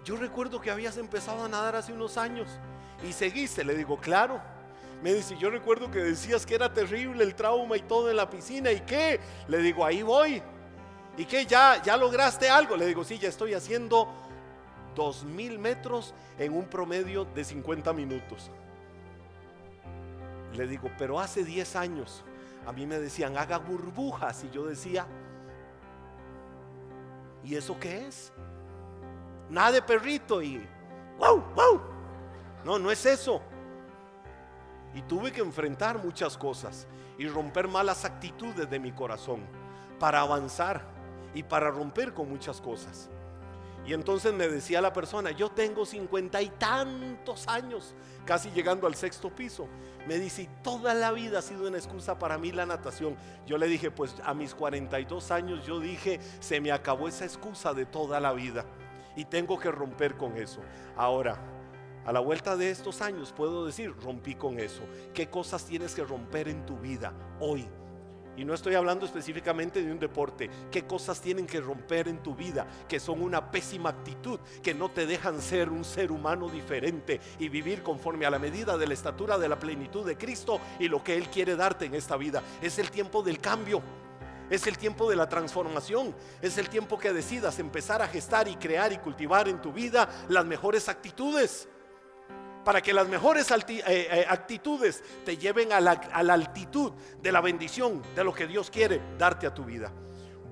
yo 0.04 0.16
recuerdo 0.16 0.60
que 0.60 0.70
habías 0.70 0.96
empezado 0.96 1.44
a 1.44 1.48
nadar 1.48 1.76
hace 1.76 1.92
unos 1.92 2.16
años 2.16 2.48
y 3.06 3.12
seguiste. 3.12 3.62
Le 3.62 3.74
digo, 3.74 3.98
claro. 3.98 4.40
Me 5.04 5.12
dice, 5.12 5.36
yo 5.36 5.50
recuerdo 5.50 5.90
que 5.90 5.98
decías 5.98 6.46
que 6.46 6.54
era 6.54 6.72
terrible 6.72 7.24
el 7.24 7.34
trauma 7.34 7.76
y 7.76 7.82
todo 7.82 8.08
en 8.08 8.16
la 8.16 8.30
piscina. 8.30 8.72
¿Y 8.72 8.80
qué? 8.80 9.20
Le 9.48 9.58
digo, 9.58 9.84
ahí 9.84 10.02
voy. 10.02 10.42
¿Y 11.18 11.26
qué? 11.26 11.44
¿Ya, 11.44 11.82
ya 11.82 11.94
lograste 11.98 12.48
algo? 12.48 12.74
Le 12.74 12.86
digo, 12.86 13.04
sí, 13.04 13.18
ya 13.18 13.28
estoy 13.28 13.52
haciendo 13.52 14.08
dos 14.94 15.22
mil 15.22 15.58
metros 15.58 16.14
en 16.38 16.54
un 16.54 16.64
promedio 16.64 17.26
de 17.26 17.44
50 17.44 17.92
minutos. 17.92 18.50
Le 20.54 20.66
digo, 20.66 20.90
pero 20.96 21.20
hace 21.20 21.44
10 21.44 21.76
años 21.76 22.24
a 22.66 22.72
mí 22.72 22.86
me 22.86 22.98
decían, 22.98 23.36
haga 23.36 23.58
burbujas. 23.58 24.42
Y 24.44 24.50
yo 24.52 24.64
decía, 24.64 25.06
¿y 27.44 27.56
eso 27.56 27.78
qué 27.78 28.06
es? 28.06 28.32
Nada 29.50 29.72
de 29.72 29.82
perrito 29.82 30.40
y 30.40 30.66
wow, 31.18 31.44
wow. 31.54 31.80
No, 32.64 32.78
no 32.78 32.90
es 32.90 33.04
eso. 33.04 33.42
Y 34.94 35.02
tuve 35.02 35.32
que 35.32 35.40
enfrentar 35.40 36.02
muchas 36.02 36.36
cosas 36.38 36.86
y 37.18 37.26
romper 37.26 37.68
malas 37.68 38.04
actitudes 38.04 38.68
de 38.68 38.78
mi 38.78 38.92
corazón 38.92 39.40
para 39.98 40.20
avanzar 40.20 40.82
y 41.34 41.42
para 41.42 41.70
romper 41.70 42.14
con 42.14 42.28
muchas 42.28 42.60
cosas. 42.60 43.10
Y 43.86 43.92
entonces 43.92 44.32
me 44.32 44.48
decía 44.48 44.80
la 44.80 44.94
persona, 44.94 45.30
yo 45.30 45.50
tengo 45.50 45.84
cincuenta 45.84 46.40
y 46.40 46.48
tantos 46.48 47.46
años, 47.48 47.94
casi 48.24 48.50
llegando 48.50 48.86
al 48.86 48.94
sexto 48.94 49.28
piso. 49.28 49.68
Me 50.08 50.18
dice, 50.18 50.42
y 50.42 50.48
toda 50.62 50.94
la 50.94 51.12
vida 51.12 51.40
ha 51.40 51.42
sido 51.42 51.68
una 51.68 51.76
excusa 51.76 52.18
para 52.18 52.38
mí 52.38 52.50
la 52.50 52.64
natación. 52.64 53.14
Yo 53.46 53.58
le 53.58 53.66
dije, 53.66 53.90
pues 53.90 54.14
a 54.24 54.32
mis 54.32 54.54
42 54.54 55.30
años 55.30 55.66
yo 55.66 55.80
dije, 55.80 56.18
se 56.40 56.62
me 56.62 56.72
acabó 56.72 57.08
esa 57.08 57.26
excusa 57.26 57.74
de 57.74 57.84
toda 57.84 58.20
la 58.20 58.32
vida. 58.32 58.64
Y 59.16 59.26
tengo 59.26 59.58
que 59.58 59.70
romper 59.70 60.16
con 60.16 60.36
eso. 60.38 60.60
Ahora, 60.96 61.38
a 62.04 62.12
la 62.12 62.20
vuelta 62.20 62.56
de 62.56 62.70
estos 62.70 63.00
años 63.00 63.32
puedo 63.32 63.64
decir, 63.64 63.94
rompí 64.02 64.34
con 64.34 64.58
eso. 64.58 64.82
¿Qué 65.12 65.28
cosas 65.28 65.64
tienes 65.64 65.94
que 65.94 66.04
romper 66.04 66.48
en 66.48 66.66
tu 66.66 66.76
vida 66.78 67.12
hoy? 67.40 67.66
Y 68.36 68.44
no 68.44 68.52
estoy 68.52 68.74
hablando 68.74 69.06
específicamente 69.06 69.82
de 69.82 69.92
un 69.92 69.98
deporte. 69.98 70.50
¿Qué 70.70 70.84
cosas 70.84 71.20
tienen 71.20 71.46
que 71.46 71.60
romper 71.60 72.08
en 72.08 72.22
tu 72.22 72.34
vida 72.34 72.66
que 72.88 72.98
son 72.98 73.22
una 73.22 73.50
pésima 73.50 73.90
actitud, 73.90 74.40
que 74.62 74.74
no 74.74 74.90
te 74.90 75.06
dejan 75.06 75.40
ser 75.40 75.70
un 75.70 75.84
ser 75.84 76.10
humano 76.10 76.48
diferente 76.48 77.20
y 77.38 77.48
vivir 77.48 77.82
conforme 77.82 78.26
a 78.26 78.30
la 78.30 78.38
medida 78.38 78.76
de 78.76 78.86
la 78.86 78.94
estatura 78.94 79.38
de 79.38 79.48
la 79.48 79.58
plenitud 79.58 80.04
de 80.04 80.18
Cristo 80.18 80.60
y 80.80 80.88
lo 80.88 81.02
que 81.02 81.16
Él 81.16 81.28
quiere 81.28 81.54
darte 81.54 81.86
en 81.86 81.94
esta 81.94 82.16
vida? 82.16 82.42
Es 82.60 82.78
el 82.78 82.90
tiempo 82.90 83.22
del 83.22 83.38
cambio. 83.38 83.82
Es 84.50 84.66
el 84.66 84.76
tiempo 84.76 85.08
de 85.08 85.16
la 85.16 85.28
transformación. 85.28 86.14
Es 86.42 86.58
el 86.58 86.68
tiempo 86.68 86.98
que 86.98 87.12
decidas 87.12 87.58
empezar 87.60 88.02
a 88.02 88.08
gestar 88.08 88.48
y 88.48 88.56
crear 88.56 88.92
y 88.92 88.98
cultivar 88.98 89.48
en 89.48 89.62
tu 89.62 89.72
vida 89.72 90.08
las 90.28 90.44
mejores 90.44 90.88
actitudes 90.88 91.68
para 92.64 92.80
que 92.80 92.92
las 92.92 93.06
mejores 93.08 93.50
eh, 93.50 93.84
eh, 93.86 94.26
actitudes 94.28 95.02
te 95.24 95.36
lleven 95.36 95.72
a 95.72 95.80
la, 95.80 95.92
altitud 95.92 96.92
de 97.20 97.30
la 97.30 97.40
bendición 97.40 98.02
de 98.16 98.24
lo 98.24 98.32
que 98.32 98.46
Dios 98.46 98.70
quiere 98.70 99.00
darte 99.18 99.46
a 99.46 99.54
tu 99.54 99.64
vida. 99.64 99.92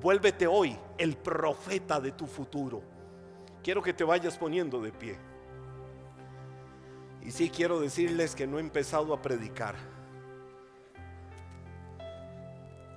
Vuélvete 0.00 0.46
hoy 0.46 0.76
el 0.98 1.16
profeta 1.16 2.00
de 2.00 2.12
tu 2.12 2.26
futuro. 2.26 2.82
Quiero 3.62 3.82
que 3.82 3.94
te 3.94 4.04
vayas 4.04 4.36
poniendo 4.36 4.80
de 4.80 4.92
pie. 4.92 5.16
Y 7.22 7.30
sí 7.30 7.50
quiero 7.50 7.80
decirles 7.80 8.34
que 8.34 8.46
no 8.46 8.58
he 8.58 8.60
empezado 8.60 9.14
a 9.14 9.22
predicar. 9.22 9.76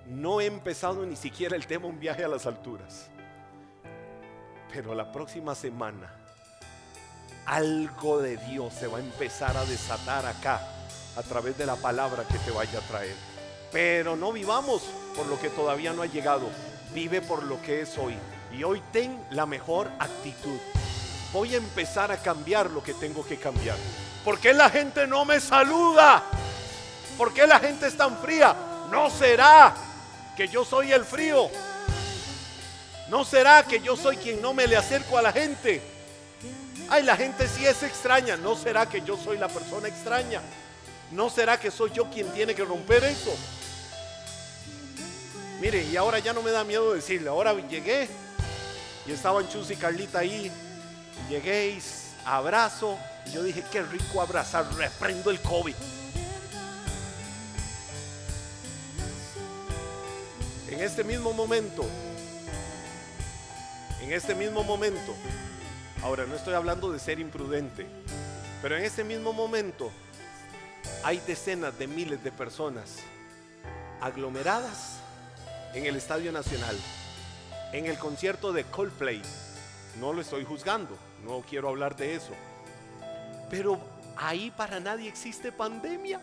No 0.07 0.41
he 0.41 0.45
empezado 0.45 1.05
ni 1.05 1.15
siquiera 1.15 1.55
el 1.55 1.67
tema 1.67 1.87
un 1.87 1.99
viaje 1.99 2.23
a 2.23 2.27
las 2.27 2.45
alturas. 2.45 3.09
Pero 4.73 4.93
la 4.93 5.11
próxima 5.11 5.55
semana 5.55 6.24
algo 7.45 8.21
de 8.21 8.37
Dios 8.37 8.73
se 8.73 8.87
va 8.87 8.97
a 8.97 9.01
empezar 9.01 9.55
a 9.55 9.65
desatar 9.65 10.25
acá 10.25 10.61
a 11.15 11.23
través 11.23 11.57
de 11.57 11.65
la 11.65 11.75
palabra 11.75 12.23
que 12.23 12.39
te 12.39 12.51
vaya 12.51 12.79
a 12.79 12.81
traer. 12.81 13.15
Pero 13.71 14.15
no 14.15 14.31
vivamos 14.31 14.83
por 15.15 15.27
lo 15.27 15.39
que 15.39 15.49
todavía 15.49 15.93
no 15.93 16.01
ha 16.01 16.07
llegado. 16.07 16.49
Vive 16.93 17.21
por 17.21 17.43
lo 17.43 17.61
que 17.61 17.81
es 17.81 17.97
hoy. 17.97 18.15
Y 18.51 18.63
hoy 18.63 18.81
ten 18.91 19.19
la 19.31 19.45
mejor 19.45 19.89
actitud. 19.99 20.57
Voy 21.33 21.53
a 21.53 21.57
empezar 21.57 22.11
a 22.11 22.17
cambiar 22.17 22.71
lo 22.71 22.81
que 22.81 22.93
tengo 22.93 23.25
que 23.25 23.37
cambiar. 23.37 23.77
¿Por 24.23 24.39
qué 24.39 24.53
la 24.53 24.69
gente 24.69 25.05
no 25.07 25.25
me 25.25 25.39
saluda? 25.39 26.23
¿Por 27.17 27.33
qué 27.33 27.45
la 27.45 27.59
gente 27.59 27.87
es 27.87 27.97
tan 27.97 28.17
fría? 28.17 28.55
No 28.89 29.09
será 29.09 29.75
que 30.35 30.47
yo 30.47 30.63
soy 30.65 30.91
el 30.91 31.03
frío. 31.03 31.49
No 33.09 33.23
será 33.23 33.63
que 33.63 33.81
yo 33.81 33.95
soy 33.95 34.17
quien 34.17 34.41
no 34.41 34.53
me 34.53 34.67
le 34.67 34.77
acerco 34.77 35.17
a 35.17 35.21
la 35.21 35.31
gente. 35.31 35.94
Ay, 36.89 37.03
la 37.03 37.17
gente 37.17 37.47
sí 37.47 37.65
es 37.65 37.83
extraña. 37.83 38.37
¿No 38.37 38.55
será 38.55 38.87
que 38.87 39.01
yo 39.01 39.17
soy 39.17 39.37
la 39.37 39.47
persona 39.47 39.87
extraña? 39.87 40.41
¿No 41.11 41.29
será 41.29 41.59
que 41.59 41.71
soy 41.71 41.91
yo 41.91 42.09
quien 42.09 42.27
tiene 42.31 42.53
que 42.53 42.63
romper 42.63 43.03
eso? 43.03 43.35
Mire, 45.61 45.83
y 45.83 45.97
ahora 45.97 46.19
ya 46.19 46.33
no 46.33 46.41
me 46.41 46.51
da 46.51 46.63
miedo 46.63 46.93
decirle. 46.93 47.29
Ahora 47.29 47.53
llegué 47.67 48.07
y 49.07 49.11
estaban 49.11 49.47
Chus 49.49 49.71
y 49.71 49.75
Carlita 49.75 50.19
ahí. 50.19 50.51
Llegué 51.29 51.79
abrazo. 52.25 52.97
Y 53.25 53.31
yo 53.31 53.43
dije, 53.43 53.63
qué 53.71 53.81
rico 53.81 54.21
abrazar. 54.21 54.65
Reprendo 54.75 55.31
el 55.31 55.41
COVID. 55.41 55.75
En 60.69 60.81
este 60.81 61.03
mismo 61.03 61.31
momento, 61.31 61.85
en 64.01 64.11
este 64.11 64.35
mismo 64.35 64.63
momento, 64.63 65.15
Ahora, 66.05 66.27
no 66.27 66.35
estoy 66.35 66.53
hablando 66.53 66.91
de 66.91 66.99
ser 66.99 67.19
imprudente, 67.19 67.87
pero 68.61 68.77
en 68.77 68.83
ese 68.83 69.03
mismo 69.03 69.33
momento 69.33 69.89
hay 71.03 71.17
decenas 71.25 71.79
de 71.79 71.87
miles 71.87 72.23
de 72.23 72.31
personas 72.31 72.99
aglomeradas 74.01 74.99
en 75.73 75.87
el 75.87 75.95
Estadio 75.95 76.31
Nacional, 76.31 76.77
en 77.73 77.87
el 77.87 77.97
concierto 77.97 78.53
de 78.53 78.65
Coldplay. 78.65 79.19
No 79.99 80.13
lo 80.13 80.21
estoy 80.21 80.45
juzgando, 80.45 80.95
no 81.23 81.41
quiero 81.41 81.69
hablar 81.69 81.95
de 81.95 82.13
eso. 82.13 82.33
Pero 83.49 83.81
ahí 84.15 84.51
para 84.55 84.79
nadie 84.79 85.09
existe 85.09 85.51
pandemia, 85.51 86.21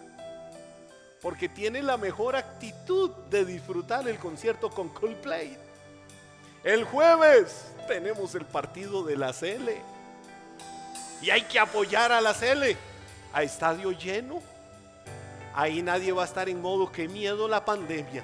porque 1.21 1.49
tiene 1.49 1.83
la 1.83 1.97
mejor 1.97 2.37
actitud 2.37 3.11
de 3.31 3.45
disfrutar 3.45 4.07
el 4.07 4.19
concierto 4.19 4.71
con 4.71 4.91
Coldplay. 4.91 5.59
El 6.65 6.85
jueves 6.85 7.73
tenemos 7.89 8.37
el 8.37 8.45
partido 8.45 9.03
de 9.03 9.17
la 9.17 9.33
CL. 9.33 9.69
Y 11.21 11.31
hay 11.31 11.43
que 11.43 11.59
apoyar 11.59 12.13
a 12.13 12.21
la 12.21 12.35
CL. 12.35 12.77
A 13.33 13.43
estadio 13.43 13.91
lleno. 13.91 14.41
Ahí 15.55 15.83
nadie 15.83 16.13
va 16.13 16.23
a 16.23 16.27
estar 16.27 16.49
en 16.49 16.63
modo 16.63 16.93
que 16.93 17.09
miedo 17.09 17.49
la 17.49 17.65
pandemia. 17.65 18.23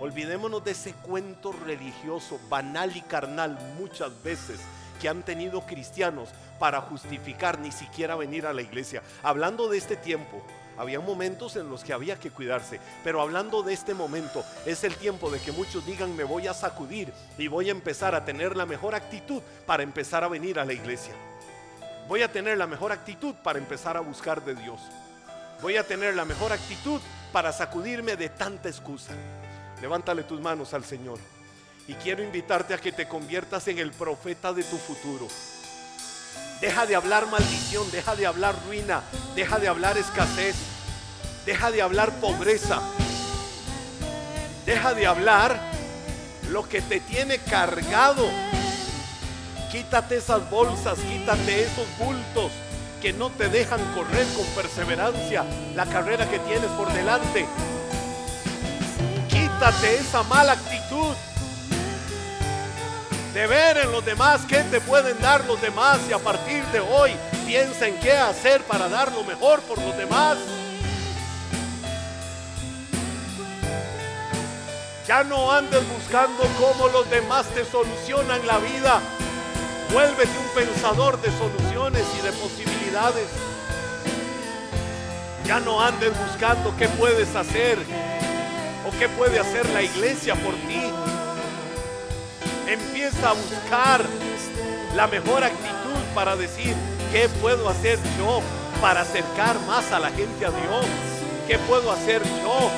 Olvidémonos 0.00 0.62
de 0.62 0.70
ese 0.70 0.92
cuento 0.92 1.50
religioso, 1.50 2.38
banal 2.48 2.96
y 2.96 3.02
carnal 3.02 3.58
muchas 3.76 4.22
veces 4.22 4.60
que 5.00 5.08
han 5.08 5.24
tenido 5.24 5.62
cristianos 5.62 6.28
para 6.60 6.80
justificar 6.80 7.58
ni 7.58 7.72
siquiera 7.72 8.14
venir 8.14 8.46
a 8.46 8.52
la 8.52 8.62
iglesia. 8.62 9.02
Hablando 9.22 9.68
de 9.68 9.78
este 9.78 9.96
tiempo, 9.96 10.44
había 10.78 11.00
momentos 11.00 11.56
en 11.56 11.68
los 11.68 11.82
que 11.82 11.92
había 11.92 12.18
que 12.18 12.30
cuidarse, 12.30 12.80
pero 13.02 13.20
hablando 13.20 13.62
de 13.62 13.74
este 13.74 13.94
momento, 13.94 14.44
es 14.64 14.84
el 14.84 14.94
tiempo 14.94 15.30
de 15.30 15.40
que 15.40 15.52
muchos 15.52 15.84
digan 15.84 16.16
me 16.16 16.24
voy 16.24 16.46
a 16.46 16.54
sacudir 16.54 17.12
y 17.36 17.48
voy 17.48 17.68
a 17.68 17.72
empezar 17.72 18.14
a 18.14 18.24
tener 18.24 18.56
la 18.56 18.64
mejor 18.64 18.94
actitud 18.94 19.42
para 19.66 19.82
empezar 19.82 20.24
a 20.24 20.28
venir 20.28 20.58
a 20.58 20.64
la 20.64 20.72
iglesia. 20.72 21.14
Voy 22.08 22.22
a 22.22 22.32
tener 22.32 22.56
la 22.56 22.66
mejor 22.66 22.92
actitud 22.92 23.34
para 23.42 23.58
empezar 23.58 23.96
a 23.96 24.00
buscar 24.00 24.44
de 24.44 24.54
Dios. 24.54 24.80
Voy 25.60 25.76
a 25.76 25.84
tener 25.84 26.14
la 26.14 26.24
mejor 26.24 26.52
actitud 26.52 27.00
para 27.32 27.52
sacudirme 27.52 28.16
de 28.16 28.28
tanta 28.28 28.68
excusa. 28.68 29.12
Levántale 29.82 30.22
tus 30.22 30.40
manos 30.40 30.72
al 30.72 30.84
Señor. 30.84 31.18
Y 31.86 31.94
quiero 31.94 32.22
invitarte 32.22 32.74
a 32.74 32.78
que 32.78 32.92
te 32.92 33.08
conviertas 33.08 33.66
en 33.68 33.78
el 33.78 33.90
profeta 33.92 34.52
de 34.52 34.62
tu 34.62 34.76
futuro. 34.76 35.26
Deja 36.60 36.86
de 36.86 36.96
hablar 36.96 37.28
maldición, 37.28 37.88
deja 37.92 38.16
de 38.16 38.26
hablar 38.26 38.56
ruina, 38.66 39.02
deja 39.36 39.60
de 39.60 39.68
hablar 39.68 39.96
escasez, 39.96 40.56
deja 41.46 41.70
de 41.70 41.82
hablar 41.82 42.12
pobreza. 42.20 42.80
Deja 44.66 44.92
de 44.92 45.06
hablar 45.06 45.58
lo 46.50 46.68
que 46.68 46.82
te 46.82 46.98
tiene 47.00 47.38
cargado. 47.38 48.28
Quítate 49.70 50.16
esas 50.16 50.50
bolsas, 50.50 50.98
quítate 50.98 51.62
esos 51.62 51.86
bultos 51.96 52.50
que 53.00 53.12
no 53.12 53.30
te 53.30 53.48
dejan 53.48 53.80
correr 53.94 54.26
con 54.36 54.44
perseverancia 54.60 55.44
la 55.76 55.86
carrera 55.86 56.28
que 56.28 56.40
tienes 56.40 56.70
por 56.72 56.92
delante. 56.92 57.46
Quítate 59.28 59.96
esa 59.96 60.24
mala 60.24 60.52
actitud 60.52 61.14
de 63.34 63.46
ver 63.46 63.78
en 63.78 63.92
los 63.92 64.04
demás 64.04 64.40
qué 64.48 64.62
te 64.64 64.80
pueden 64.80 65.20
dar 65.20 65.44
los 65.44 65.60
demás 65.60 65.98
y 66.08 66.12
a 66.12 66.18
partir 66.18 66.64
de 66.66 66.80
hoy 66.80 67.14
piensa 67.46 67.86
en 67.86 67.98
qué 68.00 68.12
hacer 68.12 68.62
para 68.62 68.88
dar 68.88 69.12
lo 69.12 69.24
mejor 69.24 69.60
por 69.62 69.78
los 69.78 69.96
demás. 69.96 70.38
Ya 75.06 75.24
no 75.24 75.50
andes 75.50 75.80
buscando 75.88 76.42
cómo 76.60 76.88
los 76.88 77.08
demás 77.10 77.46
te 77.54 77.64
solucionan 77.64 78.46
la 78.46 78.58
vida. 78.58 79.00
Vuélvete 79.92 80.36
un 80.38 80.48
pensador 80.54 81.20
de 81.22 81.30
soluciones 81.38 82.04
y 82.18 82.22
de 82.22 82.32
posibilidades. 82.32 83.28
Ya 85.46 85.60
no 85.60 85.80
andes 85.80 86.12
buscando 86.26 86.76
qué 86.76 86.88
puedes 86.88 87.34
hacer 87.34 87.78
o 88.86 88.98
qué 88.98 89.08
puede 89.08 89.38
hacer 89.38 89.66
la 89.70 89.82
iglesia 89.82 90.34
por 90.34 90.52
ti. 90.66 90.92
Empieza 92.68 93.30
a 93.30 93.32
buscar 93.32 94.04
la 94.94 95.06
mejor 95.06 95.42
actitud 95.42 96.02
para 96.14 96.36
decir, 96.36 96.74
¿qué 97.10 97.26
puedo 97.40 97.66
hacer 97.66 97.98
yo 98.18 98.42
para 98.82 99.00
acercar 99.00 99.58
más 99.60 99.90
a 99.90 99.98
la 99.98 100.10
gente 100.10 100.44
a 100.44 100.50
Dios? 100.50 100.84
¿Qué 101.46 101.58
puedo 101.60 101.90
hacer 101.90 102.22
yo 102.42 102.70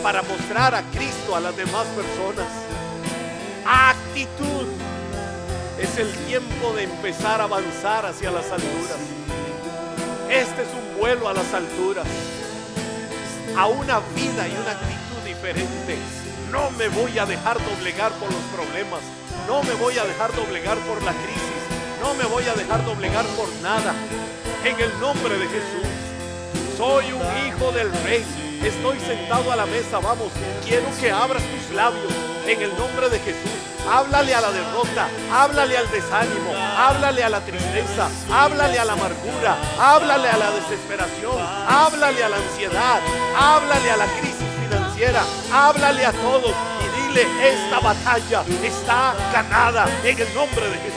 para 0.00 0.22
mostrar 0.22 0.76
a 0.76 0.82
Cristo 0.92 1.34
a 1.34 1.40
las 1.40 1.56
demás 1.56 1.86
personas? 1.88 2.46
Actitud. 3.66 4.68
Es 5.80 5.98
el 5.98 6.12
tiempo 6.26 6.72
de 6.74 6.84
empezar 6.84 7.40
a 7.40 7.44
avanzar 7.44 8.06
hacia 8.06 8.30
las 8.30 8.48
alturas. 8.52 9.00
Este 10.30 10.62
es 10.62 10.68
un 10.68 11.00
vuelo 11.00 11.28
a 11.28 11.34
las 11.34 11.52
alturas, 11.52 12.06
a 13.56 13.66
una 13.66 13.98
vida 14.14 14.46
y 14.46 14.52
una 14.52 14.70
actitud 14.70 15.24
diferente. 15.26 16.25
No 16.50 16.70
me 16.72 16.88
voy 16.88 17.18
a 17.18 17.26
dejar 17.26 17.58
doblegar 17.64 18.12
por 18.12 18.32
los 18.32 18.42
problemas. 18.54 19.00
No 19.48 19.62
me 19.64 19.74
voy 19.74 19.98
a 19.98 20.04
dejar 20.04 20.34
doblegar 20.34 20.78
por 20.78 21.02
la 21.02 21.12
crisis. 21.12 21.62
No 22.00 22.14
me 22.14 22.24
voy 22.24 22.44
a 22.44 22.54
dejar 22.54 22.84
doblegar 22.84 23.26
por 23.36 23.48
nada. 23.62 23.94
En 24.64 24.78
el 24.80 25.00
nombre 25.00 25.38
de 25.38 25.46
Jesús. 25.46 25.86
Soy 26.76 27.12
un 27.12 27.22
hijo 27.46 27.72
del 27.72 27.92
rey. 28.04 28.24
Estoy 28.62 29.00
sentado 29.00 29.50
a 29.50 29.56
la 29.56 29.66
mesa. 29.66 29.98
Vamos, 29.98 30.30
quiero 30.64 30.86
que 31.00 31.10
abras 31.10 31.42
tus 31.42 31.74
labios. 31.74 32.12
En 32.46 32.62
el 32.62 32.76
nombre 32.76 33.08
de 33.08 33.18
Jesús. 33.18 33.50
Háblale 33.90 34.34
a 34.34 34.40
la 34.40 34.50
derrota, 34.50 35.08
háblale 35.32 35.78
al 35.78 35.88
desánimo, 35.92 36.52
háblale 36.76 37.22
a 37.22 37.28
la 37.28 37.40
tristeza, 37.40 38.08
háblale 38.32 38.80
a 38.80 38.84
la 38.84 38.94
amargura, 38.94 39.56
háblale 39.78 40.28
a 40.28 40.36
la 40.36 40.50
desesperación, 40.50 41.38
háblale 41.68 42.24
a 42.24 42.28
la 42.28 42.36
ansiedad, 42.36 43.00
háblale 43.38 43.90
a 43.92 43.96
la 43.96 44.06
crisis 44.18 44.35
háblale 45.52 46.06
a 46.06 46.12
todos 46.12 46.54
y 46.80 47.08
dile, 47.08 47.26
esta 47.52 47.80
batalla 47.80 48.42
está 48.62 49.14
ganada 49.32 49.86
en 50.02 50.18
el 50.18 50.34
nombre 50.34 50.68
de 50.70 50.78
Jesús. 50.78 50.95